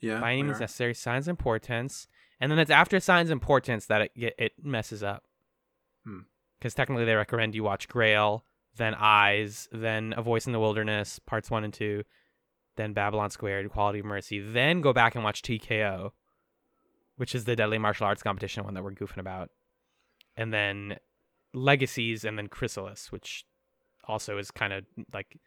Yeah, 0.00 0.20
By 0.20 0.32
any 0.32 0.42
means 0.42 0.60
necessary, 0.60 0.94
signs 0.94 1.28
and 1.28 1.38
portents, 1.38 2.06
and 2.40 2.52
then 2.52 2.58
it's 2.58 2.70
after 2.70 3.00
signs 3.00 3.30
and 3.30 3.40
portents 3.40 3.86
that 3.86 4.10
it 4.14 4.34
it, 4.38 4.52
messes 4.62 5.02
up. 5.02 5.24
Hmm. 6.04 6.20
Because 6.58 6.74
technically, 6.74 7.04
they 7.04 7.14
recommend 7.14 7.54
you 7.54 7.64
watch 7.64 7.88
Grail, 7.88 8.44
then 8.76 8.94
Eyes, 8.94 9.68
then 9.72 10.14
A 10.16 10.22
Voice 10.22 10.46
in 10.46 10.52
the 10.52 10.60
Wilderness, 10.60 11.18
parts 11.18 11.50
one 11.50 11.64
and 11.64 11.72
two, 11.72 12.02
then 12.76 12.92
Babylon 12.92 13.30
Squared, 13.30 13.70
Quality 13.70 14.00
of 14.00 14.04
Mercy, 14.04 14.40
then 14.40 14.80
go 14.80 14.92
back 14.92 15.14
and 15.14 15.22
watch 15.22 15.42
TKO, 15.42 16.10
which 17.16 17.34
is 17.34 17.44
the 17.44 17.54
Deadly 17.56 17.78
Martial 17.78 18.06
Arts 18.06 18.22
competition 18.22 18.64
one 18.64 18.74
that 18.74 18.82
we're 18.82 18.92
goofing 18.92 19.18
about, 19.18 19.50
and 20.36 20.52
then 20.52 20.96
Legacies, 21.52 22.24
and 22.24 22.36
then 22.36 22.48
Chrysalis, 22.48 23.12
which 23.12 23.44
also 24.08 24.38
is 24.38 24.50
kind 24.50 24.72
of 24.72 24.84
like 25.12 25.38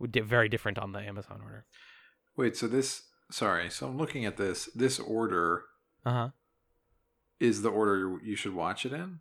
very 0.00 0.48
different 0.50 0.78
on 0.78 0.92
the 0.92 0.98
Amazon 1.00 1.40
order. 1.42 1.64
Wait, 2.36 2.56
so 2.56 2.68
this 2.68 3.04
sorry, 3.30 3.70
so 3.70 3.86
I'm 3.86 3.96
looking 3.96 4.26
at 4.26 4.36
this. 4.36 4.66
This 4.74 4.98
order 5.00 5.62
Uh 6.04 6.12
huh. 6.12 6.28
is 7.40 7.62
the 7.62 7.70
order 7.70 8.18
you 8.22 8.36
should 8.36 8.52
watch 8.54 8.84
it 8.84 8.92
in? 8.92 9.20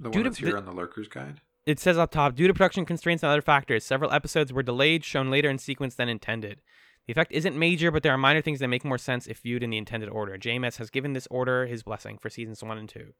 The 0.00 0.10
Due 0.10 0.18
one 0.18 0.24
that's 0.24 0.38
here 0.38 0.50
the- 0.50 0.56
on 0.58 0.64
the 0.64 0.72
Lurkers 0.72 1.06
Guide? 1.06 1.40
It 1.64 1.78
says 1.78 1.96
up 1.96 2.10
top, 2.10 2.34
due 2.34 2.48
to 2.48 2.54
production 2.54 2.84
constraints 2.84 3.22
and 3.22 3.30
other 3.30 3.42
factors, 3.42 3.84
several 3.84 4.10
episodes 4.10 4.52
were 4.52 4.64
delayed, 4.64 5.04
shown 5.04 5.30
later 5.30 5.48
in 5.48 5.58
sequence 5.58 5.94
than 5.94 6.08
intended. 6.08 6.60
The 7.06 7.12
effect 7.12 7.32
isn't 7.32 7.58
major, 7.58 7.90
but 7.90 8.02
there 8.02 8.12
are 8.12 8.18
minor 8.18 8.40
things 8.40 8.60
that 8.60 8.68
make 8.68 8.84
more 8.84 8.98
sense 8.98 9.26
if 9.26 9.38
viewed 9.40 9.62
in 9.62 9.70
the 9.70 9.78
intended 9.78 10.08
order. 10.08 10.38
JMS 10.38 10.78
has 10.78 10.90
given 10.90 11.12
this 11.12 11.28
order 11.30 11.66
his 11.66 11.82
blessing 11.82 12.18
for 12.18 12.30
seasons 12.30 12.62
one 12.62 12.78
and 12.78 12.88
two. 12.88 13.12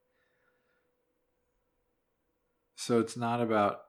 So 2.75 2.99
it's 2.99 3.17
not 3.17 3.41
about 3.41 3.83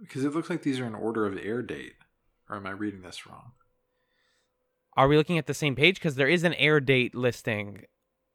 because 0.00 0.24
it 0.24 0.34
looks 0.34 0.50
like 0.50 0.62
these 0.62 0.80
are 0.80 0.86
in 0.86 0.94
order 0.94 1.26
of 1.26 1.38
air 1.38 1.62
date. 1.62 1.94
Or 2.48 2.56
am 2.56 2.66
I 2.66 2.70
reading 2.70 3.02
this 3.02 3.26
wrong? 3.26 3.52
Are 4.96 5.08
we 5.08 5.16
looking 5.16 5.38
at 5.38 5.46
the 5.46 5.54
same 5.54 5.74
page? 5.74 5.96
Because 5.96 6.16
there 6.16 6.28
is 6.28 6.44
an 6.44 6.54
air 6.54 6.80
date 6.80 7.14
listing 7.14 7.84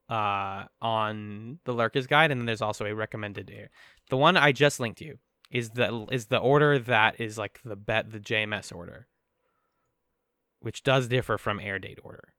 uh, 0.10 0.64
on 0.82 1.60
the 1.66 1.74
Lurkers 1.74 2.08
Guide, 2.08 2.32
and 2.32 2.42
then 2.42 2.46
there's 2.46 2.62
also 2.62 2.86
a 2.86 2.96
recommended 2.96 3.52
air. 3.54 3.70
The 4.10 4.18
one 4.18 4.38
I 4.38 4.52
just 4.52 4.80
linked 4.80 5.02
you 5.02 5.20
is 5.52 5.72
the 5.72 6.06
is 6.12 6.28
the 6.28 6.38
order 6.38 6.78
that 6.80 7.20
is 7.20 7.38
like 7.38 7.60
the 7.64 7.76
bet 7.76 8.12
the 8.12 8.20
JMS 8.20 8.74
order, 8.76 9.08
which 10.60 10.84
does 10.84 11.08
differ 11.08 11.38
from 11.38 11.60
air 11.60 11.80
date 11.80 12.00
order. 12.04 12.34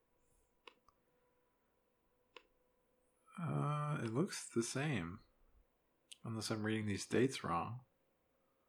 Uh, 3.40 3.98
it 4.02 4.12
looks 4.12 4.46
the 4.54 4.62
same. 4.62 5.20
Unless 6.24 6.50
I'm 6.50 6.62
reading 6.62 6.86
these 6.86 7.06
dates 7.06 7.44
wrong. 7.44 7.80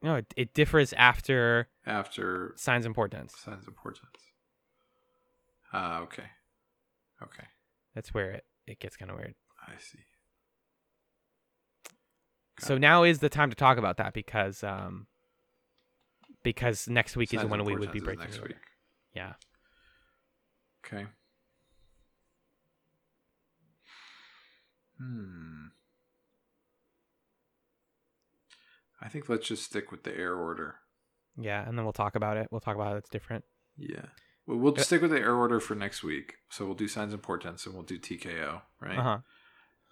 No, 0.01 0.15
it, 0.15 0.33
it 0.37 0.53
differs 0.53 0.93
after 0.93 1.67
After 1.85 2.53
signs 2.55 2.85
and 2.85 2.95
portents. 2.95 3.37
signs 3.37 3.65
and 3.65 3.75
portents. 3.75 4.21
Ah, 5.73 5.99
okay. 6.01 6.23
Okay. 7.21 7.43
That's 7.95 8.13
where 8.13 8.31
it, 8.31 8.45
it 8.65 8.79
gets 8.79 8.95
kind 8.95 9.11
of 9.11 9.17
weird. 9.17 9.35
I 9.67 9.73
see. 9.79 9.99
So 12.59 12.77
now 12.77 13.03
is 13.03 13.19
the 13.19 13.29
time 13.29 13.49
to 13.49 13.55
talk 13.55 13.77
about 13.77 13.97
that 13.97 14.13
because 14.13 14.63
um 14.63 15.07
because 16.43 16.87
next 16.87 17.15
week 17.17 17.33
is 17.33 17.39
Signs 17.41 17.51
when 17.51 17.63
we 17.65 17.75
would 17.75 17.91
be 17.91 17.99
breaking 17.99 18.25
next 18.25 18.41
week. 18.41 18.55
Yeah. 19.13 19.33
Okay. 20.85 21.05
Hmm. 24.97 25.67
I 29.01 29.07
think 29.07 29.29
let's 29.29 29.47
just 29.47 29.63
stick 29.63 29.91
with 29.91 30.03
the 30.03 30.15
air 30.15 30.35
order. 30.35 30.75
Yeah, 31.37 31.65
and 31.67 31.77
then 31.77 31.85
we'll 31.85 31.93
talk 31.93 32.15
about 32.15 32.35
it. 32.37 32.47
We'll 32.51 32.59
talk 32.59 32.75
about 32.75 32.87
how 32.87 32.95
it's 32.95 33.09
different. 33.09 33.45
Yeah. 33.77 34.07
Well, 34.45 34.57
we'll 34.57 34.77
Uh, 34.77 34.81
stick 34.83 35.01
with 35.01 35.11
the 35.11 35.19
air 35.19 35.35
order 35.35 35.59
for 35.61 35.73
next 35.75 36.03
week. 36.03 36.35
So 36.49 36.65
we'll 36.65 36.75
do 36.75 36.87
signs 36.87 37.13
and 37.13 37.23
portents 37.23 37.65
and 37.65 37.75
we'll 37.75 37.83
do 37.83 37.97
TKO, 37.97 38.63
right? 38.81 38.97
Uh-huh. 38.97 39.19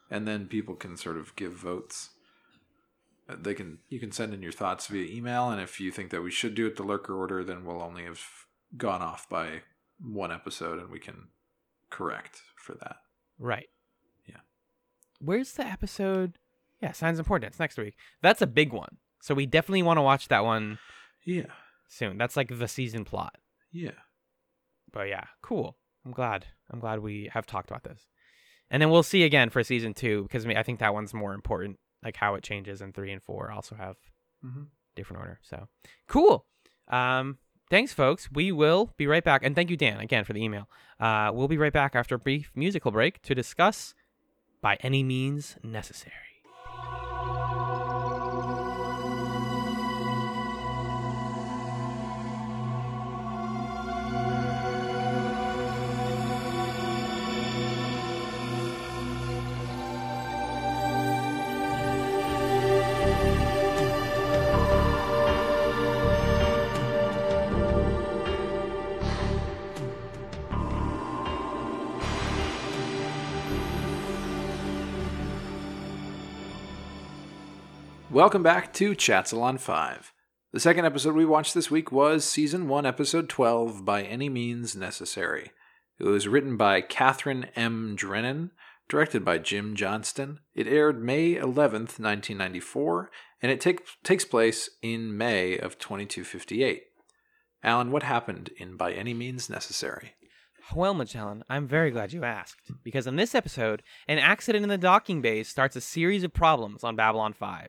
And 0.10 0.28
then 0.28 0.48
people 0.48 0.76
can 0.76 0.98
sort 0.98 1.18
of 1.18 1.36
give 1.36 1.54
votes. 1.54 2.10
They 3.30 3.54
can 3.54 3.80
you 3.90 4.00
can 4.00 4.12
send 4.12 4.34
in 4.34 4.42
your 4.42 4.52
thoughts 4.52 4.88
via 4.88 5.06
email, 5.14 5.50
and 5.50 5.62
if 5.62 5.80
you 5.80 5.92
think 5.92 6.12
that 6.12 6.22
we 6.22 6.32
should 6.32 6.56
do 6.56 6.66
it 6.68 6.76
the 6.78 6.84
lurker 6.84 7.14
order, 7.16 7.44
then 7.44 7.66
we'll 7.66 7.82
only 7.82 8.04
have 8.04 8.22
gone 8.78 9.02
off 9.02 9.28
by 9.30 9.62
one 10.00 10.32
episode, 10.32 10.80
and 10.80 10.90
we 10.90 11.00
can 11.00 11.28
correct 11.90 12.42
for 12.56 12.74
that. 12.76 12.98
Right. 13.40 13.68
Yeah. 14.28 14.42
Where's 15.20 15.52
the 15.54 15.66
episode? 15.66 16.38
Yeah, 16.82 16.92
signs 16.92 17.18
and 17.18 17.28
portents 17.28 17.60
next 17.60 17.78
week. 17.78 17.96
That's 18.22 18.42
a 18.42 18.48
big 18.48 18.72
one. 18.72 18.98
So 19.22 19.34
we 19.34 19.46
definitely 19.46 19.84
want 19.84 19.98
to 19.98 20.02
watch 20.04 20.28
that 20.28 20.46
one 20.46 20.78
Yeah, 21.26 21.48
soon. 21.90 22.18
That's 22.18 22.38
like 22.38 22.58
the 22.58 22.68
season 22.68 23.04
plot. 23.04 23.36
yeah. 23.72 23.92
But 24.94 25.10
yeah, 25.10 25.26
cool. 25.42 25.76
I'm 26.06 26.12
glad. 26.12 26.46
I'm 26.72 26.80
glad 26.80 27.00
we 27.00 27.30
have 27.34 27.46
talked 27.46 27.70
about 27.70 27.84
this. 27.84 28.08
And 28.70 28.82
then 28.82 28.90
we'll 28.90 29.04
see 29.04 29.24
again 29.24 29.50
for 29.50 29.64
season 29.64 29.94
2 29.94 30.24
because 30.24 30.46
I 30.46 30.64
think 30.64 30.80
that 30.80 30.94
one's 30.94 31.14
more 31.14 31.34
important 31.34 31.78
like 32.08 32.18
how 32.18 32.36
it 32.36 32.44
changes 32.44 32.82
and 32.82 32.94
3 32.96 33.12
and 33.12 33.22
4 33.22 33.52
also 33.52 33.76
have 33.76 33.98
Mm-hmm. 34.46 34.64
different 34.96 35.20
order. 35.24 35.40
So 35.42 35.68
cool. 36.08 36.46
Um, 36.88 37.38
thanks, 37.72 37.92
folks. 37.92 38.30
We 38.32 38.52
will 38.52 38.94
be 38.98 39.08
right 39.08 39.24
back. 39.24 39.42
And 39.44 39.56
thank 39.56 39.70
you, 39.72 39.78
Dan, 39.78 40.00
again 40.00 40.24
for 40.24 40.34
the 40.34 40.44
email. 40.44 40.70
Uh, 41.00 41.32
we'll 41.34 41.48
be 41.48 41.58
right 41.58 41.74
back 41.74 41.96
after 41.96 42.16
a 42.16 42.20
brief 42.20 42.52
musical 42.56 42.92
break 42.92 43.22
to 43.24 43.34
discuss 43.36 43.94
by 44.62 44.78
any 44.82 45.02
means 45.04 45.58
necessary. 45.64 46.27
Welcome 78.18 78.42
back 78.42 78.74
to 78.74 78.96
Chatsalon 78.96 79.60
5. 79.60 80.12
The 80.52 80.60
second 80.60 80.86
episode 80.86 81.14
we 81.14 81.24
watched 81.24 81.54
this 81.54 81.70
week 81.70 81.92
was 81.92 82.26
Season 82.26 82.68
1, 82.68 82.84
Episode 82.84 83.30
12, 83.30 83.86
By 83.86 84.02
Any 84.02 84.28
Means 84.28 84.76
Necessary. 84.76 85.52
It 86.00 86.06
was 86.06 86.28
written 86.28 86.58
by 86.58 86.82
Kathryn 86.82 87.50
M. 87.56 87.96
Drennan, 87.96 88.54
directed 88.90 89.24
by 89.24 89.38
Jim 89.38 89.76
Johnston. 89.76 90.40
It 90.56 90.66
aired 90.66 91.04
May 91.04 91.36
11th, 91.36 92.00
1994, 92.00 93.12
and 93.44 93.52
it 93.52 93.62
take, 93.62 93.82
takes 94.04 94.26
place 94.26 94.68
in 94.82 95.16
May 95.16 95.56
of 95.56 95.78
2258. 95.78 96.86
Alan, 97.62 97.92
what 97.92 98.02
happened 98.02 98.50
in 98.58 98.78
By 98.78 98.94
Any 98.94 99.14
Means 99.14 99.48
Necessary? 99.48 100.16
Well, 100.74 100.96
Magellan, 100.96 101.44
I'm 101.52 101.68
very 101.68 101.92
glad 101.92 102.14
you 102.14 102.24
asked, 102.24 102.72
because 102.84 103.06
in 103.06 103.16
this 103.16 103.36
episode, 103.36 103.84
an 104.08 104.18
accident 104.18 104.64
in 104.64 104.70
the 104.70 104.78
docking 104.80 105.22
bays 105.22 105.48
starts 105.48 105.76
a 105.76 105.82
series 105.82 106.24
of 106.24 106.34
problems 106.34 106.84
on 106.84 106.96
Babylon 106.96 107.34
5. 107.34 107.68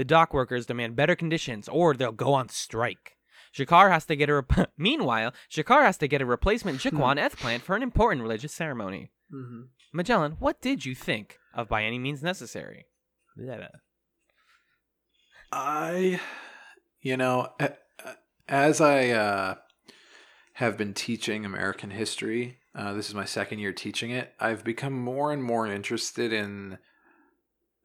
The 0.00 0.04
dock 0.06 0.32
workers 0.32 0.64
demand 0.64 0.96
better 0.96 1.14
conditions, 1.14 1.68
or 1.68 1.92
they'll 1.92 2.10
go 2.10 2.32
on 2.32 2.48
strike. 2.48 3.18
G'Kar 3.54 3.90
has 3.90 4.06
to 4.06 4.16
get 4.16 4.30
a. 4.30 4.36
Rep- 4.36 4.72
Meanwhile, 4.78 5.34
G'Kar 5.52 5.82
has 5.82 5.98
to 5.98 6.08
get 6.08 6.22
a 6.22 6.24
replacement 6.24 6.78
G'Quan 6.80 7.18
Eth 7.18 7.36
plant 7.36 7.62
for 7.62 7.76
an 7.76 7.82
important 7.82 8.22
religious 8.22 8.54
ceremony. 8.54 9.10
Mm-hmm. 9.30 9.64
Magellan, 9.92 10.36
what 10.38 10.62
did 10.62 10.86
you 10.86 10.94
think 10.94 11.36
of 11.52 11.68
By 11.68 11.84
Any 11.84 11.98
Means 11.98 12.22
Necessary? 12.22 12.86
Blah, 13.36 13.56
blah. 13.56 13.66
I, 15.52 16.18
you 17.02 17.18
know, 17.18 17.50
a- 17.60 17.74
a- 18.02 18.16
as 18.48 18.80
I 18.80 19.10
uh, 19.10 19.54
have 20.54 20.78
been 20.78 20.94
teaching 20.94 21.44
American 21.44 21.90
history, 21.90 22.56
uh, 22.74 22.94
this 22.94 23.10
is 23.10 23.14
my 23.14 23.26
second 23.26 23.58
year 23.58 23.74
teaching 23.74 24.12
it, 24.12 24.32
I've 24.40 24.64
become 24.64 24.94
more 24.98 25.30
and 25.30 25.44
more 25.44 25.66
interested 25.66 26.32
in 26.32 26.78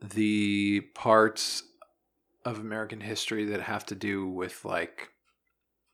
the 0.01 0.79
parts 0.95 1.61
of 2.45 2.59
American 2.59 3.01
history 3.01 3.45
that 3.45 3.61
have 3.61 3.85
to 3.87 3.95
do 3.95 4.27
with 4.27 4.63
like 4.63 5.09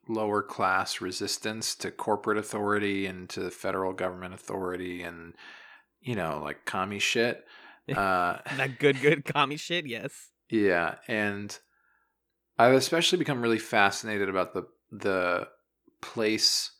lower 0.07 0.43
class 0.43 0.99
resistance 1.01 1.75
to 1.75 1.89
corporate 1.89 2.37
authority 2.37 3.05
and 3.05 3.29
to 3.29 3.39
the 3.39 3.51
federal 3.51 3.93
government 3.93 4.33
authority 4.33 5.03
and 5.03 5.33
you 6.01 6.15
know 6.15 6.41
like 6.43 6.65
commie 6.65 6.99
shit 6.99 7.45
uh 7.95 8.37
That 8.57 8.79
good, 8.79 9.01
good 9.01 9.25
commie 9.25 9.57
shit, 9.57 9.85
yes. 9.85 10.29
yeah, 10.49 10.95
and 11.07 11.57
I've 12.57 12.73
especially 12.73 13.17
become 13.17 13.41
really 13.41 13.59
fascinated 13.59 14.29
about 14.29 14.53
the 14.53 14.67
the 14.91 15.47
place 16.01 16.71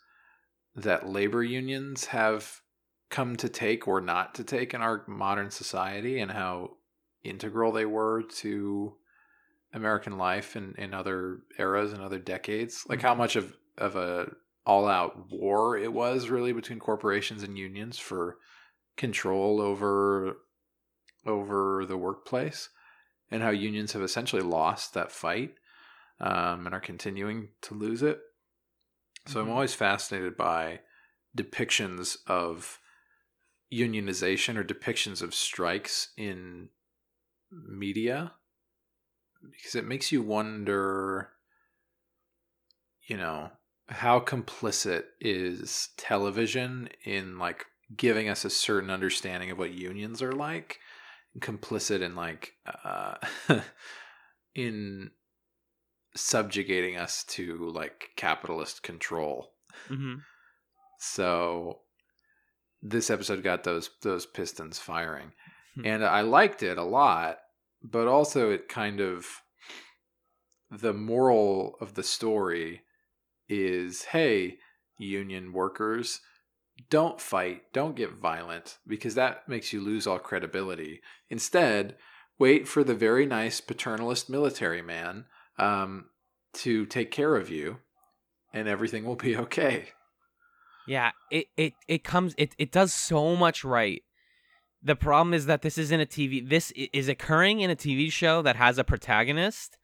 that 0.75 1.07
labor 1.07 1.43
unions 1.43 2.05
have 2.05 2.61
come 3.09 3.35
to 3.37 3.49
take 3.49 3.87
or 3.87 4.01
not 4.01 4.35
to 4.35 4.43
take 4.43 4.73
in 4.73 4.81
our 4.81 5.03
modern 5.07 5.51
society 5.51 6.19
and 6.19 6.31
how 6.31 6.71
integral 7.23 7.71
they 7.71 7.85
were 7.85 8.23
to 8.23 8.95
American 9.73 10.17
life 10.17 10.55
in, 10.55 10.75
in 10.77 10.93
other 10.93 11.39
eras 11.57 11.93
and 11.93 12.01
other 12.01 12.19
decades. 12.19 12.85
Like 12.87 13.01
how 13.01 13.15
much 13.15 13.35
of, 13.35 13.55
of 13.77 13.95
a 13.95 14.31
all 14.65 14.87
out 14.87 15.31
war 15.31 15.75
it 15.75 15.91
was 15.91 16.29
really 16.29 16.53
between 16.53 16.79
corporations 16.79 17.41
and 17.41 17.57
unions 17.57 17.97
for 17.97 18.37
control 18.95 19.59
over 19.59 20.37
over 21.25 21.83
the 21.85 21.97
workplace 21.97 22.69
and 23.31 23.41
how 23.41 23.49
unions 23.49 23.93
have 23.93 24.03
essentially 24.03 24.41
lost 24.41 24.93
that 24.93 25.11
fight 25.11 25.55
um, 26.19 26.65
and 26.65 26.75
are 26.75 26.79
continuing 26.79 27.49
to 27.61 27.73
lose 27.73 28.03
it. 28.03 28.19
So 29.27 29.39
Mhm. 29.39 29.43
I'm 29.43 29.51
always 29.51 29.73
fascinated 29.73 30.35
by 30.35 30.81
depictions 31.35 32.17
of 32.27 32.79
unionization 33.71 34.57
or 34.57 34.63
depictions 34.63 35.21
of 35.21 35.33
strikes 35.33 36.11
in 36.17 36.69
media 37.51 38.33
because 39.49 39.75
it 39.75 39.85
makes 39.85 40.11
you 40.11 40.21
wonder 40.21 41.29
you 43.07 43.17
know 43.17 43.49
how 43.87 44.19
complicit 44.19 45.03
is 45.19 45.89
television 45.97 46.89
in 47.03 47.37
like 47.37 47.65
giving 47.95 48.29
us 48.29 48.45
a 48.45 48.49
certain 48.49 48.89
understanding 48.89 49.51
of 49.51 49.57
what 49.57 49.71
unions 49.71 50.21
are 50.21 50.31
like 50.31 50.79
complicit 51.39 52.01
in 52.01 52.15
like 52.15 52.53
uh 52.83 53.15
in 54.55 55.11
subjugating 56.15 56.97
us 56.97 57.23
to 57.23 57.69
like 57.69 58.09
capitalist 58.17 58.83
control. 58.83 59.53
Hmm 59.87 60.15
so 61.01 61.79
this 62.83 63.09
episode 63.09 63.43
got 63.43 63.63
those 63.63 63.89
those 64.03 64.25
pistons 64.25 64.77
firing. 64.77 65.31
Hmm. 65.75 65.85
and 65.85 66.05
i 66.05 66.21
liked 66.21 66.63
it 66.63 66.77
a 66.77 66.83
lot 66.83 67.39
but 67.83 68.07
also 68.07 68.49
it 68.51 68.69
kind 68.69 68.99
of 68.99 69.25
the 70.69 70.93
moral 70.93 71.75
of 71.81 71.95
the 71.95 72.03
story 72.03 72.81
is 73.49 74.03
hey 74.03 74.57
union 74.97 75.51
workers 75.51 76.21
don't 76.89 77.19
fight 77.19 77.63
don't 77.73 77.95
get 77.95 78.13
violent 78.13 78.77
because 78.87 79.15
that 79.15 79.47
makes 79.47 79.73
you 79.73 79.81
lose 79.81 80.07
all 80.07 80.19
credibility 80.19 81.01
instead 81.29 81.95
wait 82.39 82.67
for 82.67 82.83
the 82.83 82.95
very 82.95 83.25
nice 83.25 83.59
paternalist 83.61 84.29
military 84.29 84.81
man 84.81 85.25
um, 85.57 86.05
to 86.53 86.85
take 86.85 87.11
care 87.11 87.35
of 87.35 87.49
you 87.49 87.77
and 88.53 88.67
everything 88.67 89.05
will 89.05 89.15
be 89.15 89.35
okay 89.45 89.89
Yeah, 90.87 91.11
it 91.29 91.47
it 91.57 91.73
it 91.87 92.03
comes 92.03 92.33
it 92.37 92.55
it 92.57 92.71
does 92.71 92.93
so 92.93 93.35
much 93.35 93.63
right. 93.63 94.03
The 94.83 94.95
problem 94.95 95.33
is 95.33 95.45
that 95.45 95.61
this 95.61 95.77
isn't 95.77 95.99
a 96.01 96.05
TV. 96.05 96.47
This 96.47 96.71
is 96.71 97.07
occurring 97.07 97.59
in 97.61 97.69
a 97.69 97.75
TV 97.75 98.11
show 98.11 98.41
that 98.41 98.55
has 98.55 98.77
a 98.77 98.83
protagonist, 98.83 99.77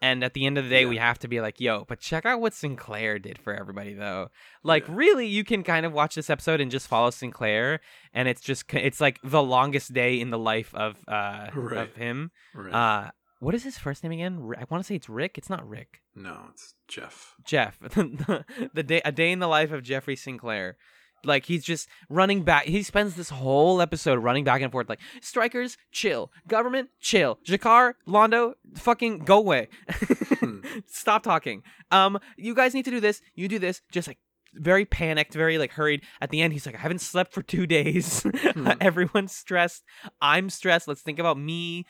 and 0.00 0.22
at 0.22 0.34
the 0.34 0.46
end 0.46 0.58
of 0.58 0.64
the 0.64 0.70
day, 0.70 0.82
Yeah. 0.82 0.88
we 0.88 0.96
have 0.98 1.18
to 1.20 1.28
be 1.28 1.40
like, 1.40 1.60
"Yo!" 1.60 1.84
But 1.88 1.98
check 2.00 2.24
out 2.24 2.40
what 2.40 2.54
Sinclair 2.54 3.18
did 3.18 3.38
for 3.38 3.52
everybody, 3.54 3.94
though. 3.94 4.28
Like, 4.62 4.86
Yeah. 4.86 4.94
really, 4.96 5.26
you 5.26 5.42
can 5.44 5.62
kind 5.64 5.84
of 5.84 5.92
watch 5.92 6.14
this 6.14 6.30
episode 6.30 6.60
and 6.60 6.70
just 6.70 6.86
follow 6.86 7.10
Sinclair, 7.10 7.80
and 8.12 8.28
it's 8.28 8.42
just, 8.42 8.72
it's 8.74 9.00
like 9.00 9.18
the 9.24 9.42
longest 9.42 9.92
day 9.92 10.20
in 10.20 10.30
the 10.30 10.38
life 10.38 10.72
of 10.74 10.98
uh 11.08 11.50
Right. 11.54 11.78
of 11.88 11.94
him. 11.96 12.30
right 12.54 12.72
Uh, 12.72 13.10
what 13.40 13.54
is 13.54 13.64
his 13.64 13.76
first 13.76 14.02
name 14.04 14.12
again? 14.12 14.36
I 14.56 14.64
want 14.70 14.82
to 14.82 14.86
say 14.86 14.94
it's 14.94 15.08
Rick. 15.08 15.36
It's 15.36 15.50
not 15.50 15.68
Rick. 15.68 16.00
no 16.14 16.46
it's 16.52 16.74
jeff 16.86 17.34
Jeff, 17.44 17.78
the 17.80 18.84
day 18.86 19.00
a 19.04 19.10
day 19.10 19.32
in 19.32 19.40
the 19.40 19.48
life 19.48 19.72
of 19.72 19.82
Jeffrey 19.82 20.14
Sinclair. 20.16 20.76
Like 21.24 21.46
he's 21.46 21.64
just 21.64 21.88
running 22.08 22.42
back. 22.42 22.64
He 22.64 22.82
spends 22.82 23.14
this 23.14 23.30
whole 23.30 23.80
episode 23.80 24.18
running 24.18 24.44
back 24.44 24.62
and 24.62 24.72
forth, 24.72 24.88
like 24.88 25.00
strikers, 25.20 25.76
chill, 25.92 26.30
government, 26.48 26.90
chill, 27.00 27.38
G'Kar, 27.46 27.94
Londo, 28.06 28.54
fucking 28.74 29.20
go 29.20 29.38
away, 29.38 29.68
hmm. 29.90 30.60
stop 30.86 31.22
talking. 31.22 31.62
Um, 31.90 32.18
you 32.36 32.54
guys 32.54 32.74
need 32.74 32.84
to 32.84 32.90
do 32.90 33.00
this. 33.00 33.20
You 33.34 33.48
do 33.48 33.58
this. 33.58 33.82
Just 33.90 34.08
like 34.08 34.18
very 34.54 34.84
panicked, 34.84 35.34
very 35.34 35.58
like 35.58 35.72
hurried. 35.72 36.02
At 36.20 36.30
the 36.30 36.40
end, 36.40 36.52
he's 36.52 36.66
like, 36.66 36.74
I 36.74 36.80
haven't 36.80 37.00
slept 37.00 37.32
for 37.32 37.42
two 37.42 37.66
days. 37.66 38.22
Hmm. 38.22 38.70
Everyone's 38.80 39.32
stressed. 39.32 39.84
I'm 40.20 40.50
stressed. 40.50 40.88
Let's 40.88 41.02
think 41.02 41.18
about 41.18 41.38
me. 41.38 41.86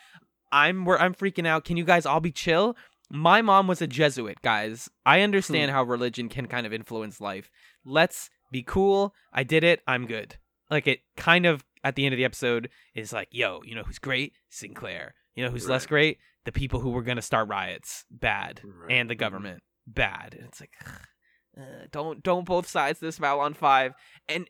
I'm 0.52 0.84
where 0.84 1.00
I'm 1.00 1.14
freaking 1.14 1.46
out. 1.46 1.64
Can 1.64 1.76
you 1.76 1.84
guys 1.84 2.06
all 2.06 2.20
be 2.20 2.32
chill? 2.32 2.76
My 3.10 3.42
mom 3.42 3.66
was 3.66 3.82
a 3.82 3.86
Jesuit, 3.86 4.40
guys. 4.42 4.88
I 5.04 5.20
understand 5.20 5.70
hmm. 5.70 5.74
how 5.74 5.84
religion 5.84 6.28
can 6.28 6.46
kind 6.46 6.66
of 6.66 6.72
influence 6.72 7.20
life. 7.20 7.50
Let's 7.84 8.30
be 8.54 8.62
cool. 8.62 9.12
I 9.32 9.42
did 9.42 9.64
it. 9.64 9.80
I'm 9.86 10.06
good. 10.06 10.36
Like 10.70 10.86
it 10.86 11.00
kind 11.16 11.44
of 11.44 11.64
at 11.82 11.96
the 11.96 12.06
end 12.06 12.14
of 12.14 12.18
the 12.18 12.24
episode 12.24 12.70
is 12.94 13.12
like, 13.12 13.28
yo, 13.30 13.60
you 13.64 13.74
know 13.74 13.82
who's 13.82 13.98
great? 13.98 14.32
Sinclair. 14.48 15.14
You 15.34 15.44
know 15.44 15.50
who's 15.50 15.68
less 15.68 15.84
great? 15.86 16.18
The 16.44 16.52
people 16.52 16.80
who 16.80 16.90
were 16.90 17.02
gonna 17.02 17.20
start 17.22 17.48
riots, 17.48 18.04
bad, 18.10 18.60
Right. 18.64 18.92
and 18.96 19.10
the 19.10 19.14
government, 19.14 19.62
bad. 19.86 20.34
And 20.38 20.44
it's 20.48 20.60
like, 20.60 20.70
uh, 21.58 21.86
don't 21.90 22.22
don't 22.22 22.46
both 22.46 22.66
sides 22.68 23.00
this 23.00 23.18
Babylon 23.18 23.54
Five. 23.54 23.92
And 24.28 24.48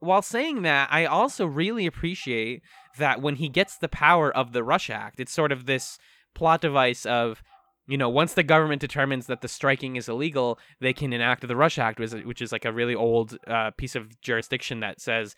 while 0.00 0.22
saying 0.22 0.62
that, 0.62 0.88
I 0.90 1.06
also 1.06 1.46
really 1.46 1.86
appreciate 1.86 2.62
that 2.98 3.22
when 3.22 3.36
he 3.36 3.48
gets 3.48 3.78
the 3.78 3.88
power 3.88 4.30
of 4.36 4.52
the 4.52 4.64
Rush 4.64 4.90
Act, 4.90 5.20
it's 5.20 5.32
sort 5.32 5.52
of 5.52 5.64
this 5.66 5.98
plot 6.34 6.60
device 6.60 7.06
of, 7.06 7.42
you 7.86 7.98
know, 7.98 8.08
once 8.08 8.34
the 8.34 8.42
government 8.42 8.80
determines 8.80 9.26
that 9.26 9.40
the 9.42 9.48
striking 9.48 9.96
is 9.96 10.08
illegal, 10.08 10.58
they 10.80 10.92
can 10.92 11.12
enact 11.12 11.46
the 11.46 11.56
Rush 11.56 11.78
Act, 11.78 11.98
which 12.00 12.40
is, 12.40 12.52
like 12.52 12.64
a 12.64 12.72
really 12.72 12.94
old 12.94 13.36
uh, 13.46 13.70
piece 13.72 13.94
of 13.94 14.20
jurisdiction 14.22 14.80
that 14.80 15.00
says, 15.00 15.34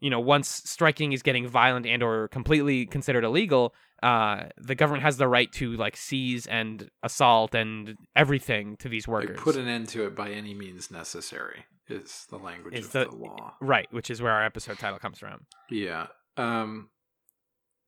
you 0.00 0.10
know, 0.10 0.20
once 0.20 0.48
striking 0.48 1.12
is 1.12 1.22
getting 1.22 1.48
violent 1.48 1.86
and 1.86 2.02
or 2.02 2.28
completely 2.28 2.84
considered 2.84 3.24
illegal, 3.24 3.74
uh, 4.02 4.44
the 4.58 4.74
government 4.74 5.02
has 5.02 5.16
the 5.16 5.26
right 5.26 5.50
to 5.52 5.72
like 5.76 5.96
seize 5.96 6.46
and 6.46 6.90
assault 7.02 7.54
and 7.54 7.96
everything 8.14 8.76
to 8.76 8.90
these 8.90 9.08
workers. 9.08 9.30
like 9.36 9.38
put 9.44 9.56
an 9.56 9.66
end 9.68 9.88
to 9.88 10.04
it 10.06 10.14
by 10.14 10.30
any 10.30 10.52
means 10.52 10.90
necessary 10.90 11.64
is 11.88 12.26
the 12.28 12.36
language 12.36 12.74
Is 12.74 12.86
of 12.86 12.92
the- 12.92 13.04
the 13.06 13.16
law 13.16 13.54
right, 13.62 13.86
which 13.90 14.10
is 14.10 14.20
where 14.20 14.32
our 14.32 14.44
episode 14.44 14.78
title 14.78 14.98
comes 14.98 15.18
from. 15.18 15.46
Yeah. 15.70 16.08
Um 16.36 16.90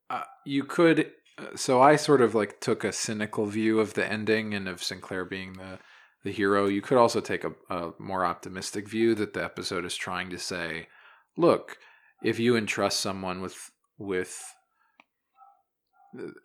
uh, 0.08 0.22
you 0.46 0.64
could 0.64 1.12
so 1.54 1.80
I 1.80 1.96
sort 1.96 2.20
of 2.20 2.34
like 2.34 2.60
took 2.60 2.84
a 2.84 2.92
cynical 2.92 3.46
view 3.46 3.80
of 3.80 3.94
the 3.94 4.06
ending 4.06 4.54
and 4.54 4.68
of 4.68 4.82
Sinclair 4.82 5.24
being 5.24 5.54
the 5.54 5.78
the 6.24 6.32
hero. 6.32 6.66
You 6.66 6.82
could 6.82 6.98
also 6.98 7.20
take 7.20 7.44
a, 7.44 7.52
a 7.70 7.92
more 7.98 8.24
optimistic 8.24 8.88
view 8.88 9.14
that 9.14 9.34
the 9.34 9.44
episode 9.44 9.84
is 9.84 9.96
trying 9.96 10.30
to 10.30 10.38
say, 10.38 10.88
look, 11.36 11.78
if 12.22 12.38
you 12.38 12.56
entrust 12.56 13.00
someone 13.00 13.40
with 13.40 13.70
with 13.98 14.54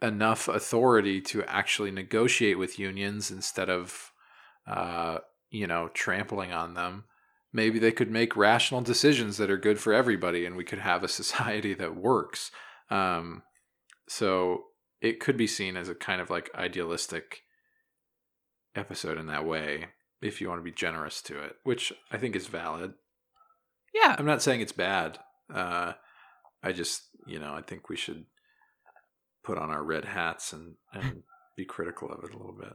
enough 0.02 0.48
authority 0.48 1.22
to 1.22 1.44
actually 1.46 1.92
negotiate 1.92 2.60
with 2.60 2.80
unions 2.80 3.32
instead 3.32 3.70
of 3.70 4.12
uh 4.68 5.20
you 5.50 5.66
know 5.66 5.90
trampling 5.94 6.52
on 6.52 6.74
them 6.74 7.06
maybe 7.54 7.80
they 7.80 7.92
could 7.92 8.12
make 8.12 8.36
rational 8.36 8.82
decisions 8.82 9.38
that 9.38 9.50
are 9.50 9.58
good 9.58 9.80
for 9.80 9.94
everybody 9.94 10.46
and 10.46 10.58
we 10.58 10.66
could 10.66 10.80
have 10.80 11.02
a 11.02 11.08
society 11.22 11.74
that 11.74 11.96
works 11.96 12.52
um, 12.90 13.42
so 14.08 14.66
it 15.04 15.20
could 15.20 15.38
be 15.38 15.46
seen 15.46 15.78
as 15.78 15.90
a 15.90 15.96
kind 15.96 16.22
of 16.22 16.32
like 16.32 16.50
idealistic 16.56 17.42
episode 18.76 19.20
in 19.20 19.28
that 19.28 19.46
way 19.46 19.88
if 20.22 20.40
you 20.42 20.48
want 20.48 20.60
to 20.60 20.64
be 20.64 20.72
generous 20.72 21.22
to 21.22 21.38
it 21.40 21.58
which 21.64 21.94
i 22.12 22.18
think 22.18 22.36
is 22.36 22.48
valid. 22.48 22.94
Yeah, 23.94 24.16
i'm 24.18 24.26
not 24.26 24.42
saying 24.42 24.62
it's 24.62 24.72
bad 24.72 25.20
uh, 25.54 25.94
i 26.64 26.72
just 26.72 27.04
you 27.28 27.38
know 27.38 27.54
i 27.54 27.62
think 27.62 27.90
we 27.90 27.98
should 27.98 28.26
put 29.44 29.58
on 29.58 29.70
our 29.70 29.84
red 29.84 30.06
hats 30.06 30.54
and, 30.54 30.76
and 30.94 31.22
be 31.58 31.66
critical 31.66 32.10
of 32.10 32.24
it 32.24 32.34
a 32.34 32.38
little 32.38 32.58
bit. 32.60 32.74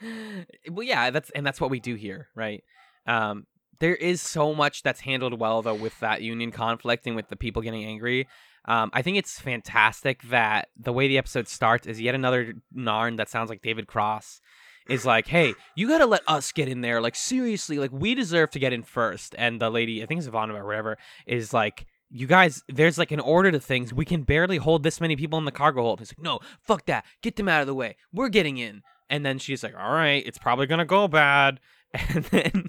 Well 0.70 0.84
yeah 0.84 1.10
that's 1.10 1.30
and 1.30 1.46
that's 1.46 1.60
what 1.60 1.70
we 1.70 1.80
do 1.80 1.94
here 1.94 2.28
right? 2.34 2.64
Um 3.06 3.46
there 3.80 3.94
is 3.94 4.20
so 4.20 4.54
much 4.54 4.82
that's 4.82 5.00
handled 5.00 5.38
well 5.38 5.62
though 5.62 5.74
with 5.74 5.98
that 6.00 6.22
union 6.22 6.50
conflict 6.50 7.06
and 7.06 7.14
with 7.14 7.28
the 7.28 7.36
people 7.36 7.62
getting 7.62 7.84
angry 7.84 8.26
um 8.68 8.88
i 8.92 9.02
think 9.02 9.16
it's 9.16 9.40
fantastic 9.40 10.22
that 10.24 10.68
the 10.78 10.92
way 10.92 11.08
the 11.08 11.18
episode 11.18 11.48
starts 11.48 11.86
is 11.86 12.00
yet 12.00 12.14
another 12.14 12.54
narn 12.76 13.16
that 13.16 13.28
sounds 13.28 13.50
like 13.50 13.62
david 13.62 13.86
cross 13.88 14.40
is 14.88 15.04
like 15.04 15.26
hey 15.26 15.52
you 15.74 15.88
gotta 15.88 16.06
let 16.06 16.22
us 16.28 16.52
get 16.52 16.68
in 16.68 16.80
there 16.82 17.00
like 17.00 17.16
seriously 17.16 17.78
like 17.78 17.90
we 17.92 18.14
deserve 18.14 18.50
to 18.50 18.58
get 18.60 18.72
in 18.72 18.82
first 18.82 19.34
and 19.36 19.60
the 19.60 19.68
lady 19.70 20.02
i 20.02 20.06
think 20.06 20.18
it's 20.20 20.28
ivanova 20.28 20.60
or 20.60 20.66
whatever 20.66 20.96
is 21.26 21.52
like 21.52 21.86
you 22.10 22.26
guys, 22.26 22.62
there's 22.70 22.96
like 22.96 23.12
an 23.12 23.20
order 23.20 23.52
to 23.52 23.60
things. 23.60 23.92
We 23.92 24.06
can 24.06 24.22
barely 24.22 24.56
hold 24.56 24.82
this 24.82 24.98
many 24.98 25.14
people 25.14 25.38
in 25.38 25.44
the 25.44 25.52
cargo 25.52 25.82
hold. 25.82 25.98
He's 25.98 26.10
like, 26.10 26.24
no, 26.24 26.38
fuck 26.62 26.86
that. 26.86 27.04
Get 27.20 27.36
them 27.36 27.50
out 27.50 27.60
of 27.60 27.66
the 27.66 27.74
way. 27.74 27.96
We're 28.14 28.30
getting 28.30 28.56
in. 28.56 28.80
And 29.10 29.26
then 29.26 29.38
she's 29.38 29.62
like, 29.62 29.74
all 29.78 29.92
right, 29.92 30.22
it's 30.26 30.38
probably 30.38 30.64
going 30.66 30.78
to 30.78 30.86
go 30.86 31.06
bad. 31.06 31.60
And 31.94 32.24
then 32.24 32.66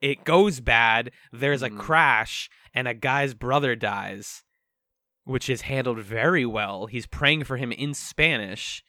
it 0.00 0.24
goes 0.24 0.58
bad. 0.60 1.12
There's 1.32 1.62
a 1.62 1.70
Mhm. 1.70 1.78
crash, 1.78 2.50
and 2.74 2.86
a 2.88 2.94
guy's 2.94 3.34
brother 3.34 3.74
dies, 3.76 4.42
which 5.24 5.48
is 5.50 5.62
handled 5.62 6.00
very 6.00 6.46
well. 6.46 6.86
He's 6.86 7.06
praying 7.06 7.44
for 7.44 7.56
him 7.56 7.72
in 7.72 7.94
Spanish. 7.94 8.84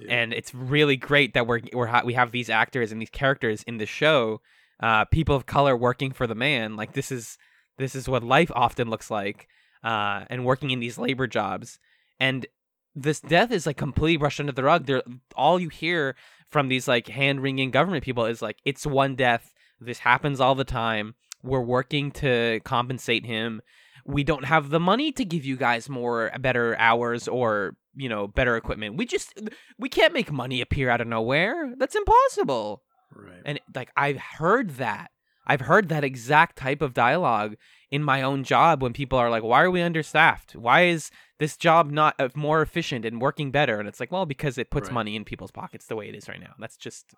Yeah. 0.00 0.14
And 0.14 0.32
it's 0.32 0.54
really 0.54 0.96
great 0.96 1.34
that 1.34 1.46
we're, 1.46 1.60
we're 1.72 1.86
ha- 1.86 2.02
we 2.04 2.14
have 2.14 2.30
these 2.30 2.50
actors 2.50 2.92
and 2.92 3.00
these 3.00 3.10
characters 3.10 3.62
in 3.64 3.78
the 3.78 3.86
show, 3.86 4.40
uh, 4.80 5.04
people 5.06 5.34
of 5.34 5.46
color 5.46 5.76
working 5.76 6.12
for 6.12 6.26
the 6.26 6.34
man. 6.34 6.76
Like 6.76 6.92
this 6.92 7.10
is 7.10 7.38
this 7.78 7.94
is 7.94 8.08
what 8.08 8.22
life 8.22 8.50
often 8.54 8.90
looks 8.90 9.10
like, 9.10 9.48
uh, 9.84 10.24
and 10.28 10.44
working 10.44 10.70
in 10.70 10.80
these 10.80 10.98
labor 10.98 11.26
jobs. 11.26 11.78
And 12.20 12.46
this 12.94 13.20
death 13.20 13.52
is 13.52 13.66
like 13.66 13.76
completely 13.76 14.16
brushed 14.16 14.40
under 14.40 14.52
the 14.52 14.64
rug. 14.64 14.86
There, 14.86 15.02
all 15.36 15.60
you 15.60 15.68
hear 15.68 16.16
from 16.50 16.68
these 16.68 16.88
like 16.88 17.08
hand 17.08 17.40
wringing 17.40 17.70
government 17.70 18.04
people 18.04 18.24
is 18.26 18.42
like, 18.42 18.58
it's 18.64 18.86
one 18.86 19.14
death. 19.14 19.52
This 19.80 20.00
happens 20.00 20.40
all 20.40 20.56
the 20.56 20.64
time. 20.64 21.14
We're 21.42 21.60
working 21.60 22.10
to 22.12 22.60
compensate 22.64 23.24
him. 23.24 23.62
We 24.08 24.24
don't 24.24 24.46
have 24.46 24.70
the 24.70 24.80
money 24.80 25.12
to 25.12 25.24
give 25.24 25.44
you 25.44 25.56
guys 25.56 25.88
more 25.88 26.32
better 26.40 26.74
hours 26.78 27.28
or 27.28 27.76
you 27.94 28.08
know 28.08 28.26
better 28.26 28.56
equipment. 28.56 28.96
We 28.96 29.04
just 29.06 29.38
we 29.78 29.88
can't 29.88 30.14
make 30.14 30.32
money 30.32 30.60
appear 30.60 30.88
out 30.88 31.00
of 31.00 31.06
nowhere. 31.06 31.74
That's 31.76 31.94
impossible. 31.94 32.82
right 33.14 33.42
And 33.44 33.60
like 33.74 33.90
I've 33.96 34.16
heard 34.18 34.70
that 34.84 35.10
I've 35.46 35.60
heard 35.62 35.88
that 35.88 36.04
exact 36.04 36.56
type 36.56 36.82
of 36.82 36.92
dialogue 36.94 37.56
in 37.90 38.02
my 38.02 38.20
own 38.22 38.44
job 38.44 38.82
when 38.82 38.92
people 38.92 39.18
are 39.18 39.30
like, 39.30 39.42
"Why 39.42 39.62
are 39.62 39.70
we 39.70 39.80
understaffed? 39.82 40.54
Why 40.56 40.82
is 40.82 41.10
this 41.38 41.56
job 41.56 41.90
not 41.90 42.14
uh, 42.18 42.28
more 42.34 42.60
efficient 42.60 43.04
and 43.06 43.20
working 43.20 43.50
better?" 43.50 43.78
And 43.78 43.88
it's 43.88 44.00
like, 44.00 44.12
"Well, 44.12 44.26
because 44.26 44.58
it 44.58 44.70
puts 44.70 44.88
Right. 44.88 44.94
money 45.00 45.16
in 45.16 45.24
people's 45.24 45.50
pockets 45.50 45.86
the 45.86 45.96
way 45.96 46.08
it 46.08 46.14
is 46.14 46.28
right 46.28 46.40
now. 46.40 46.54
That's 46.58 46.76
just 46.76 47.14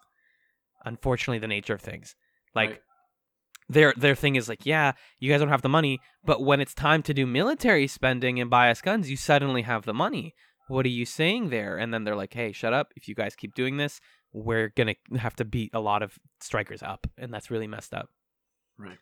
unfortunately 0.84 1.38
the 1.38 1.48
nature 1.48 1.74
of 1.74 1.80
things." 1.80 2.14
Like 2.54 2.70
Right. 2.70 2.82
Their 3.70 3.94
their 3.96 4.14
thing 4.14 4.36
is 4.36 4.48
like, 4.48 4.66
"Yeah, 4.66 4.92
you 5.18 5.30
guys 5.30 5.40
don't 5.40 5.48
have 5.48 5.62
the 5.62 5.68
money, 5.68 6.00
but 6.24 6.42
when 6.42 6.60
it's 6.60 6.74
time 6.74 7.02
to 7.04 7.14
do 7.14 7.26
military 7.26 7.86
spending 7.86 8.40
and 8.40 8.50
buy 8.50 8.70
us 8.70 8.80
guns, 8.80 9.10
you 9.10 9.16
suddenly 9.16 9.62
have 9.62 9.84
the 9.84 9.94
money." 9.94 10.34
What 10.68 10.86
are 10.86 10.90
you 10.90 11.04
saying 11.04 11.50
there? 11.50 11.76
And 11.78 11.92
then 11.92 12.04
they're 12.04 12.16
like, 12.16 12.34
"Hey, 12.34 12.52
shut 12.52 12.72
up. 12.72 12.92
If 12.96 13.08
you 13.08 13.14
guys 13.14 13.34
keep 13.34 13.54
doing 13.54 13.76
this, 13.76 14.00
we're 14.32 14.68
going 14.68 14.94
to 14.94 15.18
have 15.18 15.36
to 15.36 15.44
beat 15.44 15.70
a 15.72 15.80
lot 15.80 16.02
of 16.02 16.18
strikers 16.40 16.82
up." 16.82 17.06
And 17.16 17.32
that's 17.32 17.50
really 17.50 17.66
messed 17.66 17.94
up. 17.94 18.08
Right. 18.78 18.98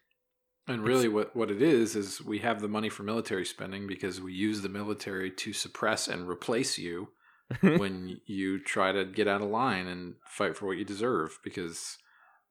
And 0.66 0.84
really, 0.84 1.08
what, 1.08 1.34
what 1.34 1.50
it 1.50 1.62
is, 1.62 1.96
is 1.96 2.22
we 2.22 2.40
have 2.40 2.60
the 2.60 2.68
money 2.68 2.90
for 2.90 3.02
military 3.02 3.46
spending 3.46 3.86
because 3.86 4.20
we 4.20 4.34
use 4.34 4.60
the 4.60 4.68
military 4.68 5.30
to 5.30 5.54
suppress 5.54 6.08
and 6.08 6.28
replace 6.28 6.76
you 6.76 7.08
when 7.62 8.20
you 8.26 8.62
try 8.62 8.92
to 8.92 9.06
get 9.06 9.26
out 9.26 9.40
of 9.40 9.48
line 9.48 9.86
and 9.86 10.16
fight 10.26 10.56
for 10.56 10.66
what 10.66 10.76
you 10.76 10.84
deserve 10.84 11.38
because 11.42 11.96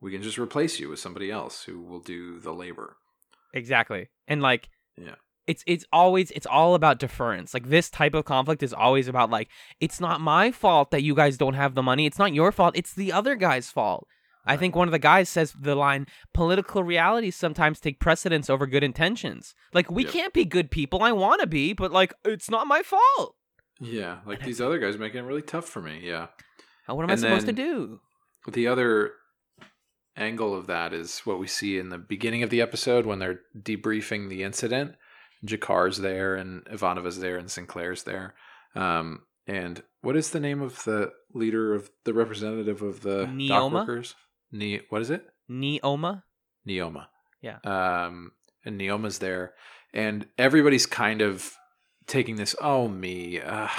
we 0.01 0.11
can 0.11 0.21
just 0.21 0.37
replace 0.37 0.79
you 0.79 0.89
with 0.89 0.99
somebody 0.99 1.31
else 1.31 1.63
who 1.63 1.81
will 1.81 1.99
do 1.99 2.39
the 2.39 2.53
labor. 2.53 2.97
Exactly. 3.53 4.09
And 4.27 4.41
like 4.41 4.69
Yeah. 4.97 5.15
It's 5.47 5.63
it's 5.65 5.85
always 5.93 6.29
it's 6.31 6.45
all 6.45 6.75
about 6.75 6.99
deference. 6.99 7.53
Like 7.53 7.69
this 7.69 7.89
type 7.89 8.13
of 8.13 8.25
conflict 8.25 8.61
is 8.63 8.73
always 8.73 9.07
about 9.07 9.29
like 9.29 9.47
it's 9.79 9.99
not 10.01 10.19
my 10.19 10.51
fault 10.51 10.91
that 10.91 11.03
you 11.03 11.15
guys 11.15 11.37
don't 11.37 11.53
have 11.53 11.73
the 11.73 11.81
money. 11.83 12.05
It's 12.05 12.19
not 12.19 12.33
your 12.33 12.51
fault. 12.51 12.75
It's 12.77 12.93
the 12.93 13.13
other 13.13 13.35
guy's 13.35 13.69
fault. 13.71 14.07
I 14.49 14.55
think 14.55 14.75
one 14.77 14.87
of 14.87 14.93
the 14.93 14.99
guys 14.99 15.27
says 15.27 15.53
the 15.59 15.75
line 15.75 16.05
political 16.33 16.81
realities 16.83 17.35
sometimes 17.35 17.79
take 17.81 17.99
precedence 17.99 18.49
over 18.49 18.65
good 18.65 18.83
intentions. 18.83 19.53
Like 19.73 19.89
we 19.91 20.03
Yep. 20.03 20.11
can't 20.13 20.33
be 20.33 20.45
good 20.45 20.69
people. 20.71 21.01
I 21.03 21.11
want 21.13 21.41
to 21.41 21.47
be, 21.47 21.73
but 21.73 21.91
like 21.91 22.13
it's 22.25 22.49
not 22.49 22.67
my 22.67 22.81
fault. 22.81 23.35
Yeah. 23.79 24.19
Like 24.25 24.39
And 24.39 24.47
these 24.47 24.59
other 24.61 24.79
guys 24.79 24.97
making 24.97 25.19
it 25.23 25.27
really 25.27 25.41
tough 25.41 25.65
for 25.67 25.81
me. 25.81 26.01
Yeah. 26.03 26.27
Uh, 26.89 26.95
What 26.95 27.03
am 27.03 27.11
I 27.11 27.15
supposed 27.15 27.45
to 27.47 27.53
do? 27.53 27.99
The 28.49 28.67
other 28.67 29.13
angle 30.17 30.55
of 30.55 30.67
that 30.67 30.93
is 30.93 31.19
what 31.19 31.39
we 31.39 31.47
see 31.47 31.77
in 31.77 31.89
the 31.89 31.97
beginning 31.97 32.43
of 32.43 32.49
the 32.49 32.61
episode 32.61 33.05
when 33.05 33.19
they're 33.19 33.41
debriefing 33.57 34.29
the 34.29 34.43
incident. 34.43 34.95
G'Kar's 35.45 35.97
there 35.99 36.35
and 36.35 36.65
Ivanova's 36.65 37.19
there 37.19 37.37
and 37.37 37.49
Sinclair's 37.49 38.03
there. 38.03 38.33
Um, 38.75 39.21
and 39.45 39.81
what 40.01 40.17
is 40.17 40.31
the 40.31 40.39
name 40.39 40.61
of 40.61 40.83
the 40.83 41.11
leader 41.33 41.73
of 41.73 41.89
the 42.03 42.13
representative 42.13 42.81
of 42.81 43.01
the 43.01 43.25
dock 43.25 43.29
Neeoma? 43.29 43.71
workers? 43.71 44.15
Ne- 44.51 44.81
what 44.89 45.01
is 45.01 45.09
it? 45.09 45.25
Neeoma? 45.49 46.23
Neeoma. 46.67 47.07
Yeah. 47.41 47.59
Um, 47.63 48.31
and 48.65 48.79
Neeoma's 48.79 49.19
there, 49.19 49.53
and 49.93 50.27
everybody's 50.37 50.85
kind 50.85 51.21
of 51.21 51.55
taking 52.07 52.35
this 52.35 52.55
"oh 52.61 52.87
me, 52.87 53.39
uh, 53.39 53.69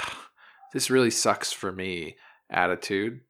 this 0.73 0.89
really 0.89 1.11
sucks 1.11 1.51
for 1.51 1.71
me" 1.71 2.15
attitude. 2.49 3.21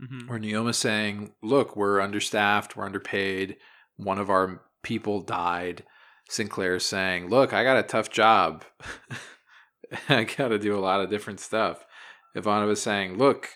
Mhm. 0.00 0.28
Where 0.28 0.38
Neeoma's 0.38 0.78
saying, 0.78 1.34
"Look, 1.42 1.76
we're 1.76 2.00
understaffed, 2.00 2.76
we're 2.76 2.84
underpaid. 2.84 3.56
One 3.96 4.18
of 4.18 4.30
our 4.30 4.62
people 4.82 5.20
died." 5.20 5.84
Sinclair's 6.28 6.84
saying, 6.84 7.28
"Look, 7.28 7.52
I 7.52 7.64
got 7.64 7.78
a 7.78 7.82
tough 7.82 8.10
job. 8.10 8.64
I 10.08 10.24
got 10.24 10.48
to 10.48 10.58
do 10.58 10.76
a 10.76 10.80
lot 10.80 11.00
of 11.00 11.10
different 11.10 11.40
stuff." 11.40 11.84
Ivanova's 12.36 12.82
saying, 12.82 13.16
"Look, 13.18 13.50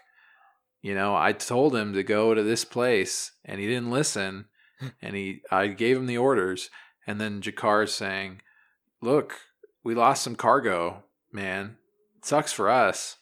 you 0.80 0.94
know, 0.94 1.14
I 1.14 1.32
told 1.32 1.76
him 1.76 1.92
to 1.92 2.02
go 2.02 2.34
to 2.34 2.42
this 2.42 2.64
place, 2.64 3.32
and 3.44 3.60
he 3.60 3.66
didn't 3.66 3.90
listen, 3.90 4.46
and 5.02 5.14
he 5.14 5.42
I 5.50 5.68
gave 5.68 5.96
him 5.96 6.06
the 6.06 6.18
orders." 6.18 6.70
And 7.06 7.20
then 7.20 7.40
G'Kar's 7.40 7.94
saying, 7.94 8.42
"Look, 9.00 9.40
we 9.84 9.94
lost 9.94 10.22
some 10.22 10.36
cargo, 10.36 11.04
man. 11.32 11.76
It 12.18 12.24
sucks 12.24 12.52
for 12.52 12.68
us." 12.70 13.18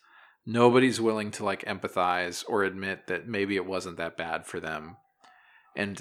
Nobody's 0.47 1.01
willing 1.01 1.31
to 1.33 1.45
like 1.45 1.65
empathize 1.65 2.45
or 2.49 2.65
admit 2.65 3.07
that 3.07 3.29
maybe 3.29 3.57
it 3.57 3.67
wasn't 3.67 3.97
that 3.99 4.17
bad 4.17 4.47
for 4.47 4.59
them. 4.61 4.97
And 5.77 6.01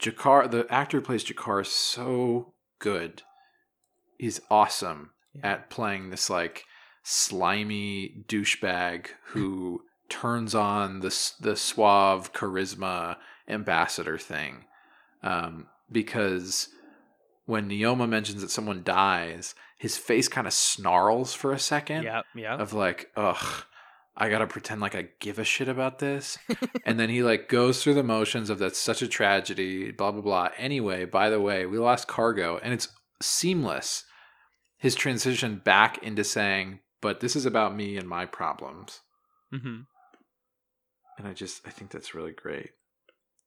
G'Kar, 0.00 0.50
the 0.50 0.66
actor 0.70 0.98
who 0.98 1.04
plays 1.04 1.24
G'Kar, 1.24 1.62
is 1.62 1.68
so 1.68 2.54
good. 2.78 3.22
He's 4.18 4.40
awesome 4.50 5.10
Yeah. 5.32 5.52
at 5.52 5.70
playing 5.70 6.10
this 6.10 6.28
like 6.28 6.64
slimy 7.02 8.24
douchebag 8.28 9.06
who 9.26 9.82
turns 10.08 10.54
on 10.54 11.00
the 11.00 11.32
the 11.40 11.56
suave 11.56 12.32
charisma 12.32 13.16
ambassador 13.48 14.18
thing. 14.18 14.64
Um, 15.22 15.68
because 15.90 16.68
when 17.46 17.68
Neeoma 17.68 18.08
mentions 18.08 18.40
that 18.42 18.50
someone 18.50 18.82
dies, 18.82 19.54
his 19.78 19.96
face 19.96 20.28
kind 20.28 20.46
of 20.46 20.52
snarls 20.52 21.34
for 21.34 21.52
a 21.52 21.58
second 21.58 22.04
Yep, 22.04 22.24
yep. 22.34 22.60
of 22.60 22.72
like, 22.72 23.10
ugh, 23.16 23.64
I 24.16 24.28
gotta 24.30 24.46
pretend 24.46 24.80
like 24.80 24.94
I 24.94 25.08
give 25.20 25.38
a 25.38 25.44
shit 25.44 25.68
about 25.68 25.98
this. 25.98 26.38
and 26.86 26.98
then 26.98 27.10
he 27.10 27.22
like 27.22 27.48
goes 27.48 27.82
through 27.82 27.94
the 27.94 28.02
motions 28.02 28.48
of 28.48 28.58
that's 28.58 28.78
such 28.78 29.02
a 29.02 29.08
tragedy, 29.08 29.90
blah 29.90 30.12
blah 30.12 30.22
blah. 30.22 30.48
Anyway, 30.56 31.04
by 31.04 31.30
the 31.30 31.40
way, 31.40 31.66
we 31.66 31.78
lost 31.78 32.08
cargo, 32.08 32.58
and 32.62 32.72
it's 32.72 32.88
seamless. 33.20 34.04
His 34.78 34.94
transition 34.94 35.60
back 35.64 35.98
into 36.02 36.24
saying, 36.24 36.80
"But 37.00 37.20
this 37.20 37.34
is 37.36 37.46
about 37.46 37.74
me 37.74 37.96
and 37.96 38.08
my 38.08 38.26
problems," 38.26 39.00
hmm 39.50 39.80
and 41.18 41.28
I 41.28 41.32
just 41.32 41.66
I 41.66 41.70
think 41.70 41.90
that's 41.90 42.14
really 42.14 42.32
great. 42.32 42.70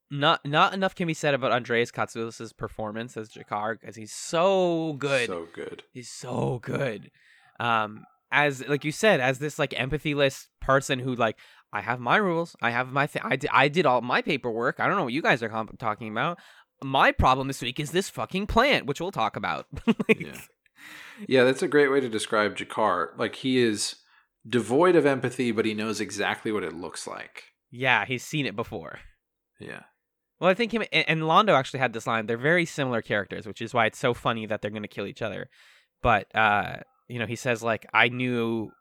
Not 0.10 0.46
not 0.46 0.74
enough 0.74 0.96
can 0.96 1.08
be 1.08 1.14
said 1.14 1.34
about 1.34 1.52
Andreas 1.52 1.92
Katsulas' 1.92 2.56
performance 2.56 3.18
as 3.18 3.30
G'Kar 3.30 3.80
because 3.80 3.96
he's 3.96 4.14
so 4.14 4.94
good. 5.00 5.28
so 5.28 5.48
good. 5.54 5.84
He's 5.92 6.10
so 6.10 6.60
good. 6.64 7.12
Um, 7.60 8.06
as 8.32 8.66
like 8.68 8.86
you 8.86 8.92
said, 8.92 9.20
as 9.20 9.40
this 9.40 9.60
like 9.60 9.72
empathyless 9.72 10.48
person 10.62 11.00
who 11.00 11.14
like 11.16 11.38
I 11.74 11.82
have 11.82 12.00
my 12.00 12.16
rules, 12.18 12.56
I 12.62 12.70
have 12.70 12.92
my 12.94 13.08
th- 13.08 13.26
I 13.26 13.36
did 13.36 13.50
I 13.52 13.68
did 13.68 13.86
all 13.86 14.02
my 14.02 14.22
paperwork. 14.22 14.80
I 14.80 14.88
don't 14.88 14.96
know 14.96 15.04
what 15.04 15.14
you 15.14 15.22
guys 15.22 15.44
are 15.44 15.50
comp- 15.50 15.78
talking 15.78 16.10
about. 16.10 16.40
My 16.84 17.12
problem 17.12 17.48
this 17.48 17.62
week 17.62 17.80
is 17.80 17.92
this 17.92 18.10
fucking 18.10 18.48
plant, 18.48 18.86
which 18.86 19.02
we'll 19.02 19.12
talk 19.12 19.36
about. 19.36 19.66
Like, 20.08 20.20
Yeah. 20.22 20.40
Yeah, 21.28 21.44
that's 21.44 21.64
a 21.64 21.68
great 21.68 21.92
way 21.92 22.00
to 22.00 22.08
describe 22.08 22.56
G'Kar. 22.56 23.18
Like 23.18 23.36
he 23.36 23.58
is 23.58 23.96
devoid 24.48 24.96
of 24.96 25.06
empathy, 25.06 25.52
but 25.52 25.66
he 25.66 25.74
knows 25.74 26.00
exactly 26.00 26.52
what 26.52 26.64
it 26.64 26.74
looks 26.74 27.08
like. 27.08 27.44
yeah, 27.72 28.06
he's 28.06 28.24
seen 28.24 28.46
it 28.46 28.56
before. 28.56 29.00
Yeah. 29.60 29.82
Well, 30.40 30.50
I 30.50 30.54
think 30.54 30.72
him 30.74 30.84
and 30.92 31.06
and 31.10 31.22
Londo 31.22 31.54
actually 31.58 31.80
had 31.80 31.94
this 31.94 32.06
line. 32.08 32.26
They're 32.28 32.38
very 32.38 32.66
similar 32.66 33.02
characters, 33.02 33.48
which 33.48 33.62
is 33.62 33.74
why 33.74 33.86
it's 33.88 33.98
so 34.00 34.14
funny 34.14 34.46
that 34.46 34.62
they're 34.62 34.72
going 34.72 34.84
to 34.84 34.88
kill 34.88 35.08
each 35.08 35.22
other. 35.22 35.50
But 36.04 36.34
uh, 36.36 36.78
you 37.08 37.18
know, 37.20 37.26
he 37.26 37.36
says 37.36 37.64
like, 37.64 37.88
"I 37.94 38.10
knew, 38.10 38.72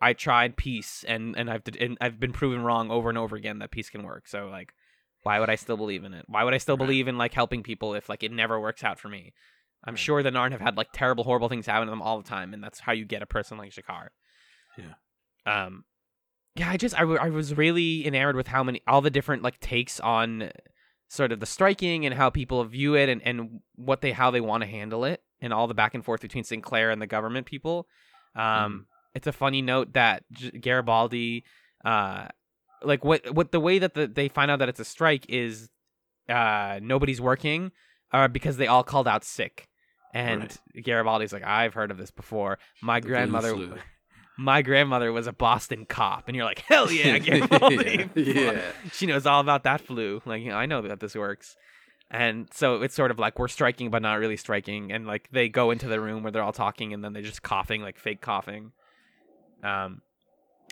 I 0.00 0.12
tried 0.12 0.56
peace, 0.56 1.04
and 1.06 1.36
and 1.36 1.48
I've 1.50 1.62
and 1.78 1.96
I've 2.00 2.18
been 2.18 2.32
proven 2.32 2.62
wrong 2.62 2.90
over 2.90 3.08
and 3.08 3.18
over 3.18 3.36
again 3.36 3.60
that 3.60 3.70
peace 3.70 3.90
can 3.90 4.02
work. 4.02 4.26
So 4.26 4.48
like, 4.48 4.72
why 5.22 5.38
would 5.38 5.50
I 5.50 5.54
still 5.54 5.76
believe 5.76 6.02
in 6.04 6.14
it? 6.14 6.24
Why 6.28 6.42
would 6.42 6.54
I 6.54 6.58
still 6.58 6.76
Right. 6.76 6.86
believe 6.86 7.06
in 7.08 7.16
like 7.16 7.32
helping 7.34 7.62
people 7.62 7.94
if 7.94 8.08
like 8.08 8.22
it 8.24 8.32
never 8.32 8.58
works 8.58 8.82
out 8.82 8.98
for 8.98 9.08
me? 9.08 9.32
I'm 9.86 9.94
Right. 9.94 9.98
sure 10.00 10.22
the 10.22 10.30
Narn 10.30 10.50
have 10.52 10.60
had 10.62 10.76
like 10.76 10.88
terrible, 10.92 11.24
horrible 11.24 11.48
things 11.48 11.66
happen 11.66 11.86
to 11.86 11.90
them 11.90 12.02
all 12.02 12.20
the 12.20 12.28
time, 12.28 12.54
and 12.54 12.64
that's 12.64 12.80
how 12.80 12.92
you 12.92 13.04
get 13.04 13.22
a 13.22 13.26
person 13.26 13.56
like 13.58 13.70
G'Kar. 13.70 14.08
Yeah. 14.76 14.94
Um. 15.46 15.84
Yeah, 16.56 16.70
I 16.70 16.76
just 16.76 16.94
I, 16.96 17.00
w- 17.00 17.18
I 17.20 17.30
was 17.30 17.54
really 17.56 18.04
enamored 18.06 18.36
with 18.36 18.46
how 18.48 18.64
many 18.64 18.80
all 18.88 19.00
the 19.00 19.10
different 19.10 19.42
like 19.42 19.60
takes 19.60 20.00
on 20.00 20.50
sort 21.08 21.32
of 21.32 21.40
the 21.40 21.46
striking 21.46 22.06
and 22.06 22.14
how 22.14 22.30
people 22.30 22.64
view 22.64 22.94
it 22.94 23.08
and, 23.08 23.22
and 23.22 23.60
what 23.76 24.00
they 24.00 24.12
how 24.12 24.30
they 24.30 24.40
want 24.40 24.62
to 24.62 24.68
handle 24.68 25.04
it 25.04 25.22
and 25.40 25.52
all 25.52 25.66
the 25.66 25.74
back 25.74 25.94
and 25.94 26.04
forth 26.04 26.20
between 26.20 26.44
Sinclair 26.44 26.90
and 26.90 27.00
the 27.00 27.06
government 27.06 27.46
people. 27.46 27.86
Um, 28.34 28.86
It's 29.14 29.26
a 29.28 29.32
funny 29.32 29.62
note 29.62 29.92
that 29.92 30.24
Garibaldi, 30.60 31.44
uh, 31.84 32.28
like 32.82 33.04
what 33.04 33.32
what 33.32 33.52
the 33.52 33.60
way 33.60 33.78
that 33.78 33.94
the, 33.94 34.08
they 34.08 34.28
find 34.28 34.50
out 34.50 34.58
that 34.58 34.68
it's 34.68 34.80
a 34.80 34.84
strike 34.84 35.26
is, 35.28 35.68
uh, 36.28 36.80
nobody's 36.82 37.20
working, 37.20 37.70
uh, 38.12 38.26
because 38.28 38.56
they 38.56 38.66
all 38.66 38.82
called 38.82 39.06
out 39.06 39.22
sick. 39.24 39.68
And 40.12 40.42
Right. 40.42 40.84
Garibaldi's 40.84 41.32
like, 41.32 41.44
I've 41.44 41.74
heard 41.74 41.90
of 41.90 41.98
this 41.98 42.10
before. 42.10 42.58
My 42.82 43.00
The 43.00 43.08
grandmother. 43.08 43.82
My 44.36 44.62
grandmother 44.62 45.12
was 45.12 45.26
a 45.26 45.32
Boston 45.32 45.86
cop, 45.86 46.24
and 46.26 46.36
you're 46.36 46.44
like, 46.44 46.60
hell 46.60 46.90
yeah, 46.90 47.18
Garibaldi. 47.18 48.10
yeah. 48.14 48.60
she 48.92 49.06
knows 49.06 49.26
all 49.26 49.40
about 49.40 49.64
that 49.64 49.80
flu. 49.80 50.22
Like, 50.24 50.42
you 50.42 50.50
know, 50.50 50.56
I 50.56 50.66
know 50.66 50.82
that 50.82 51.00
this 51.00 51.14
works. 51.14 51.56
And 52.10 52.48
so 52.52 52.82
it's 52.82 52.94
sort 52.94 53.10
of 53.10 53.18
like 53.18 53.38
we're 53.38 53.48
striking, 53.48 53.90
but 53.90 54.02
not 54.02 54.18
really 54.18 54.36
striking. 54.36 54.92
And 54.92 55.06
like 55.06 55.28
they 55.32 55.48
go 55.48 55.70
into 55.70 55.88
the 55.88 56.00
room 56.00 56.22
where 56.22 56.32
they're 56.32 56.42
all 56.42 56.52
talking, 56.52 56.92
and 56.92 57.04
then 57.04 57.12
they're 57.12 57.22
just 57.22 57.42
coughing, 57.42 57.82
like 57.82 57.98
fake 57.98 58.20
coughing. 58.20 58.72
Um, 59.62 60.02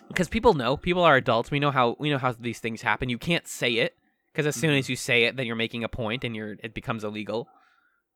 because 0.09 0.27
people 0.27 0.53
know, 0.53 0.77
people 0.77 1.03
are 1.03 1.15
adults. 1.15 1.49
We 1.49 1.59
know 1.59 1.71
how 1.71 1.95
we 1.99 2.09
know 2.09 2.17
how 2.17 2.33
these 2.33 2.59
things 2.59 2.81
happen. 2.81 3.09
You 3.09 3.17
can't 3.17 3.47
say 3.47 3.73
it 3.75 3.95
because 4.31 4.45
as 4.45 4.55
soon 4.55 4.75
as 4.75 4.89
you 4.89 4.95
say 4.95 5.23
it, 5.23 5.37
then 5.37 5.45
you're 5.45 5.55
making 5.55 5.83
a 5.83 5.89
point, 5.89 6.23
and 6.23 6.35
you're 6.35 6.55
it 6.63 6.73
becomes 6.73 7.03
illegal. 7.03 7.47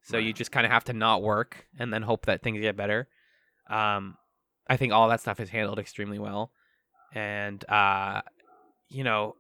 So 0.04 0.18
you 0.18 0.32
just 0.32 0.52
kind 0.52 0.66
of 0.66 0.72
have 0.72 0.86
to 0.86 0.94
not 0.94 1.22
work 1.22 1.68
and 1.78 1.92
then 1.92 2.02
hope 2.02 2.28
that 2.28 2.42
things 2.42 2.62
get 2.62 2.78
better. 2.78 3.10
Um, 3.70 4.16
I 4.70 4.78
think 4.78 4.94
all 4.94 5.08
that 5.10 5.22
stuff 5.22 5.40
is 5.40 5.50
handled 5.50 5.80
extremely 5.80 6.20
well, 6.20 6.52
and 7.14 7.64
uh, 7.70 8.22
you 8.90 9.04
know, 9.04 9.36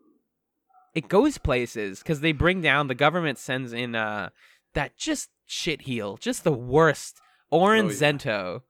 it 0.95 1.07
goes 1.09 1.37
places 1.37 1.99
because 1.99 2.21
they 2.21 2.31
bring 2.31 2.61
down 2.61 2.87
the 2.87 2.95
government 2.95 3.37
sends 3.37 3.73
in 3.73 3.95
uh 3.95 4.29
that 4.73 4.97
just 4.97 5.29
shit 5.45 5.81
heel, 5.83 6.17
just 6.17 6.43
the 6.43 6.51
worst. 6.51 7.19
Orin 7.49 7.85
Oh, 7.85 7.89
yeah. 7.89 7.95
Zento. 7.95 8.61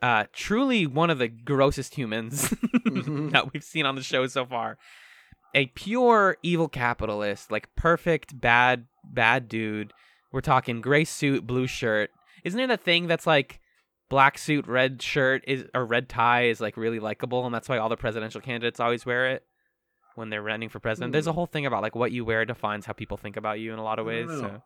Uh 0.00 0.24
truly 0.32 0.86
one 0.86 1.10
of 1.10 1.18
the 1.18 1.28
grossest 1.28 1.94
humans 1.96 2.50
Mhm. 2.86 3.30
that 3.32 3.52
we've 3.52 3.64
seen 3.64 3.84
on 3.86 3.96
the 3.96 4.02
show 4.02 4.26
so 4.28 4.44
far. 4.46 4.78
A 5.54 5.66
pure 5.66 6.36
evil 6.42 6.68
capitalist, 6.68 7.50
like 7.50 7.74
perfect 7.74 8.40
bad 8.40 8.86
bad 9.04 9.48
dude. 9.48 9.92
We're 10.30 10.40
talking 10.42 10.80
gray 10.80 11.04
suit, 11.04 11.46
blue 11.46 11.66
shirt. 11.66 12.10
Isn't 12.44 12.58
there 12.58 12.66
that 12.68 12.84
thing 12.84 13.06
that's 13.08 13.26
like 13.26 13.60
black 14.08 14.38
suit, 14.38 14.66
red 14.66 15.02
shirt 15.02 15.44
is 15.46 15.64
or 15.74 15.84
red 15.84 16.08
tie 16.08 16.44
is 16.44 16.60
like 16.60 16.76
really 16.76 17.00
likable, 17.00 17.44
and 17.46 17.54
that's 17.54 17.68
why 17.68 17.78
all 17.78 17.88
the 17.88 17.96
presidential 17.96 18.40
candidates 18.40 18.80
always 18.80 19.04
wear 19.06 19.30
it 19.30 19.44
when 20.14 20.30
they're 20.30 20.42
running 20.42 20.68
for 20.68 20.80
president. 20.80 21.12
There's 21.12 21.26
a 21.26 21.30
Hmm. 21.32 21.34
whole 21.36 21.46
thing 21.46 21.66
about 21.66 21.82
like 21.82 21.94
what 21.94 22.10
you 22.12 22.24
wear 22.24 22.44
defines 22.44 22.86
how 22.86 22.92
people 22.92 23.16
think 23.16 23.36
about 23.36 23.60
you 23.60 23.72
in 23.72 23.78
a 23.78 23.84
lot 23.84 23.98
of 23.98 24.06
ways, 24.06 24.28
so 24.28 24.62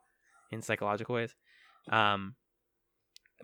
in 0.50 0.62
psychological 0.62 1.14
ways. 1.14 1.34
Um, 1.90 2.36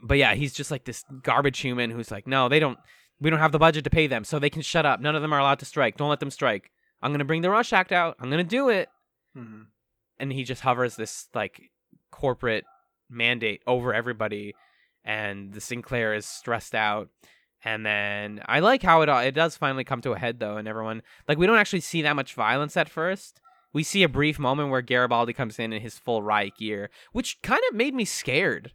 but 0.02 0.16
yeah, 0.18 0.34
he's 0.34 0.52
just 0.54 0.70
like 0.70 0.84
this 0.84 1.04
garbage 1.22 1.58
human 1.58 1.90
who's 1.90 2.10
like, 2.10 2.26
no, 2.26 2.48
they 2.48 2.60
don't. 2.60 2.78
We 3.20 3.30
don't 3.30 3.40
have 3.40 3.50
the 3.50 3.58
budget 3.58 3.82
to 3.82 3.90
pay 3.90 4.06
them, 4.06 4.22
so 4.22 4.38
they 4.38 4.50
can 4.50 4.62
shut 4.62 4.86
up. 4.86 5.00
None 5.00 5.16
of 5.16 5.22
them 5.22 5.32
are 5.32 5.40
allowed 5.40 5.58
to 5.58 5.64
strike. 5.64 5.96
Don't 5.96 6.08
let 6.08 6.20
them 6.20 6.30
strike. 6.30 6.70
I'm 7.02 7.10
gonna 7.12 7.24
bring 7.24 7.42
the 7.42 7.50
Rush 7.50 7.72
Act 7.72 7.90
out. 7.90 8.16
I'm 8.20 8.30
gonna 8.30 8.44
do 8.44 8.68
it. 8.68 8.88
Mhm. 9.36 9.66
And 10.20 10.32
he 10.32 10.44
just 10.44 10.62
hovers 10.62 10.94
this 10.96 11.28
like 11.34 11.72
corporate 12.12 12.64
mandate 13.10 13.62
over 13.66 13.92
everybody, 13.92 14.54
and 15.04 15.52
the 15.52 15.60
Sinclair 15.60 16.14
is 16.14 16.26
stressed 16.26 16.74
out. 16.74 17.08
And 17.64 17.84
then 17.84 18.40
I 18.46 18.60
like 18.60 18.82
how 18.82 19.02
it 19.02 19.08
all, 19.08 19.18
it 19.20 19.32
does 19.32 19.56
finally 19.56 19.82
come 19.84 20.00
to 20.02 20.12
a 20.12 20.18
head 20.18 20.38
though, 20.38 20.56
and 20.56 20.68
everyone 20.68 21.02
like 21.26 21.38
we 21.38 21.46
don't 21.46 21.58
actually 21.58 21.80
see 21.80 22.02
that 22.02 22.14
much 22.16 22.34
violence 22.34 22.76
at 22.76 22.88
first. 22.88 23.40
We 23.72 23.82
see 23.82 24.02
a 24.02 24.08
brief 24.08 24.38
moment 24.38 24.70
where 24.70 24.80
Garibaldi 24.80 25.32
comes 25.32 25.58
in 25.58 25.72
in 25.72 25.82
his 25.82 25.98
full 25.98 26.22
riot 26.22 26.54
gear, 26.58 26.88
which 27.12 27.40
kind 27.42 27.60
of 27.68 27.74
made 27.76 27.94
me 27.94 28.04
scared 28.04 28.72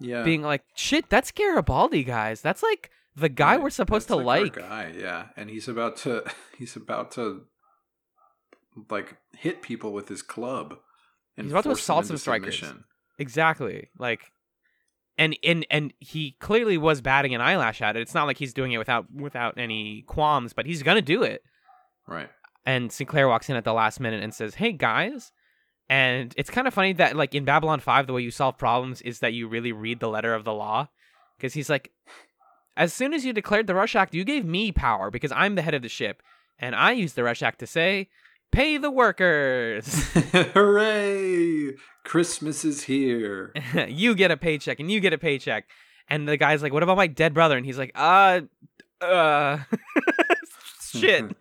Yeah. 0.00 0.22
being 0.22 0.42
like, 0.42 0.62
shit, 0.76 1.10
that's 1.10 1.30
Garibaldi, 1.32 2.04
guys. 2.04 2.40
That's 2.40 2.62
like 2.62 2.90
the 3.16 3.28
guy 3.28 3.54
Right. 3.56 3.62
we're 3.64 3.70
supposed 3.70 4.08
to 4.08 4.14
our 4.16 4.22
like. 4.22 4.54
guy, 4.54 4.94
yeah, 4.96 5.26
and 5.36 5.50
he's 5.50 5.66
about 5.68 5.96
to 5.98 6.24
he's 6.58 6.76
about 6.76 7.10
to 7.12 7.46
like 8.90 9.16
hit 9.36 9.62
people 9.62 9.92
with 9.92 10.08
his 10.08 10.22
club. 10.22 10.76
and 11.36 11.46
He's 11.46 11.52
about 11.52 11.64
to 11.64 11.70
assault 11.72 12.06
some 12.06 12.16
strikers. 12.16 12.62
Exactly. 13.18 13.88
Like 13.98 14.30
and 15.18 15.36
and 15.44 15.66
and 15.70 15.92
he 16.00 16.36
clearly 16.40 16.78
was 16.78 17.00
batting 17.00 17.34
an 17.34 17.40
eyelash 17.40 17.80
at 17.80 17.96
it. 17.96 18.00
It's 18.00 18.14
not 18.14 18.26
like 18.26 18.38
he's 18.38 18.54
doing 18.54 18.72
it 18.72 18.78
without 18.78 19.10
without 19.12 19.58
any 19.58 20.02
qualms, 20.06 20.52
but 20.52 20.66
he's 20.66 20.82
gonna 20.82 21.02
do 21.02 21.22
it. 21.22 21.42
Right. 22.06 22.28
And 22.66 22.90
Sinclair 22.90 23.28
walks 23.28 23.48
in 23.48 23.56
at 23.56 23.64
the 23.64 23.72
last 23.72 24.00
minute 24.00 24.22
and 24.22 24.34
says, 24.34 24.56
"Hey 24.56 24.72
guys." 24.72 25.32
And 25.88 26.32
it's 26.38 26.48
kind 26.48 26.66
of 26.66 26.72
funny 26.72 26.94
that 26.94 27.14
like 27.14 27.34
in 27.34 27.44
Babylon 27.44 27.78
5 27.78 28.06
the 28.06 28.14
way 28.14 28.22
you 28.22 28.30
solve 28.30 28.56
problems 28.56 29.02
is 29.02 29.18
that 29.18 29.34
you 29.34 29.46
really 29.46 29.72
read 29.72 30.00
the 30.00 30.08
letter 30.08 30.34
of 30.34 30.44
the 30.44 30.54
law 30.54 30.88
because 31.36 31.52
he's 31.52 31.68
like 31.68 31.92
as 32.76 32.92
soon 32.92 33.12
as 33.14 33.24
you 33.24 33.32
declared 33.32 33.66
the 33.66 33.74
Rush 33.74 33.94
Act, 33.94 34.14
you 34.14 34.24
gave 34.24 34.44
me 34.44 34.72
power 34.72 35.10
because 35.10 35.30
I'm 35.32 35.54
the 35.54 35.62
head 35.62 35.74
of 35.74 35.82
the 35.82 35.88
ship 35.88 36.22
and 36.58 36.74
I 36.74 36.92
used 36.92 37.16
the 37.16 37.22
Rush 37.24 37.42
Act 37.42 37.58
to 37.60 37.66
say, 37.66 38.08
"Pay 38.54 38.78
the 38.78 38.90
workers." 38.90 40.12
Hooray! 40.54 41.74
Christmas 42.04 42.64
is 42.64 42.84
here. 42.84 43.52
you 43.88 44.14
get 44.14 44.30
a 44.30 44.36
paycheck 44.36 44.78
and 44.78 44.90
you 44.90 45.00
get 45.00 45.12
a 45.12 45.18
paycheck. 45.18 45.64
And 46.08 46.28
the 46.28 46.36
guy's 46.36 46.62
like, 46.62 46.72
"What 46.72 46.82
about 46.82 46.96
my 46.96 47.06
dead 47.06 47.34
brother?" 47.34 47.56
And 47.56 47.64
he's 47.64 47.78
like, 47.78 47.92
"Uh, 47.94 48.42
uh, 49.00 49.58
shit, 50.92 51.34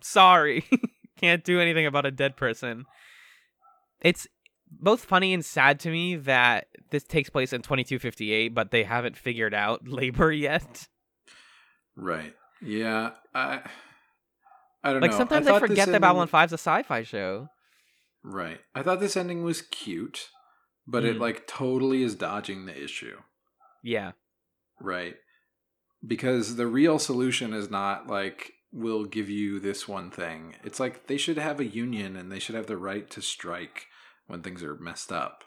sorry, 0.00 0.64
can't 1.20 1.44
do 1.44 1.60
anything 1.60 1.86
about 1.86 2.06
a 2.06 2.10
dead 2.10 2.36
person." 2.36 2.86
It's 4.00 4.26
both 4.70 5.04
funny 5.04 5.34
and 5.34 5.44
sad 5.44 5.78
to 5.80 5.90
me 5.90 6.16
that 6.16 6.68
this 6.90 7.04
takes 7.04 7.30
place 7.30 7.52
in 7.52 7.60
2258, 7.62 8.54
but 8.54 8.70
they 8.70 8.84
haven't 8.84 9.16
figured 9.16 9.54
out 9.54 9.86
labor 9.86 10.32
yet. 10.32 10.88
Right. 11.94 12.34
Yeah. 12.60 13.10
I. 13.34 13.60
I 14.84 14.92
don't 14.92 15.00
Like 15.02 15.10
know. 15.12 15.16
sometimes 15.16 15.46
I, 15.48 15.56
I, 15.56 15.60
forget 15.60 15.76
that 15.76 15.88
ending- 15.88 16.00
Babylon 16.02 16.28
5's 16.28 16.52
a 16.52 16.58
sci-fi 16.58 17.02
show. 17.02 17.48
Right. 18.22 18.60
I 18.74 18.82
thought 18.82 19.00
this 19.00 19.16
ending 19.16 19.42
was 19.42 19.62
cute, 19.62 20.28
but 20.86 21.04
it 21.04 21.16
Mm. 21.16 21.20
like 21.20 21.46
totally 21.46 22.02
is 22.02 22.14
dodging 22.14 22.66
the 22.66 22.82
issue. 22.84 23.16
Yeah, 23.82 24.12
Right. 24.80 25.16
Because 26.06 26.56
the 26.56 26.66
real 26.66 26.98
solution 26.98 27.54
is 27.54 27.70
not 27.70 28.06
like 28.08 28.52
we'll 28.72 29.04
give 29.04 29.30
you 29.30 29.58
this 29.60 29.86
one 29.88 30.10
thing. 30.10 30.56
It's 30.64 30.78
like 30.80 31.06
they 31.06 31.16
should 31.16 31.38
have 31.38 31.60
a 31.60 31.64
union 31.64 32.16
and 32.16 32.30
they 32.30 32.38
should 32.38 32.54
have 32.56 32.66
the 32.66 32.76
right 32.76 33.08
to 33.10 33.22
strike 33.22 33.86
when 34.26 34.42
things 34.42 34.62
are 34.62 34.74
messed 34.76 35.12
up. 35.12 35.44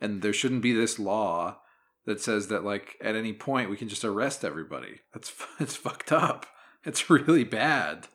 And 0.00 0.22
there 0.22 0.32
shouldn't 0.32 0.62
be 0.62 0.72
this 0.72 0.98
law 0.98 1.58
that 2.04 2.20
says 2.20 2.46
that 2.48 2.62
like 2.64 2.96
at 3.02 3.16
any 3.16 3.32
point 3.32 3.70
we 3.70 3.76
can 3.76 3.88
just 3.88 4.04
arrest 4.04 4.44
everybody. 4.44 5.00
That's 5.12 5.32
it's 5.58 5.76
fucked 5.76 6.12
up. 6.12 6.46
It's 6.84 7.10
really 7.10 7.44
bad. 7.44 8.06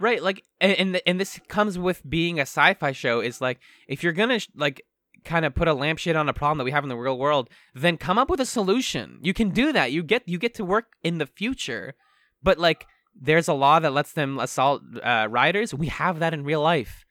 Right. 0.00 0.22
Like, 0.22 0.42
and 0.60 0.72
and, 0.72 0.92
th- 0.94 1.02
and 1.06 1.20
this 1.20 1.38
comes 1.48 1.78
with 1.78 2.08
being 2.08 2.38
a 2.38 2.42
sci-fi 2.42 2.92
show. 2.92 3.20
Is 3.20 3.40
like 3.40 3.60
if 3.88 4.02
you're 4.02 4.12
gonna 4.12 4.38
sh- 4.40 4.48
like 4.56 4.82
kind 5.24 5.44
of 5.44 5.54
put 5.54 5.68
a 5.68 5.74
lampshade 5.74 6.16
on 6.16 6.28
a 6.28 6.32
problem 6.32 6.58
that 6.58 6.64
we 6.64 6.70
have 6.70 6.82
in 6.84 6.88
the 6.88 6.96
real 6.96 7.18
world, 7.18 7.48
then 7.74 7.96
come 7.96 8.18
up 8.18 8.30
with 8.30 8.40
a 8.40 8.46
solution. 8.46 9.18
You 9.22 9.34
can 9.34 9.50
do 9.50 9.72
that. 9.72 9.92
You 9.92 10.02
get 10.02 10.26
you 10.26 10.38
get 10.38 10.54
to 10.54 10.64
work 10.64 10.92
in 11.02 11.18
the 11.18 11.26
future, 11.26 11.94
but 12.42 12.58
like 12.58 12.86
there's 13.20 13.48
a 13.48 13.52
law 13.54 13.78
that 13.80 13.92
lets 13.92 14.12
them 14.12 14.38
assault 14.38 14.82
uh, 15.02 15.26
riders. 15.30 15.74
We 15.74 15.88
have 15.88 16.20
that 16.20 16.32
in 16.32 16.44
real 16.44 16.62
life. 16.62 17.04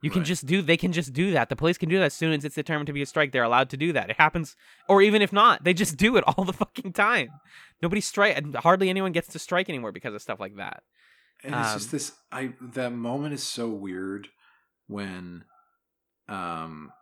You 0.00 0.10
can 0.10 0.20
Right. 0.20 0.28
just 0.28 0.46
do. 0.46 0.62
They 0.62 0.76
can 0.76 0.92
just 0.92 1.12
do 1.12 1.32
that. 1.32 1.48
The 1.48 1.56
police 1.56 1.76
can 1.78 1.88
do 1.88 1.98
that 1.98 2.04
as 2.04 2.14
soon 2.14 2.32
as 2.32 2.44
it's 2.44 2.54
determined 2.54 2.86
to 2.86 2.92
be 2.92 3.02
a 3.02 3.06
strike. 3.06 3.32
They're 3.32 3.42
allowed 3.42 3.70
to 3.70 3.76
do 3.76 3.92
that. 3.94 4.10
It 4.10 4.16
happens, 4.16 4.54
or 4.88 5.02
even 5.02 5.22
if 5.22 5.32
not, 5.32 5.64
they 5.64 5.74
just 5.74 5.96
do 5.96 6.16
it 6.16 6.24
all 6.26 6.44
the 6.44 6.52
fucking 6.52 6.92
time. 6.92 7.30
Nobody 7.82 8.00
strike. 8.00 8.54
Hardly 8.56 8.90
anyone 8.90 9.10
gets 9.12 9.28
to 9.28 9.38
strike 9.40 9.68
anymore 9.68 9.90
because 9.90 10.14
of 10.14 10.22
stuff 10.22 10.38
like 10.38 10.54
that. 10.56 10.82
And 11.44 11.54
it's 11.54 11.72
Um, 11.74 11.78
just 11.78 11.90
this 11.92 12.12
I 12.32 12.54
that 12.74 12.92
moment 12.92 13.34
is 13.34 13.42
so 13.42 13.68
weird 13.68 14.28
when 14.86 15.44
um 16.28 16.92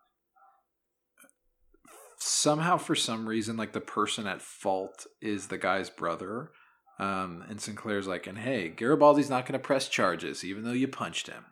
somehow 2.18 2.76
for 2.76 2.94
some 2.94 3.26
reason 3.28 3.56
like 3.56 3.72
the 3.72 3.80
person 3.80 4.26
at 4.26 4.42
fault 4.42 5.06
is 5.20 5.48
the 5.48 5.58
guy's 5.58 5.90
brother. 5.90 6.50
Um 6.98 7.44
and 7.48 7.60
Sinclair's 7.60 8.06
like, 8.06 8.26
and 8.26 8.38
hey, 8.38 8.70
Garibaldi's 8.70 9.30
not 9.30 9.46
gonna 9.46 9.58
press 9.58 9.88
charges, 9.88 10.44
even 10.44 10.64
though 10.64 10.72
you 10.72 10.88
punched 10.88 11.26
him. 11.28 11.44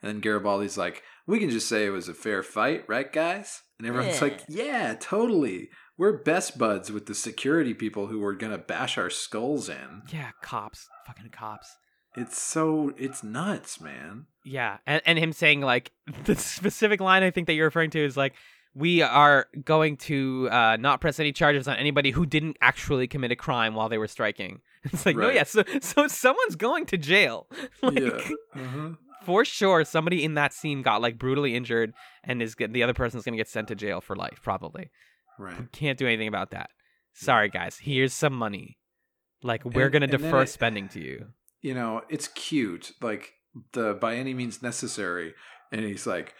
And 0.00 0.08
then 0.08 0.20
Garibaldi's 0.20 0.76
like, 0.78 1.02
we 1.26 1.38
can 1.38 1.50
just 1.50 1.68
say 1.68 1.86
it 1.86 1.90
was 1.90 2.08
a 2.08 2.14
fair 2.14 2.42
fight, 2.42 2.84
right, 2.88 3.12
guys? 3.12 3.62
And 3.78 3.86
everyone's 3.86 4.16
Yeah. 4.16 4.22
like, 4.22 4.42
yeah, 4.48 4.94
totally. 4.98 5.70
We're 5.96 6.22
best 6.24 6.58
buds 6.58 6.90
with 6.90 7.06
the 7.06 7.14
security 7.14 7.74
people 7.74 8.08
who 8.08 8.18
were 8.18 8.34
gonna 8.34 8.58
bash 8.58 8.98
our 8.98 9.10
skulls 9.10 9.68
in. 9.68 10.02
Yeah, 10.12 10.30
cops, 10.42 10.88
fucking 11.06 11.30
cops. 11.30 11.76
It's 12.16 12.40
so 12.40 12.92
it's 12.98 13.22
nuts, 13.22 13.80
man. 13.80 14.26
Yeah, 14.44 14.78
and 14.86 15.00
and 15.06 15.18
him 15.18 15.32
saying 15.32 15.60
like 15.60 15.92
the 16.24 16.34
specific 16.36 17.00
line 17.00 17.22
I 17.22 17.30
think 17.30 17.46
that 17.46 17.54
you're 17.54 17.66
referring 17.66 17.90
to 17.90 18.04
is 18.04 18.16
like 18.16 18.34
we 18.74 19.02
are 19.02 19.46
going 19.64 19.98
to 19.98 20.48
uh, 20.50 20.76
not 20.80 21.00
press 21.00 21.20
any 21.20 21.32
charges 21.32 21.68
on 21.68 21.76
anybody 21.76 22.10
who 22.10 22.24
didn't 22.24 22.56
actually 22.62 23.06
commit 23.06 23.30
a 23.30 23.36
crime 23.36 23.74
while 23.74 23.88
they 23.88 23.98
were 23.98 24.08
striking. 24.08 24.60
It's 24.84 25.06
like 25.06 25.16
no, 25.16 25.30
yeah, 25.30 25.44
so 25.44 25.62
so 25.80 26.08
someone's 26.08 26.56
going 26.56 26.86
to 26.86 26.96
jail. 26.98 27.46
like, 27.82 28.00
yeah. 28.00 28.34
Uh-huh. 28.56 28.88
for 29.24 29.44
sure, 29.44 29.84
somebody 29.84 30.24
in 30.24 30.34
that 30.34 30.52
scene 30.52 30.82
got 30.82 31.00
like 31.00 31.18
brutally 31.18 31.54
injured, 31.54 31.94
and 32.24 32.42
is 32.42 32.56
the 32.56 32.82
other 32.82 32.94
person's 32.94 33.22
gonna 33.24 33.36
get 33.36 33.48
sent 33.48 33.68
to 33.68 33.76
jail 33.76 34.00
for 34.00 34.16
life 34.16 34.40
probably. 34.42 34.90
Right. 35.38 35.70
Can't 35.72 35.96
do 35.98 36.06
anything 36.06 36.26
about 36.28 36.50
that. 36.50 36.70
Sorry, 37.14 37.48
guys. 37.48 37.78
Here's 37.78 38.12
some 38.12 38.32
money. 38.32 38.76
Like 39.42 39.64
we're 39.64 39.88
gonna 39.88 40.04
and 40.06 40.10
defer 40.10 40.42
it- 40.42 40.48
spending 40.48 40.88
to 40.88 41.00
you. 41.00 41.26
You 41.62 41.74
know, 41.74 42.02
it's 42.08 42.28
cute, 42.28 42.92
like 43.00 43.32
the 43.72 43.94
by 43.94 44.16
any 44.16 44.34
means 44.34 44.62
necessary. 44.62 45.34
And 45.70 45.84
he's 45.84 46.06
like, 46.06 46.34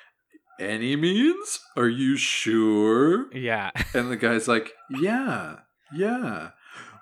Any 0.60 0.96
means? 0.96 1.60
Are 1.76 1.88
you 1.88 2.16
sure? 2.16 3.32
Yeah. 3.34 3.70
And 3.94 4.10
the 4.10 4.16
guy's 4.16 4.48
like, 4.48 4.72
Yeah, 4.90 5.60
yeah. 5.94 6.50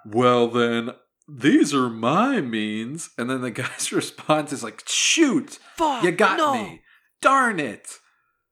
Well 0.07 0.49
then 0.49 0.91
these 1.29 1.73
are 1.75 1.89
my 1.89 2.41
means. 2.41 3.11
And 3.17 3.31
then 3.31 3.41
the 3.41 3.51
guy's 3.51 3.93
response 3.93 4.53
is 4.53 4.63
like, 4.63 4.83
Shoot! 4.87 5.59
Fuck. 5.77 6.05
You 6.05 6.13
got 6.13 6.39
no. 6.39 6.55
me. 6.55 6.83
Darn 7.21 7.61
it. 7.61 7.99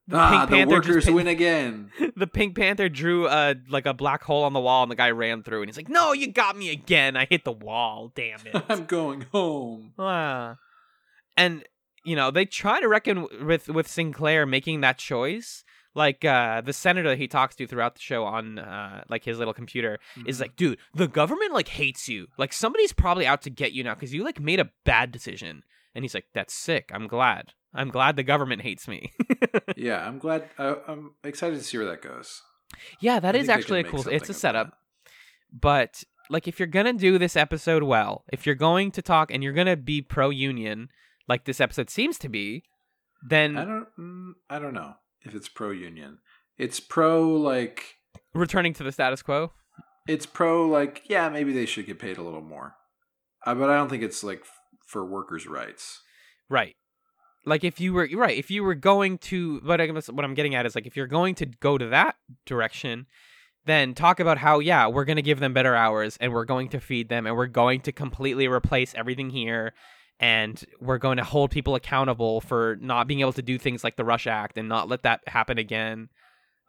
The 0.08 0.16
ah, 0.16 0.30
Pink 0.30 0.50
the 0.50 0.56
Panther 0.56 0.74
workers 0.74 1.04
picked- 1.04 1.14
win 1.14 1.26
again. 1.26 1.90
the 2.16 2.26
Pink 2.26 2.56
Panther 2.56 2.88
drew 2.88 3.28
a 3.28 3.54
like 3.68 3.84
a 3.84 3.92
black 3.92 4.22
hole 4.24 4.44
on 4.44 4.54
the 4.54 4.60
wall, 4.60 4.82
and 4.82 4.90
the 4.90 4.96
guy 4.96 5.10
ran 5.10 5.42
through, 5.42 5.60
and 5.60 5.68
he's 5.68 5.76
like, 5.76 5.90
"No, 5.90 6.12
you 6.12 6.32
got 6.32 6.56
me 6.56 6.70
again. 6.70 7.14
I 7.14 7.26
hit 7.26 7.44
the 7.44 7.52
wall. 7.52 8.10
Damn 8.14 8.40
it." 8.46 8.56
I'm 8.70 8.86
going 8.86 9.26
home. 9.32 9.92
Ah. 9.98 10.56
and 11.36 11.62
you 12.04 12.16
know 12.16 12.30
they 12.30 12.46
try 12.46 12.80
to 12.80 12.88
reckon 12.88 13.26
with 13.44 13.68
with 13.68 13.86
Sinclair 13.86 14.46
making 14.46 14.80
that 14.80 14.96
choice. 14.98 15.62
Like 15.94 16.24
uh, 16.24 16.60
the 16.60 16.72
senator 16.72 17.08
that 17.10 17.18
he 17.18 17.26
talks 17.28 17.56
to 17.56 17.66
throughout 17.66 17.96
the 17.96 18.00
show 18.00 18.24
on 18.24 18.58
uh, 18.58 19.02
like 19.10 19.24
his 19.24 19.38
little 19.38 19.54
computer 19.54 19.98
is 20.26 20.40
like, 20.40 20.54
dude, 20.54 20.78
the 20.94 21.08
government 21.08 21.52
like 21.52 21.68
hates 21.68 22.08
you. 22.08 22.28
Like 22.38 22.52
somebody's 22.52 22.92
probably 22.92 23.26
out 23.26 23.42
to 23.42 23.50
get 23.50 23.72
you 23.72 23.82
now 23.84 23.94
because 23.94 24.14
you 24.14 24.22
like 24.24 24.40
made 24.40 24.60
a 24.60 24.70
bad 24.84 25.10
decision. 25.12 25.64
And 25.94 26.04
he's 26.04 26.14
like, 26.14 26.26
"That's 26.34 26.54
sick. 26.54 26.90
I'm 26.94 27.08
glad. 27.08 27.52
I'm 27.74 27.90
glad 27.90 28.16
the 28.16 28.22
government 28.22 28.62
hates 28.62 28.88
me." 28.88 29.12
yeah, 29.76 30.06
I'm 30.06 30.18
glad. 30.18 30.48
Uh, 30.58 30.76
I'm 30.86 31.12
excited 31.24 31.56
to 31.58 31.64
see 31.64 31.78
where 31.78 31.86
that 31.88 32.02
goes. 32.02 32.42
yeah, 33.00 33.20
that 33.20 33.34
I 33.34 33.38
is 33.38 33.48
actually 33.48 33.80
a 33.80 33.84
cool. 33.84 34.06
It's 34.08 34.28
a 34.28 34.34
setup. 34.34 34.74
but 35.52 36.04
like 36.30 36.46
if 36.46 36.58
you're 36.58 36.66
gonna 36.66 36.92
do 36.92 37.16
this 37.18 37.36
episode 37.36 37.82
well 37.82 38.24
if 38.30 38.44
you're 38.44 38.54
going 38.54 38.90
to 38.92 39.00
talk 39.00 39.30
and 39.30 39.42
you're 39.42 39.54
gonna 39.54 39.76
be 39.76 40.02
pro 40.02 40.28
union 40.28 40.88
like 41.26 41.46
this 41.46 41.58
episode 41.58 41.88
seems 41.88 42.18
to 42.18 42.28
be 42.28 42.62
then 43.28 43.56
I 43.56 43.64
don't. 43.64 43.86
Mm, 43.98 44.32
I 44.50 44.58
don't 44.58 44.74
know 44.74 44.94
if 45.22 45.34
it's 45.34 45.48
pro 45.48 45.70
union. 45.70 46.18
It's 46.58 46.80
pro 46.80 47.28
like. 47.30 47.96
returning 48.34 48.74
to 48.74 48.84
the 48.84 48.92
status 48.92 49.22
quo 49.22 49.52
It's 50.06 50.26
pro 50.26 50.66
like. 50.68 51.02
Yeah, 51.08 51.28
maybe 51.28 51.52
they 51.52 51.66
should 51.66 51.86
get 51.86 51.98
paid 51.98 52.18
a 52.18 52.22
little 52.22 52.42
more. 52.42 52.74
Uh, 53.44 53.54
but 53.54 53.70
I 53.70 53.76
don't 53.76 53.88
think 53.88 54.02
it's 54.02 54.22
like 54.22 54.40
f- 54.42 54.50
for 54.86 55.04
workers' 55.04 55.46
rights. 55.46 56.00
right 56.48 56.76
like 57.48 57.64
if 57.64 57.80
you 57.80 57.92
were 57.92 58.08
right 58.14 58.36
if 58.38 58.50
you 58.50 58.62
were 58.62 58.74
going 58.74 59.18
to 59.18 59.60
what, 59.64 59.80
I, 59.80 59.86
guess 59.86 60.08
what 60.08 60.24
i'm 60.24 60.34
getting 60.34 60.54
at 60.54 60.66
is 60.66 60.74
like 60.74 60.86
if 60.86 60.96
you're 60.96 61.06
going 61.06 61.34
to 61.36 61.46
go 61.46 61.76
to 61.78 61.86
that 61.88 62.16
direction 62.46 63.06
then 63.66 63.94
talk 63.94 64.20
about 64.20 64.38
how 64.38 64.58
yeah 64.60 64.86
we're 64.86 65.04
going 65.04 65.16
to 65.16 65.22
give 65.22 65.40
them 65.40 65.52
better 65.52 65.74
hours 65.74 66.16
and 66.20 66.32
we're 66.32 66.44
going 66.44 66.68
to 66.70 66.80
feed 66.80 67.08
them 67.08 67.26
and 67.26 67.36
we're 67.36 67.46
going 67.46 67.80
to 67.82 67.92
completely 67.92 68.46
replace 68.48 68.94
everything 68.94 69.30
here 69.30 69.72
and 70.20 70.64
we're 70.80 70.98
going 70.98 71.16
to 71.18 71.24
hold 71.24 71.50
people 71.50 71.74
accountable 71.74 72.40
for 72.40 72.76
not 72.80 73.06
being 73.06 73.20
able 73.20 73.32
to 73.32 73.42
do 73.42 73.56
things 73.58 73.84
like 73.84 73.96
the 73.96 74.04
rush 74.04 74.26
act 74.26 74.58
and 74.58 74.68
not 74.68 74.88
let 74.88 75.02
that 75.02 75.20
happen 75.26 75.58
again 75.58 76.08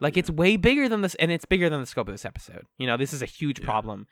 like 0.01 0.17
it's 0.17 0.30
way 0.30 0.55
bigger 0.57 0.88
than 0.89 1.01
this 1.01 1.15
and 1.15 1.32
it's 1.32 1.45
bigger 1.45 1.69
than 1.69 1.80
the 1.80 1.86
scope 1.86 2.07
of 2.07 2.13
this 2.13 2.25
episode 2.25 2.63
you 2.77 2.86
know 2.88 2.97
this 2.97 3.13
is 3.13 3.21
a 3.21 3.25
huge 3.27 3.59
Yeah. 3.59 3.65
problem 3.65 4.07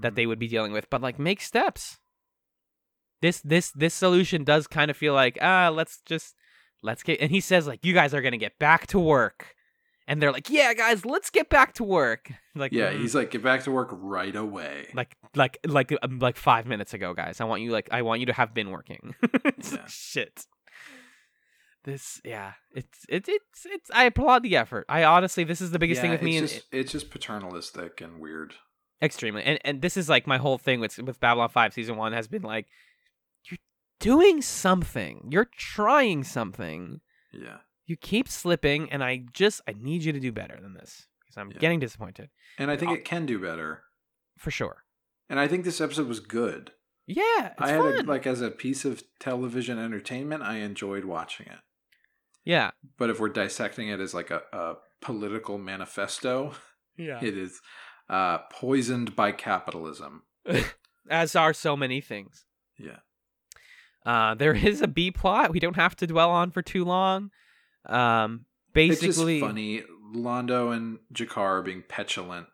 that 0.00 0.12
Mhm. 0.12 0.16
they 0.16 0.26
would 0.26 0.38
be 0.38 0.48
dealing 0.48 0.72
with 0.72 0.88
but 0.90 1.00
like 1.02 1.18
make 1.18 1.40
steps 1.40 1.98
this 3.22 3.40
this 3.40 3.70
this 3.70 3.94
solution 3.94 4.44
does 4.44 4.66
kind 4.66 4.90
of 4.90 4.96
feel 4.96 5.14
like 5.14 5.38
ah 5.40 5.70
let's 5.72 6.02
just 6.04 6.34
let's 6.82 7.02
get 7.02 7.20
and 7.20 7.30
he 7.30 7.40
says 7.40 7.66
like 7.66 7.84
you 7.84 7.94
guys 7.94 8.12
are 8.12 8.20
gonna 8.20 8.36
get 8.36 8.58
back 8.58 8.86
to 8.88 8.98
work. 9.00 9.54
And 10.08 10.20
they're 10.20 10.32
like 10.32 10.50
yeah 10.50 10.74
guys 10.74 11.06
let's 11.06 11.30
get 11.30 11.48
back 11.48 11.72
to 11.74 11.84
work. 11.84 12.30
Like 12.54 12.72
Yeah, 12.72 12.92
mm, 12.92 13.00
he's 13.00 13.14
like, 13.14 13.30
get 13.30 13.42
back 13.42 13.62
to 13.64 13.70
work 13.70 13.88
right 13.92 14.36
away. 14.36 14.88
like 14.92 15.16
like 15.34 15.56
like 15.66 15.90
um, 16.02 16.18
like 16.18 16.36
five 16.36 16.66
minutes 16.66 16.92
ago 16.92 17.14
guys. 17.14 17.40
I 17.40 17.44
want 17.44 17.62
you 17.62 17.70
like 17.70 17.88
i 17.90 18.02
want 18.02 18.20
you 18.20 18.26
to 18.26 18.34
have 18.34 18.52
been 18.52 18.70
working. 18.70 19.14
Yeah. 19.72 19.86
shit. 19.88 20.44
This 21.84 22.20
yeah 22.24 22.52
it's 22.74 22.98
it's 23.08 23.28
it's 23.28 23.66
it's 23.66 23.90
i 23.92 24.04
applaud 24.04 24.42
the 24.44 24.56
effort. 24.56 24.84
I 24.88 25.02
honestly 25.04 25.44
this 25.44 25.60
is 25.60 25.70
the 25.72 25.78
biggest 25.78 26.00
thing 26.00 26.10
Yeah, 26.10 26.16
with 26.16 26.22
me 26.22 26.36
It's 26.36 26.40
and 26.52 26.60
just, 26.60 26.66
it's 26.74 26.92
just 26.92 27.10
paternalistic 27.10 28.00
and 28.00 28.20
weird. 28.20 28.54
extremely. 29.02 29.42
And 29.42 29.58
and 29.64 29.82
this 29.82 29.96
is 29.96 30.08
like 30.08 30.26
my 30.26 30.36
whole 30.38 30.58
thing 30.58 30.78
with 30.78 30.98
with 30.98 31.18
babylon 31.20 31.48
5 31.48 31.72
season 31.72 31.96
1 31.96 32.12
has 32.12 32.28
been 32.28 32.42
like 32.42 32.66
doing 34.02 34.42
something 34.42 35.28
you're 35.30 35.48
trying 35.56 36.24
something 36.24 37.00
Yeah. 37.32 37.58
you 37.86 37.96
keep 37.96 38.28
slipping 38.28 38.90
and 38.92 39.02
i 39.02 39.22
just 39.32 39.60
i 39.68 39.74
need 39.78 40.02
you 40.04 40.12
to 40.12 40.20
do 40.20 40.32
better 40.32 40.58
than 40.60 40.74
this 40.74 41.06
because 41.20 41.36
i'm 41.36 41.50
Yeah. 41.50 41.58
getting 41.58 41.80
disappointed 41.80 42.28
And 42.58 42.70
I 42.70 42.76
think 42.76 42.90
Oh. 42.90 42.94
it 42.94 43.04
can 43.04 43.24
do 43.26 43.38
better. 43.38 43.84
for 44.38 44.50
sure 44.50 44.84
And 45.30 45.40
I 45.40 45.48
think 45.48 45.64
this 45.64 45.80
episode 45.80 46.08
was 46.08 46.20
good. 46.20 46.72
yeah 47.06 47.52
it's 47.52 47.60
I 47.60 47.68
had 47.70 47.80
fun. 47.80 47.94
it 47.94 48.06
like 48.06 48.26
as 48.26 48.40
a 48.42 48.50
piece 48.50 48.84
of 48.84 49.02
television 49.18 49.78
entertainment, 49.78 50.42
I 50.42 50.56
enjoyed 50.58 51.04
watching 51.04 51.46
it. 51.46 51.60
yeah 52.44 52.70
But 52.98 53.08
if 53.10 53.18
we're 53.20 53.28
dissecting 53.30 53.88
it 53.88 54.00
as 54.00 54.12
like 54.14 54.30
a, 54.30 54.42
a 54.52 54.74
political 55.00 55.58
manifesto, 55.58 56.54
yeah 56.96 57.20
it 57.22 57.36
is 57.38 57.60
uh, 58.10 58.38
poisoned 58.50 59.14
by 59.16 59.32
capitalism. 59.32 60.22
as 61.08 61.34
are 61.36 61.54
so 61.54 61.76
many 61.76 62.00
things 62.00 62.44
Yeah. 62.76 62.98
Uh 64.04 64.34
there 64.34 64.54
is 64.70 64.80
a 64.82 64.88
b 64.88 65.10
plot 65.10 65.50
we 65.52 65.60
don't 65.60 65.76
have 65.76 65.94
to 65.96 66.06
dwell 66.06 66.30
on 66.30 66.50
for 66.50 66.62
too 66.62 66.84
long 66.84 67.30
um 67.86 68.44
basically 68.72 69.08
It's 69.08 69.16
just 69.18 69.40
funny. 69.40 69.82
Londo 70.14 70.74
and 70.76 70.98
G'Kar 71.14 71.38
are 71.38 71.62
being 71.62 71.82
petulant. 71.88 72.46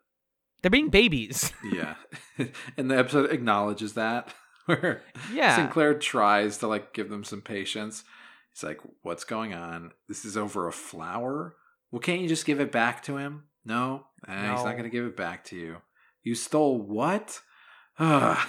they're 0.62 0.70
being 0.70 0.88
babies 0.90 1.52
Yeah. 1.72 1.94
and 2.76 2.90
the 2.90 2.96
episode 2.98 3.30
acknowledges 3.32 3.94
that. 3.94 4.32
Where 4.66 5.02
yeah 5.32 5.56
Sinclair 5.56 5.94
tries 5.98 6.58
to 6.58 6.66
like 6.68 6.92
give 6.92 7.08
them 7.08 7.24
some 7.24 7.40
patience. 7.40 8.04
He's 8.52 8.62
like, 8.62 8.80
"What's 9.02 9.24
going 9.24 9.54
on? 9.54 9.92
This 10.08 10.24
is 10.24 10.36
over 10.36 10.68
a 10.68 10.72
flower. 10.72 11.54
Well, 11.90 12.00
can't 12.00 12.20
you 12.20 12.28
just 12.28 12.44
give 12.44 12.60
it 12.60 12.70
back 12.70 13.02
to 13.04 13.16
him? 13.16 13.44
No, 13.64 14.04
Eh, 14.26 14.32
he's 14.52 14.64
not 14.64 14.72
going 14.72 14.84
to 14.84 14.90
give 14.90 15.04
it 15.06 15.16
back 15.16 15.44
to 15.44 15.56
you. 15.56 15.76
You 16.22 16.34
stole 16.34 16.78
what? 16.80 17.40
Ah. 17.98 18.48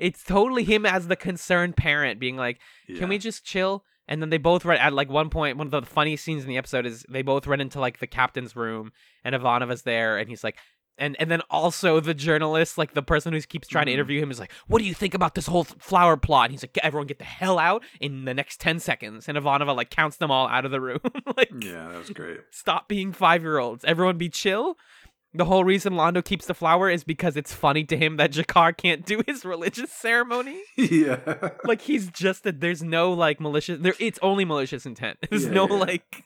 It's 0.00 0.24
totally 0.24 0.64
him 0.64 0.84
as 0.84 1.06
the 1.06 1.16
concerned 1.16 1.76
parent 1.76 2.18
being 2.18 2.36
like 2.36 2.58
can 2.98 3.08
we 3.08 3.18
just 3.18 3.44
chill? 3.44 3.84
And 4.08 4.20
then 4.20 4.30
they 4.30 4.38
both 4.38 4.64
run 4.64 4.78
at 4.78 4.92
like 4.92 5.08
one 5.08 5.30
point 5.30 5.56
one 5.56 5.68
of 5.68 5.70
the 5.70 5.82
funniest 5.82 6.24
scenes 6.24 6.42
in 6.42 6.48
the 6.48 6.56
episode 6.58 6.84
is 6.86 7.04
they 7.08 7.22
both 7.22 7.46
run 7.46 7.60
into 7.60 7.78
like 7.78 7.98
the 8.00 8.08
captain's 8.08 8.56
room 8.56 8.90
and 9.24 9.34
ivanova's 9.36 9.82
there 9.82 10.18
and 10.18 10.28
he's 10.28 10.42
like 10.42 10.56
and 10.98 11.16
and 11.20 11.30
then 11.30 11.40
also 11.48 12.00
the 12.00 12.12
journalist 12.12 12.76
like 12.76 12.92
the 12.94 13.02
person 13.02 13.32
who 13.32 13.40
keeps 13.40 13.68
trying 13.68 13.86
to 13.86 13.90
Mhm. 13.92 13.94
interview 13.94 14.20
him 14.20 14.30
is 14.32 14.40
like 14.40 14.52
what 14.66 14.80
do 14.80 14.84
you 14.84 14.94
think 14.94 15.14
about 15.14 15.34
this 15.36 15.46
whole 15.46 15.64
flower 15.64 16.16
plot? 16.16 16.46
And 16.46 16.52
he's 16.52 16.62
like 16.64 16.76
everyone 16.82 17.06
get 17.06 17.18
the 17.18 17.24
hell 17.24 17.58
out 17.58 17.84
in 18.00 18.24
the 18.24 18.34
next 18.34 18.60
10 18.60 18.80
seconds. 18.80 19.28
And 19.28 19.38
ivanova 19.38 19.74
like 19.76 19.90
counts 19.90 20.16
them 20.16 20.30
all 20.32 20.48
out 20.48 20.64
of 20.64 20.72
the 20.72 20.80
room. 20.80 20.98
Like 21.36 21.52
Yeah, 21.64 21.88
that 21.90 21.98
was 21.98 22.10
great. 22.10 22.40
stop 22.50 22.88
being 22.88 23.12
five 23.12 23.42
year 23.42 23.58
olds 23.58 23.84
everyone 23.84 24.18
be 24.18 24.28
chill 24.28 24.76
the 25.32 25.44
whole 25.44 25.62
reason 25.64 25.92
Londo 25.92 26.24
keeps 26.24 26.46
the 26.46 26.54
flower 26.54 26.90
is 26.90 27.04
because 27.04 27.36
it's 27.36 27.52
funny 27.54 27.84
to 27.84 27.96
him 27.96 28.16
that 28.16 28.32
G'Kar 28.32 28.76
can't 28.76 29.06
do 29.06 29.22
his 29.26 29.44
religious 29.54 29.92
ceremony. 29.92 30.60
Yeah. 30.76 31.50
like 31.64 31.82
he's 31.82 32.10
just 32.10 32.42
that 32.44 32.60
there's 32.60 32.82
no 32.82 33.12
like 33.12 33.40
malicious 33.40 33.78
there 33.80 33.94
it's 34.00 34.18
only 34.22 34.44
malicious 34.44 34.86
intent. 34.86 35.18
There's 35.30 35.44
Yeah, 35.44 35.50
no 35.52 35.68
yeah. 35.68 35.74
like 35.74 36.24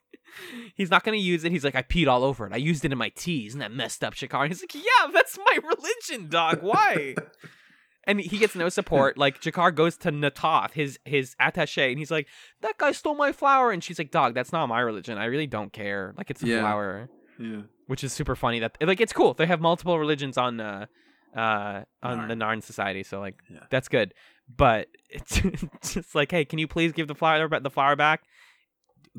he's 0.75 0.91
not 0.91 1.05
gonna 1.05 1.19
use 1.19 1.45
it. 1.45 1.53
He's 1.53 1.65
like 1.65 1.75
i 1.75 1.83
peed 1.83 2.09
all 2.09 2.25
over 2.25 2.47
it. 2.47 2.53
I 2.53 2.57
used 2.57 2.85
it 2.85 2.93
in 2.93 2.99
my 2.99 3.11
tea 3.11 3.47
isn't 3.47 3.61
that 3.61 3.73
messed 3.73 4.03
up 4.03 4.15
G'Kar 4.15 4.49
he's 4.49 4.63
like 4.63 4.75
yeah 4.75 5.11
that's 5.13 5.37
my 5.39 5.59
religion 5.63 6.29
dog. 6.31 6.61
Why? 6.63 7.15
And 8.07 8.21
he 8.21 8.37
gets 8.39 8.55
no 8.55 8.69
support. 8.69 9.17
Like 9.17 9.41
G'Kar 9.41 9.75
goes 9.75 9.97
to 9.99 10.13
Na'Toth 10.13 10.73
his 10.73 10.99
his 11.05 11.35
attache 11.39 11.91
and 11.91 11.99
he's 11.99 12.11
like 12.11 12.27
that 12.63 12.79
guy 12.79 12.93
stole 12.93 13.15
my 13.17 13.33
flower. 13.33 13.71
And 13.71 13.85
she's 13.85 13.99
like 13.99 14.11
dog 14.11 14.35
that's 14.35 14.53
not 14.53 14.67
my 14.67 14.81
religion. 14.81 15.19
I 15.19 15.27
really 15.27 15.47
don't 15.47 15.73
care. 15.73 16.15
Like 16.17 16.31
it's 16.31 16.43
a 16.43 16.47
Yeah. 16.47 16.61
flower. 16.61 17.09
Yeah. 17.39 17.63
Which 17.87 18.03
is 18.05 18.13
super 18.13 18.35
funny 18.37 18.59
that 18.61 18.77
like 18.81 19.01
it's 19.01 19.13
cool. 19.13 19.35
They 19.35 19.47
have 19.47 19.61
multiple 19.61 19.99
religions 19.99 20.37
on 20.39 20.61
uh 20.61 20.87
uh 21.37 21.83
on 22.03 22.19
Narn. 22.19 22.29
the 22.29 22.35
narn. 22.35 22.63
Society 22.63 23.03
so 23.03 23.21
like 23.21 23.37
Yeah. 23.51 23.61
that's 23.71 23.89
good. 23.89 24.15
But 24.55 24.89
it's 25.11 25.41
just 25.95 26.15
like 26.15 26.31
hey 26.31 26.45
can 26.45 26.59
you 26.59 26.69
please 26.69 26.93
give 26.93 27.09
the 27.09 27.15
flower 27.15 27.49
the 27.61 27.71
flower 27.71 27.97
back? 27.97 28.23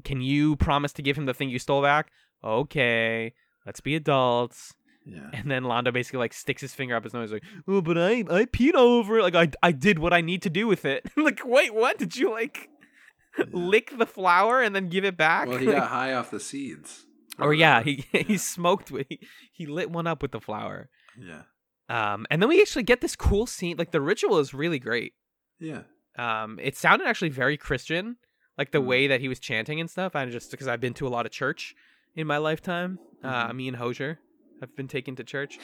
Can 0.03 0.21
you 0.21 0.55
promise 0.57 0.91
to 0.93 1.01
give 1.01 1.17
him 1.17 1.25
the 1.25 1.33
thing 1.33 1.49
you 1.49 1.59
stole 1.59 1.81
back? 1.81 2.11
Okay 2.43 3.33
let's 3.65 3.81
be 3.81 3.95
adults. 3.95 4.73
Yeah. 5.07 5.29
and 5.33 5.51
then 5.51 5.61
Londo 5.63 5.93
basically 5.93 6.17
like 6.17 6.33
sticks 6.33 6.61
his 6.63 6.73
finger 6.73 6.95
up 6.95 7.03
his 7.03 7.13
nose 7.13 7.31
like 7.31 7.43
oh 7.67 7.79
but 7.81 7.95
i 7.95 8.23
i 8.27 8.45
peed 8.45 8.73
all 8.73 8.87
over 8.99 9.19
it. 9.19 9.23
Like 9.23 9.35
i 9.35 9.49
i 9.61 9.71
did 9.71 9.99
what 9.99 10.13
i 10.13 10.21
need 10.21 10.41
to 10.43 10.49
do 10.49 10.65
with 10.67 10.83
it. 10.85 11.05
Like 11.17 11.41
wait 11.45 11.73
what? 11.75 11.97
Did 11.99 12.15
you 12.17 12.31
like 12.31 12.69
lick 13.51 13.95
the 13.97 14.05
flower 14.05 14.61
and 14.61 14.75
then 14.75 14.87
give 14.89 15.03
it 15.05 15.17
back? 15.17 15.47
Well, 15.47 15.57
he 15.57 15.65
Like- 15.67 15.75
got 15.77 15.89
high 15.89 16.13
off 16.13 16.31
the 16.31 16.39
seeds. 16.39 17.05
Or 17.39 17.53
yeah 17.53 17.81
he 17.81 18.05
he 18.11 18.37
smoked 18.37 18.89
he, 19.09 19.19
he 19.51 19.65
lit 19.65 19.89
one 19.91 20.07
up 20.07 20.21
with 20.21 20.31
the 20.31 20.39
flower 20.39 20.89
Yeah. 21.17 21.43
um 21.89 22.25
and 22.29 22.41
then 22.41 22.49
we 22.49 22.61
actually 22.61 22.83
get 22.83 23.01
this 23.01 23.15
cool 23.15 23.45
scene 23.45 23.77
like 23.77 23.91
the 23.91 24.01
ritual 24.01 24.39
is 24.39 24.53
really 24.53 24.79
great 24.79 25.13
Yeah. 25.59 25.83
um 26.17 26.59
it 26.61 26.75
sounded 26.77 27.07
actually 27.07 27.29
very 27.29 27.57
christian 27.57 28.17
like 28.57 28.71
the 28.71 28.81
Mm. 28.81 28.85
way 28.87 29.07
that 29.07 29.19
he 29.21 29.27
was 29.27 29.39
chanting 29.39 29.79
and 29.79 29.89
stuff 29.89 30.15
i 30.15 30.25
just 30.25 30.51
because 30.51 30.67
i've 30.67 30.79
been 30.81 30.93
to 30.95 31.07
a 31.07 31.09
lot 31.09 31.25
of 31.25 31.31
church 31.31 31.75
in 32.15 32.25
my 32.27 32.37
lifetime 32.37 32.99
uh 33.23 33.49
Mhm. 33.49 33.55
me 33.55 33.67
and 33.67 33.77
Hozier 33.77 34.19
have 34.61 34.73
been 34.75 34.87
taken 34.87 35.15
to 35.17 35.23
church 35.23 35.59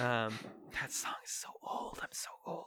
um 0.00 0.38
that 0.80 0.92
song 0.92 1.14
is 1.24 1.30
so 1.30 1.48
old 1.62 1.98
i'm 2.02 2.08
so 2.12 2.30
old 2.46 2.66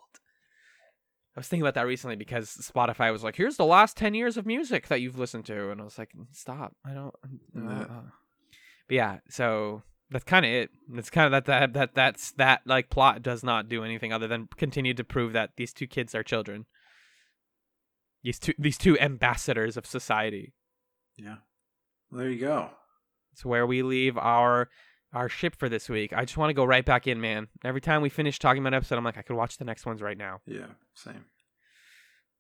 i 1.36 1.39
was 1.39 1.47
thinking 1.47 1.62
about 1.64 1.76
that 1.76 1.86
recently 1.88 2.16
because 2.16 2.50
spotify 2.50 3.12
was 3.12 3.24
like 3.24 3.36
here's 3.36 3.58
the 3.58 3.66
last 3.66 3.95
10 3.95 4.14
years 4.16 4.36
of 4.38 4.45
music 4.47 4.88
that 4.88 5.02
you've 5.02 5.20
listened 5.20 5.45
to 5.45 5.70
and 5.72 5.80
i 5.80 5.84
was 5.84 5.97
like 6.00 6.12
stop 6.32 6.76
i 6.86 6.91
don't 6.93 7.14
uh, 7.56 7.62
uh." 7.84 8.02
But 8.90 8.96
yeah 8.96 9.20
so 9.30 9.82
that's 10.12 10.26
kind 10.26 10.46
of 10.46 10.52
it 10.52 10.70
it's 10.96 11.10
kind 11.10 11.26
of 11.26 11.32
that 11.32 11.46
that 11.46 11.74
that 11.74 11.96
that's 11.96 12.32
that 12.34 12.62
like 12.66 12.90
plot 12.90 13.22
does 13.22 13.44
not 13.44 13.70
do 13.70 13.84
anything 13.84 14.12
other 14.12 14.28
than 14.28 14.50
continue 14.58 14.94
to 14.94 15.04
prove 15.04 15.32
that 15.34 15.52
these 15.56 15.72
two 15.72 15.88
kids 15.88 16.14
are 16.14 16.24
children 16.24 16.66
these 18.24 18.40
two 18.40 18.54
these 18.60 18.78
two 18.78 19.00
ambassadors 19.00 19.78
of 19.78 19.86
society 19.86 20.54
Yeah. 21.18 21.36
Well, 22.12 22.22
there 22.22 22.30
you 22.32 22.40
go. 22.40 22.72
it's 23.32 23.46
where 23.46 23.66
we 23.68 23.82
leave 23.84 24.18
our 24.18 24.70
our 25.14 25.30
ship 25.30 25.56
for 25.56 25.70
this 25.70 25.88
week 25.90 26.12
i 26.14 26.26
just 26.26 26.38
want 26.38 26.50
to 26.50 26.54
go 26.54 26.66
right 26.66 26.86
back 26.86 27.08
in 27.08 27.22
man 27.22 27.48
every 27.64 27.82
time 27.82 28.02
we 28.02 28.10
finish 28.10 28.38
talking 28.40 28.62
about 28.62 28.70
an 28.74 28.74
episode 28.76 28.98
i'm 28.98 29.04
like 29.04 29.18
i 29.18 29.22
could 29.22 29.36
watch 29.36 29.58
the 29.58 29.66
next 29.66 29.86
ones 29.86 30.02
right 30.02 30.18
now 30.18 30.40
Yeah. 30.46 30.68
Same. 30.96 31.26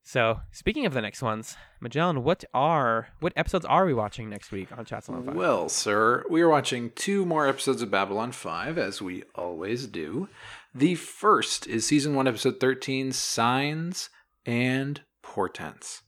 So 0.03 0.39
speaking 0.51 0.85
of 0.85 0.93
the 0.93 1.01
next 1.01 1.21
ones 1.21 1.55
magellan 1.79 2.23
what 2.23 2.43
are 2.53 3.09
what 3.19 3.33
episodes 3.35 3.65
are 3.65 3.85
we 3.85 3.93
watching 3.93 4.29
next 4.29 4.51
week 4.51 4.71
on 4.77 4.85
chats 4.85 5.09
on 5.09 5.23
Fire? 5.23 5.35
Well, 5.35 5.69
sir, 5.69 6.23
we 6.29 6.41
are 6.41 6.49
watching 6.49 6.91
two 6.95 7.25
more 7.25 7.47
episodes 7.47 7.81
of 7.81 7.91
Babylon 7.91 8.31
5, 8.31 8.77
as 8.77 9.01
we 9.01 9.23
always 9.35 9.87
do. 9.87 10.29
The 10.73 10.95
first 10.95 11.67
is 11.67 11.85
season 11.85 12.15
1, 12.15 12.27
episode 12.27 12.59
13 12.59 13.11
Signs 13.11 14.09
and 14.45 15.01
portents. 15.21 16.01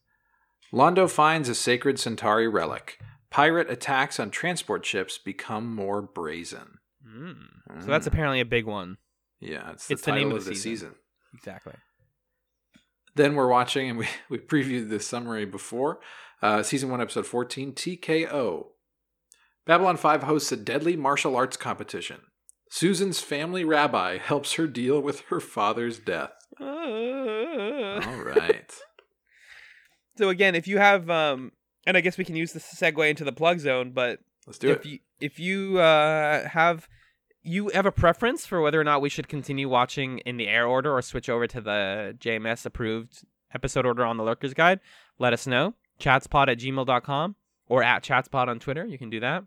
Londo 0.73 1.09
finds 1.09 1.49
a 1.49 1.55
sacred 1.55 1.99
Centauri 1.99 2.47
relic. 2.47 2.97
Pirate 3.29 3.69
attacks 3.69 4.19
on 4.19 4.29
transport 4.31 4.85
ships 4.85 5.17
become 5.17 5.73
more 5.73 6.01
brazen. 6.01 6.79
Mm. 7.07 7.81
So 7.81 7.87
that's 7.87 8.05
Mm. 8.05 8.13
apparently 8.13 8.39
a 8.39 8.45
big 8.45 8.65
one. 8.65 8.97
Yeah, 9.39 9.71
it's 9.71 9.87
the 9.87 9.93
It's 9.93 10.03
the 10.03 10.11
name 10.11 10.31
of 10.31 10.37
of 10.37 10.43
the 10.45 10.51
the 10.51 10.55
season. 10.55 10.89
season. 10.89 10.95
Exactly. 11.35 11.73
Then 13.15 13.35
we're 13.35 13.47
watching, 13.47 13.89
and 13.89 13.99
we, 13.99 14.07
we 14.29 14.37
previewed 14.37 14.89
this 14.89 15.07
summary 15.07 15.45
before. 15.45 15.99
Uh, 16.41 16.63
season 16.63 16.89
1, 16.89 17.01
episode 17.01 17.25
14 17.27 17.73
TKO. 17.73 18.67
Babylon 19.65 19.97
5 19.97 20.23
hosts 20.23 20.51
a 20.51 20.57
deadly 20.57 20.95
martial 20.95 21.35
arts 21.35 21.55
competition. 21.57 22.21
Susan's 22.69 23.19
family 23.19 23.63
rabbi 23.63 24.17
helps 24.17 24.53
her 24.53 24.65
deal 24.65 24.99
with 25.01 25.21
her 25.29 25.39
father's 25.39 25.99
death. 25.99 26.31
All 26.59 26.65
right. 28.23 28.73
So 30.17 30.29
again, 30.29 30.55
if 30.55 30.67
you 30.67 30.77
have, 30.77 31.09
um, 31.09 31.51
and 31.85 31.97
I 31.97 32.01
guess 32.01 32.17
we 32.17 32.25
can 32.25 32.35
use 32.35 32.53
this 32.53 32.69
to 32.69 32.75
segue 32.75 33.09
into 33.09 33.23
the 33.23 33.31
plug 33.31 33.59
zone, 33.59 33.91
but 33.91 34.19
Let's 34.47 34.57
do 34.57 34.71
if 34.71 34.85
it. 34.85 34.89
you 34.89 34.99
if 35.19 35.39
you 35.39 35.79
uh, 35.79 36.47
have 36.47 36.87
you 37.43 37.69
have 37.69 37.85
a 37.85 37.91
preference 37.91 38.45
for 38.45 38.61
whether 38.61 38.79
or 38.79 38.83
not 38.83 39.01
we 39.01 39.09
should 39.09 39.27
continue 39.27 39.67
watching 39.67 40.19
in 40.19 40.37
the 40.37 40.47
air 40.47 40.65
order 40.65 40.95
or 40.95 41.01
switch 41.01 41.29
over 41.29 41.47
to 41.47 41.61
the 41.61 42.15
JMS 42.19 42.65
approved 42.65 43.23
episode 43.53 43.85
order 43.85 44.05
on 44.05 44.17
the 44.17 44.23
Lurkers 44.23 44.53
Guide, 44.53 44.79
let 45.19 45.33
us 45.33 45.47
know. 45.47 45.73
Chatspod 45.99 46.47
at 46.47 46.59
gmail.com 46.59 47.35
or 47.67 47.83
at 47.83 48.03
chatspod 48.03 48.47
on 48.47 48.59
Twitter. 48.59 48.85
You 48.85 48.97
can 48.97 49.09
do 49.09 49.19
that. 49.19 49.43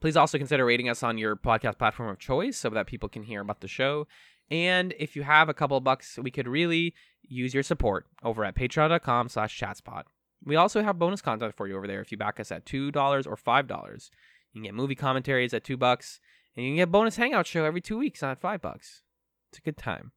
Please 0.00 0.16
also 0.16 0.38
consider 0.38 0.64
rating 0.64 0.88
us 0.88 1.02
on 1.02 1.18
your 1.18 1.36
podcast 1.36 1.78
platform 1.78 2.08
of 2.08 2.18
choice 2.18 2.56
so 2.56 2.70
that 2.70 2.86
people 2.86 3.08
can 3.08 3.22
hear 3.22 3.40
about 3.40 3.60
the 3.60 3.68
show. 3.68 4.06
And 4.50 4.94
if 4.98 5.14
you 5.14 5.22
have 5.22 5.48
a 5.48 5.54
couple 5.54 5.78
bucks, 5.80 6.18
we 6.20 6.30
could 6.30 6.48
really 6.48 6.94
use 7.22 7.52
your 7.54 7.62
support 7.62 8.06
over 8.22 8.44
at 8.44 8.56
patreon.com 8.56 9.28
slash 9.28 9.58
chatspod. 9.58 10.04
We 10.44 10.56
also 10.56 10.82
have 10.82 10.98
bonus 10.98 11.20
content 11.20 11.54
for 11.54 11.68
you 11.68 11.76
over 11.76 11.86
there 11.86 12.00
if 12.00 12.10
you 12.10 12.16
back 12.16 12.40
us 12.40 12.50
at 12.50 12.64
$2 12.64 12.94
or 13.26 13.36
$5. 13.36 14.10
You 14.52 14.60
can 14.60 14.62
get 14.62 14.74
movie 14.74 14.94
commentaries 14.94 15.52
at 15.52 15.64
2 15.64 15.76
bucks, 15.76 16.18
and 16.56 16.64
you 16.64 16.70
can 16.70 16.76
get 16.76 16.92
bonus 16.92 17.16
hangout 17.16 17.46
show 17.46 17.64
every 17.64 17.80
2 17.80 17.98
weeks 17.98 18.22
at 18.22 18.40
5 18.40 18.60
bucks. 18.60 19.02
It's 19.50 19.58
a 19.58 19.62
good 19.62 19.76
time. 19.76 20.12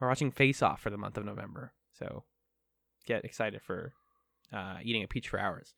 We're 0.00 0.08
watching 0.08 0.30
Face 0.30 0.62
Off 0.62 0.80
for 0.80 0.90
the 0.90 0.98
month 0.98 1.16
of 1.16 1.24
November. 1.24 1.72
So 1.92 2.24
get 3.06 3.24
excited 3.24 3.62
for 3.62 3.92
uh, 4.52 4.76
eating 4.82 5.02
a 5.02 5.08
peach 5.08 5.28
for 5.28 5.38
hours. 5.38 5.74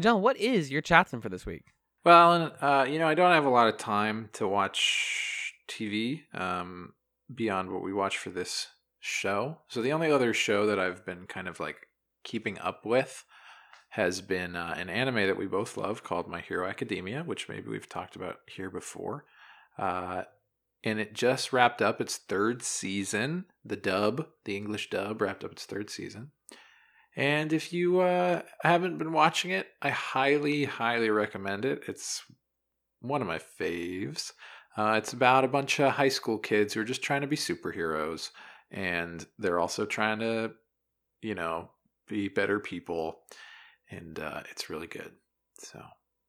John, 0.00 0.22
what 0.22 0.36
is 0.36 0.70
your 0.70 0.82
chatsum 0.82 1.22
for 1.22 1.28
this 1.28 1.46
week? 1.46 1.66
Well, 2.04 2.52
uh, 2.60 2.84
you 2.88 2.98
know, 2.98 3.06
I 3.06 3.14
don't 3.14 3.32
have 3.32 3.46
a 3.46 3.50
lot 3.50 3.68
of 3.68 3.78
time 3.78 4.28
to 4.34 4.46
watch 4.46 5.54
TV 5.68 6.22
um, 6.34 6.92
beyond 7.32 7.70
what 7.70 7.82
we 7.82 7.92
watch 7.92 8.18
for 8.18 8.30
this 8.30 8.68
show. 9.00 9.58
So 9.68 9.80
the 9.80 9.92
only 9.92 10.10
other 10.10 10.34
show 10.34 10.66
that 10.66 10.78
I've 10.78 11.06
been 11.06 11.26
kind 11.26 11.48
of 11.48 11.60
like 11.60 11.88
keeping 12.24 12.58
up 12.58 12.84
with 12.84 13.24
has 13.94 14.20
been 14.20 14.56
uh, 14.56 14.74
an 14.76 14.90
anime 14.90 15.14
that 15.28 15.38
we 15.38 15.46
both 15.46 15.76
love 15.76 16.02
called 16.02 16.26
My 16.26 16.40
Hero 16.40 16.66
Academia, 16.66 17.22
which 17.22 17.48
maybe 17.48 17.70
we've 17.70 17.88
talked 17.88 18.16
about 18.16 18.38
here 18.48 18.68
before. 18.68 19.24
Uh, 19.78 20.24
and 20.82 20.98
it 20.98 21.14
just 21.14 21.52
wrapped 21.52 21.80
up 21.80 22.00
its 22.00 22.16
third 22.16 22.64
season. 22.64 23.44
The 23.64 23.76
dub, 23.76 24.26
the 24.46 24.56
English 24.56 24.90
dub, 24.90 25.22
wrapped 25.22 25.44
up 25.44 25.52
its 25.52 25.64
third 25.64 25.90
season. 25.90 26.32
And 27.14 27.52
if 27.52 27.72
you 27.72 28.00
uh, 28.00 28.42
haven't 28.64 28.98
been 28.98 29.12
watching 29.12 29.52
it, 29.52 29.68
I 29.80 29.90
highly, 29.90 30.64
highly 30.64 31.10
recommend 31.10 31.64
it. 31.64 31.84
It's 31.86 32.24
one 33.00 33.22
of 33.22 33.28
my 33.28 33.38
faves. 33.60 34.32
Uh, 34.76 34.94
it's 34.98 35.12
about 35.12 35.44
a 35.44 35.48
bunch 35.48 35.78
of 35.78 35.92
high 35.92 36.08
school 36.08 36.38
kids 36.38 36.74
who 36.74 36.80
are 36.80 36.84
just 36.84 37.02
trying 37.02 37.20
to 37.20 37.28
be 37.28 37.36
superheroes, 37.36 38.30
and 38.72 39.24
they're 39.38 39.60
also 39.60 39.86
trying 39.86 40.18
to, 40.18 40.50
you 41.22 41.36
know, 41.36 41.70
be 42.08 42.26
better 42.26 42.58
people. 42.58 43.20
And 43.96 44.18
uh, 44.18 44.42
it's 44.50 44.70
really 44.70 44.86
good. 44.86 45.12
So 45.58 45.80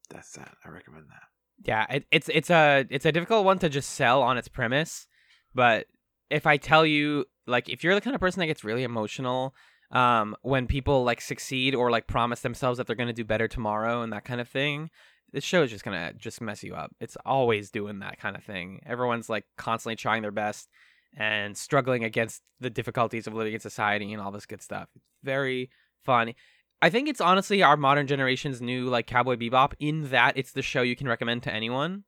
that's 0.10 0.32
that. 0.34 0.56
I 0.66 0.70
recommend 0.70 1.06
that. 1.10 1.24
Yeah, 1.64 1.86
it, 1.90 2.06
it's 2.12 2.30
it's 2.30 2.50
a 2.50 2.86
it's 2.90 3.06
a 3.06 3.12
difficult 3.12 3.46
one 3.46 3.60
to 3.60 3.70
just 3.70 3.92
sell 3.92 4.22
on 4.22 4.38
its 4.38 4.48
premise, 4.48 5.08
but 5.54 5.88
if 6.30 6.46
I 6.46 6.58
tell 6.58 6.86
you 6.86 7.26
like 7.48 7.70
if 7.70 7.84
you're 7.84 7.96
the 7.96 8.02
kind 8.02 8.16
of 8.16 8.20
person 8.20 8.40
that 8.42 8.48
gets 8.48 8.64
really 8.64 8.84
emotional 8.84 9.54
um 9.92 10.36
when 10.42 10.66
people 10.66 11.04
like 11.04 11.22
succeed 11.22 11.76
or 11.76 11.92
like 11.92 12.08
promise 12.08 12.42
themselves 12.42 12.78
that 12.78 12.88
they're 12.88 12.96
going 12.96 13.08
to 13.08 13.14
do 13.14 13.24
better 13.24 13.48
tomorrow 13.48 14.02
and 14.02 14.12
that 14.12 14.26
kind 14.26 14.42
of 14.42 14.50
thing, 14.50 14.90
this 15.32 15.44
show 15.44 15.64
is 15.64 15.72
just 15.72 15.86
going 15.86 15.98
to 15.98 16.14
just 16.18 16.42
mess 16.42 16.64
you 16.64 16.76
up. 16.76 16.92
It's 17.00 17.18
always 17.26 17.72
doing 17.72 18.00
that 18.00 18.20
kind 18.20 18.36
of 18.36 18.44
thing. 18.44 18.82
Everyone's 18.86 19.30
like 19.30 19.46
constantly 19.58 19.96
trying 19.96 20.24
their 20.24 20.32
best 20.32 20.70
and 21.18 21.56
struggling 21.58 22.04
against 22.04 22.42
the 22.60 22.70
difficulties 22.70 23.28
of 23.28 23.34
living 23.34 23.54
in 23.54 23.60
society 23.60 24.12
and 24.12 24.22
all 24.22 24.32
this 24.32 24.46
good 24.46 24.62
stuff. 24.62 24.90
Very 25.24 25.70
fun. 26.04 26.34
I 26.82 26.90
think 26.90 27.08
it's 27.08 27.22
honestly 27.22 27.64
our 27.64 27.78
modern 27.78 28.08
generation's 28.08 28.62
new 28.62 28.86
like 28.88 29.08
Cowboy 29.08 29.36
Bebop 29.38 29.74
in 29.80 30.10
that 30.10 30.38
it's 30.38 30.52
the 30.52 30.62
show 30.62 30.82
you 30.82 30.96
can 30.96 31.08
recommend 31.08 31.44
to 31.44 31.54
anyone 31.54 32.04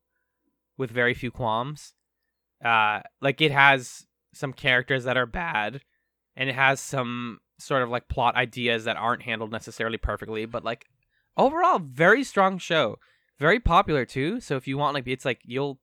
with 0.76 0.90
very 0.90 1.14
few 1.14 1.30
qualms. 1.30 1.94
Uh 2.64 3.00
like 3.20 3.40
it 3.40 3.50
has 3.52 4.06
some 4.34 4.52
characters 4.52 5.04
that 5.04 5.16
are 5.16 5.26
bad 5.26 5.80
and 6.36 6.48
it 6.48 6.54
has 6.54 6.80
some 6.80 7.38
sort 7.58 7.82
of 7.82 7.88
like 7.88 8.08
plot 8.08 8.36
ideas 8.36 8.84
that 8.84 8.96
aren't 8.96 9.22
handled 9.22 9.50
necessarily 9.50 9.96
perfectly, 9.98 10.44
but 10.46 10.64
like 10.64 10.86
overall 11.36 11.78
very 11.78 12.22
strong 12.22 12.58
show. 12.58 12.96
Very 13.38 13.58
popular 13.60 14.04
too. 14.04 14.40
So 14.40 14.56
if 14.56 14.66
you 14.68 14.76
want 14.78 14.94
like 14.94 15.06
it's 15.06 15.24
like 15.24 15.40
you'll 15.44 15.80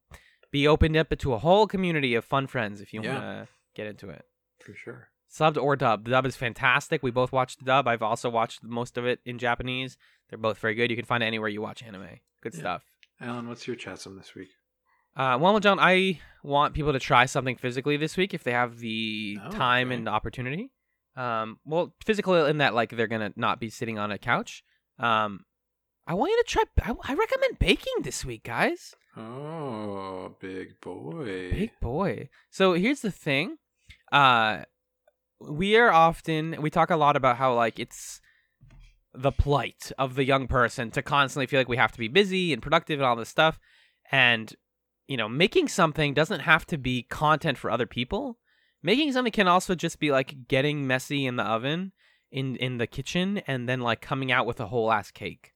be 0.52 0.68
opened 0.68 0.96
up 0.96 1.10
to 1.18 1.34
a 1.34 1.40
whole 1.40 1.68
community 1.68 2.16
of 2.16 2.24
fun 2.24 2.48
friends 2.48 2.80
if 2.82 2.94
you 2.94 3.02
Yeah. 3.02 3.14
want 3.14 3.24
to 3.24 3.48
get 3.76 3.88
into 3.88 4.10
it 4.10 4.24
For 4.62 4.74
sure. 4.74 5.10
Subbed 5.38 5.62
or 5.62 5.76
dubbed. 5.76 6.06
The 6.06 6.12
dub 6.12 6.26
is 6.26 6.36
fantastic. 6.36 7.04
We 7.04 7.12
both 7.12 7.32
watched 7.32 7.60
the 7.60 7.66
dub. 7.66 7.88
I've 7.88 8.02
also 8.02 8.30
watched 8.30 8.64
most 8.64 8.98
of 8.98 9.06
it 9.06 9.20
in 9.26 9.38
Japanese. 9.38 9.98
They're 10.30 10.38
both 10.40 10.58
very 10.60 10.76
good. 10.76 10.90
You 10.90 10.96
can 10.96 11.06
find 11.06 11.24
it 11.24 11.28
anywhere 11.28 11.50
you 11.50 11.62
watch 11.62 11.84
anime. 11.84 12.20
Good 12.42 12.54
Yeah. 12.54 12.60
stuff. 12.60 12.84
Alan, 13.20 13.48
what's 13.48 13.68
your 13.68 13.76
chatsum 13.76 14.18
this 14.18 14.36
week? 14.36 14.50
Uh, 15.16 15.38
well, 15.40 15.60
John, 15.60 15.80
I 15.80 16.20
want 16.44 16.74
people 16.74 16.92
to 16.94 17.00
try 17.00 17.26
something 17.26 17.56
physically 17.56 17.96
this 17.98 18.18
week 18.18 18.34
if 18.34 18.44
they 18.44 18.52
have 18.52 18.80
the 18.80 19.38
Oh, 19.44 19.50
time 19.52 19.88
okay. 19.88 19.96
and 19.96 20.08
the 20.08 20.12
opportunity. 20.12 20.72
Um, 21.16 21.60
well, 21.64 21.94
physical 22.06 22.46
in 22.46 22.58
that 22.58 22.74
like 22.74 22.90
they're 22.90 23.08
gonna 23.08 23.32
not 23.38 23.60
be 23.60 23.70
sitting 23.70 23.98
on 23.98 24.12
a 24.12 24.18
couch. 24.18 24.64
Um, 25.00 25.46
I 26.06 26.14
want 26.14 26.32
you 26.32 26.44
to 26.44 26.50
try. 26.50 26.64
I, 26.84 26.94
I 27.12 27.16
recommend 27.16 27.58
baking 27.60 27.94
this 28.04 28.26
week, 28.26 28.44
guys. 28.44 28.94
Oh, 29.16 30.36
big 30.42 30.80
boy. 30.82 31.52
Big 31.52 31.72
boy. 31.80 32.30
So 32.50 32.74
here's 32.74 33.00
the 33.02 33.12
thing. 33.12 33.58
Uh 34.12 34.64
we 35.40 35.78
are 35.78 35.92
often 35.92 36.56
we 36.62 36.70
talk 36.70 36.90
a 36.90 36.96
lot 36.96 37.16
about 37.16 37.38
how 37.38 37.54
like 37.54 37.80
it's 37.80 38.22
the 39.14 39.32
plight 39.32 39.92
of 39.98 40.16
the 40.16 40.26
young 40.26 40.48
person 40.48 40.92
to 40.92 41.02
constantly 41.02 41.48
feel 41.48 41.60
like 41.60 41.70
we 41.70 41.78
have 41.78 41.92
to 41.92 42.00
be 42.00 42.08
busy 42.08 42.52
and 42.52 42.62
productive 42.62 43.00
and 43.00 43.06
all 43.06 43.16
this 43.16 43.30
stuff. 43.30 43.60
And 44.12 44.54
you 45.08 45.18
know, 45.18 45.30
making 45.30 45.68
something 45.68 46.14
doesn't 46.14 46.42
have 46.42 46.66
to 46.68 46.78
be 46.78 47.04
content 47.04 47.58
for 47.58 47.70
other 47.70 47.86
people. 47.86 48.40
Making 48.82 49.14
something 49.14 49.32
can 49.32 49.48
also 49.48 49.76
just 49.76 50.00
be 50.00 50.12
like 50.12 50.48
getting 50.48 50.88
messy 50.88 51.26
in 51.26 51.36
the 51.36 51.44
oven 51.44 51.92
in 52.32 52.56
in 52.58 52.78
the 52.78 52.88
kitchen 52.88 53.40
and 53.48 53.70
then 53.70 53.82
like 53.82 54.02
coming 54.02 54.32
out 54.32 54.46
with 54.46 54.60
a 54.60 54.68
whole 54.68 54.92
ass 54.92 55.12
cake. 55.12 55.54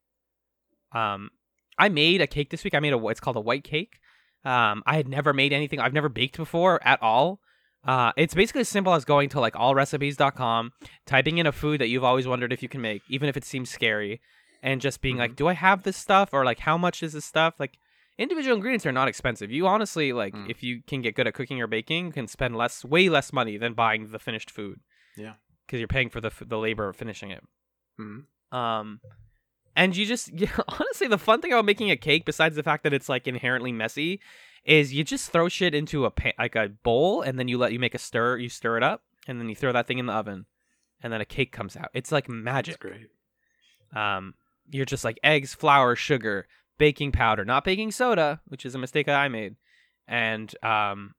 Um 0.94 1.32
I 1.78 1.88
made 1.90 2.22
a 2.22 2.28
cake 2.28 2.50
this 2.50 2.64
week. 2.64 2.76
I 2.76 2.80
made 2.80 2.94
a 2.94 3.08
it's 3.08 3.22
called 3.22 3.38
a 3.38 3.42
white 3.42 3.64
cake. 3.64 4.00
Um, 4.46 4.84
I 4.86 4.96
had 4.96 5.08
never 5.08 5.34
made 5.34 5.54
anything. 5.54 5.80
I've 5.80 5.94
never 5.94 6.10
baked 6.10 6.38
before 6.38 6.80
at 6.86 7.02
all. 7.02 7.40
Uh, 7.86 8.12
it's 8.18 8.34
basically 8.34 8.62
as 8.62 8.70
simple 8.70 8.94
as 8.94 9.06
going 9.06 9.30
to 9.30 9.40
like 9.40 9.54
allrecipes.com, 9.54 10.72
typing 11.06 11.38
in 11.38 11.48
a 11.48 11.52
food 11.52 11.80
that 11.82 11.88
you've 11.88 12.04
always 12.04 12.28
wondered 12.28 12.52
if 12.54 12.62
you 12.62 12.70
can 12.70 12.82
make, 12.82 13.02
even 13.10 13.30
if 13.30 13.38
it 13.38 13.44
seems 13.46 13.70
scary, 13.70 14.20
and 14.62 14.82
just 14.82 15.02
being 15.02 15.18
like, 15.18 15.36
do 15.36 15.48
I 15.48 15.54
have 15.54 15.84
this 15.84 15.98
stuff? 15.98 16.30
Or 16.34 16.44
like, 16.46 16.60
how 16.60 16.78
much 16.78 17.02
is 17.02 17.14
this 17.14 17.26
stuff? 17.26 17.56
Like, 17.60 17.78
individual 18.18 18.56
ingredients 18.58 18.86
are 18.86 18.92
not 18.92 19.08
expensive. 19.08 19.50
You 19.50 19.66
honestly, 19.68 20.12
like, 20.12 20.34
Mm. 20.34 20.50
if 20.50 20.62
you 20.62 20.82
can 20.86 21.02
get 21.02 21.16
good 21.16 21.28
at 21.28 21.34
cooking 21.34 21.62
or 21.62 21.68
baking, 21.68 22.12
can 22.12 22.28
spend 22.28 22.56
less, 22.58 22.84
way 22.84 23.08
less 23.08 23.32
money 23.32 23.58
than 23.58 23.74
buying 23.74 24.12
the 24.12 24.20
finished 24.20 24.52
food. 24.52 24.82
Yeah. 25.16 25.34
Because 25.66 25.80
you're 25.80 25.88
paying 25.88 26.10
for 26.10 26.20
the, 26.20 26.32
the 26.42 26.58
labor 26.58 26.90
of 26.90 26.98
finishing 26.98 27.32
it. 27.32 27.44
Mhm. 28.00 28.26
Um, 28.52 29.00
and 29.76 29.96
you 29.96 30.06
just 30.06 30.30
yeah, 30.34 30.50
honestly, 30.68 31.08
the 31.08 31.18
fun 31.18 31.40
thing 31.42 31.54
about 31.54 31.64
making 31.66 31.92
a 31.92 31.96
cake, 31.96 32.26
besides 32.26 32.56
the 32.58 32.64
fact 32.64 32.84
that 32.84 32.94
it's 32.94 33.08
like 33.08 33.28
inherently 33.28 33.72
messy, 33.72 34.20
is 34.64 34.94
you 34.94 35.04
just 35.04 35.32
throw 35.32 35.50
shit 35.50 35.74
into 35.74 36.06
a 36.06 36.12
pan, 36.12 36.34
like 36.38 36.56
a 36.56 36.70
bowl, 36.84 37.22
and 37.22 37.40
then 37.40 37.48
you 37.48 37.58
let 37.58 37.74
you 37.74 37.80
make 37.80 37.96
a 37.96 38.00
stir. 38.00 38.38
You 38.38 38.50
stir 38.50 38.78
it 38.78 38.84
up, 38.84 39.04
and 39.28 39.40
then 39.40 39.50
you 39.50 39.56
throw 39.56 39.72
that 39.72 39.88
thing 39.88 40.00
in 40.00 40.06
the 40.06 40.14
oven, 40.14 40.46
and 41.02 41.12
then 41.12 41.22
a 41.22 41.26
cake 41.26 41.52
comes 41.52 41.76
out. 41.76 41.90
It's 41.94 42.12
like 42.12 42.28
That's 42.28 42.36
magic. 42.36 42.80
great. 42.80 43.08
Um, 43.96 44.36
you're 44.70 44.86
just 44.86 45.04
like 45.04 45.20
eggs, 45.24 45.54
flour, 45.54 45.96
sugar, 45.96 46.48
baking 46.78 47.12
powder, 47.12 47.46
not 47.46 47.64
baking 47.64 47.92
soda, 47.92 48.42
which 48.48 48.66
is 48.66 48.76
a 48.76 48.80
mistake 48.80 49.08
that 49.08 49.20
I 49.20 49.28
made, 49.28 49.56
and 50.08 50.54
um, 50.64 51.16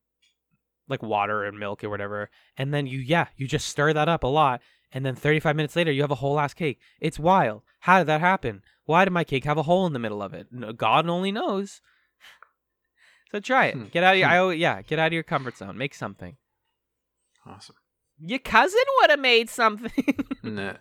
like 0.88 1.02
water 1.02 1.44
and 1.44 1.58
milk 1.58 1.82
or 1.82 1.90
whatever. 1.90 2.30
And 2.56 2.72
then 2.72 2.86
you, 2.86 2.98
yeah, 2.98 3.26
you 3.36 3.46
just 3.46 3.68
stir 3.68 3.92
that 3.92 4.08
up 4.08 4.22
a 4.22 4.28
lot, 4.28 4.60
and 4.92 5.04
then 5.04 5.14
35 5.14 5.56
minutes 5.56 5.76
later, 5.76 5.92
you 5.92 6.02
have 6.02 6.10
a 6.10 6.16
whole 6.16 6.38
ass 6.38 6.54
cake. 6.54 6.80
It's 7.00 7.18
wild. 7.18 7.62
How 7.80 7.98
did 7.98 8.08
that 8.08 8.20
happen? 8.20 8.62
Why 8.84 9.04
did 9.04 9.12
my 9.12 9.24
cake 9.24 9.44
have 9.44 9.58
a 9.58 9.62
hole 9.62 9.86
in 9.86 9.92
the 9.92 9.98
middle 9.98 10.22
of 10.22 10.34
it? 10.34 10.76
God 10.76 11.08
only 11.08 11.32
knows. 11.32 11.80
So 13.32 13.40
try 13.40 13.66
it. 13.66 13.74
Hmm. 13.74 13.84
Get 13.92 14.02
out 14.02 14.14
of 14.14 14.18
your, 14.20 14.28
I, 14.28 14.36
al- 14.36 14.52
yeah, 14.54 14.82
get 14.82 14.98
out 14.98 15.08
of 15.08 15.12
your 15.12 15.22
comfort 15.22 15.56
zone. 15.56 15.78
Make 15.78 15.94
something. 15.94 16.36
Awesome. 17.46 17.76
Your 18.18 18.38
cousin 18.40 18.80
would 19.00 19.10
have 19.10 19.20
made 19.20 19.48
something. 19.48 20.26
Nah. 20.42 20.76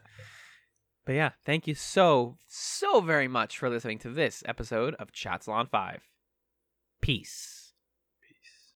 but 1.05 1.13
yeah, 1.13 1.31
thank 1.45 1.67
you 1.67 1.75
so, 1.75 2.37
so 2.47 3.01
very 3.01 3.27
much 3.27 3.57
for 3.57 3.69
listening 3.69 3.99
to 3.99 4.09
this 4.09 4.41
episode 4.45 4.95
of 4.95 5.11
Chatsalon 5.11 5.69
5. 5.69 6.01
Peace. 7.01 7.58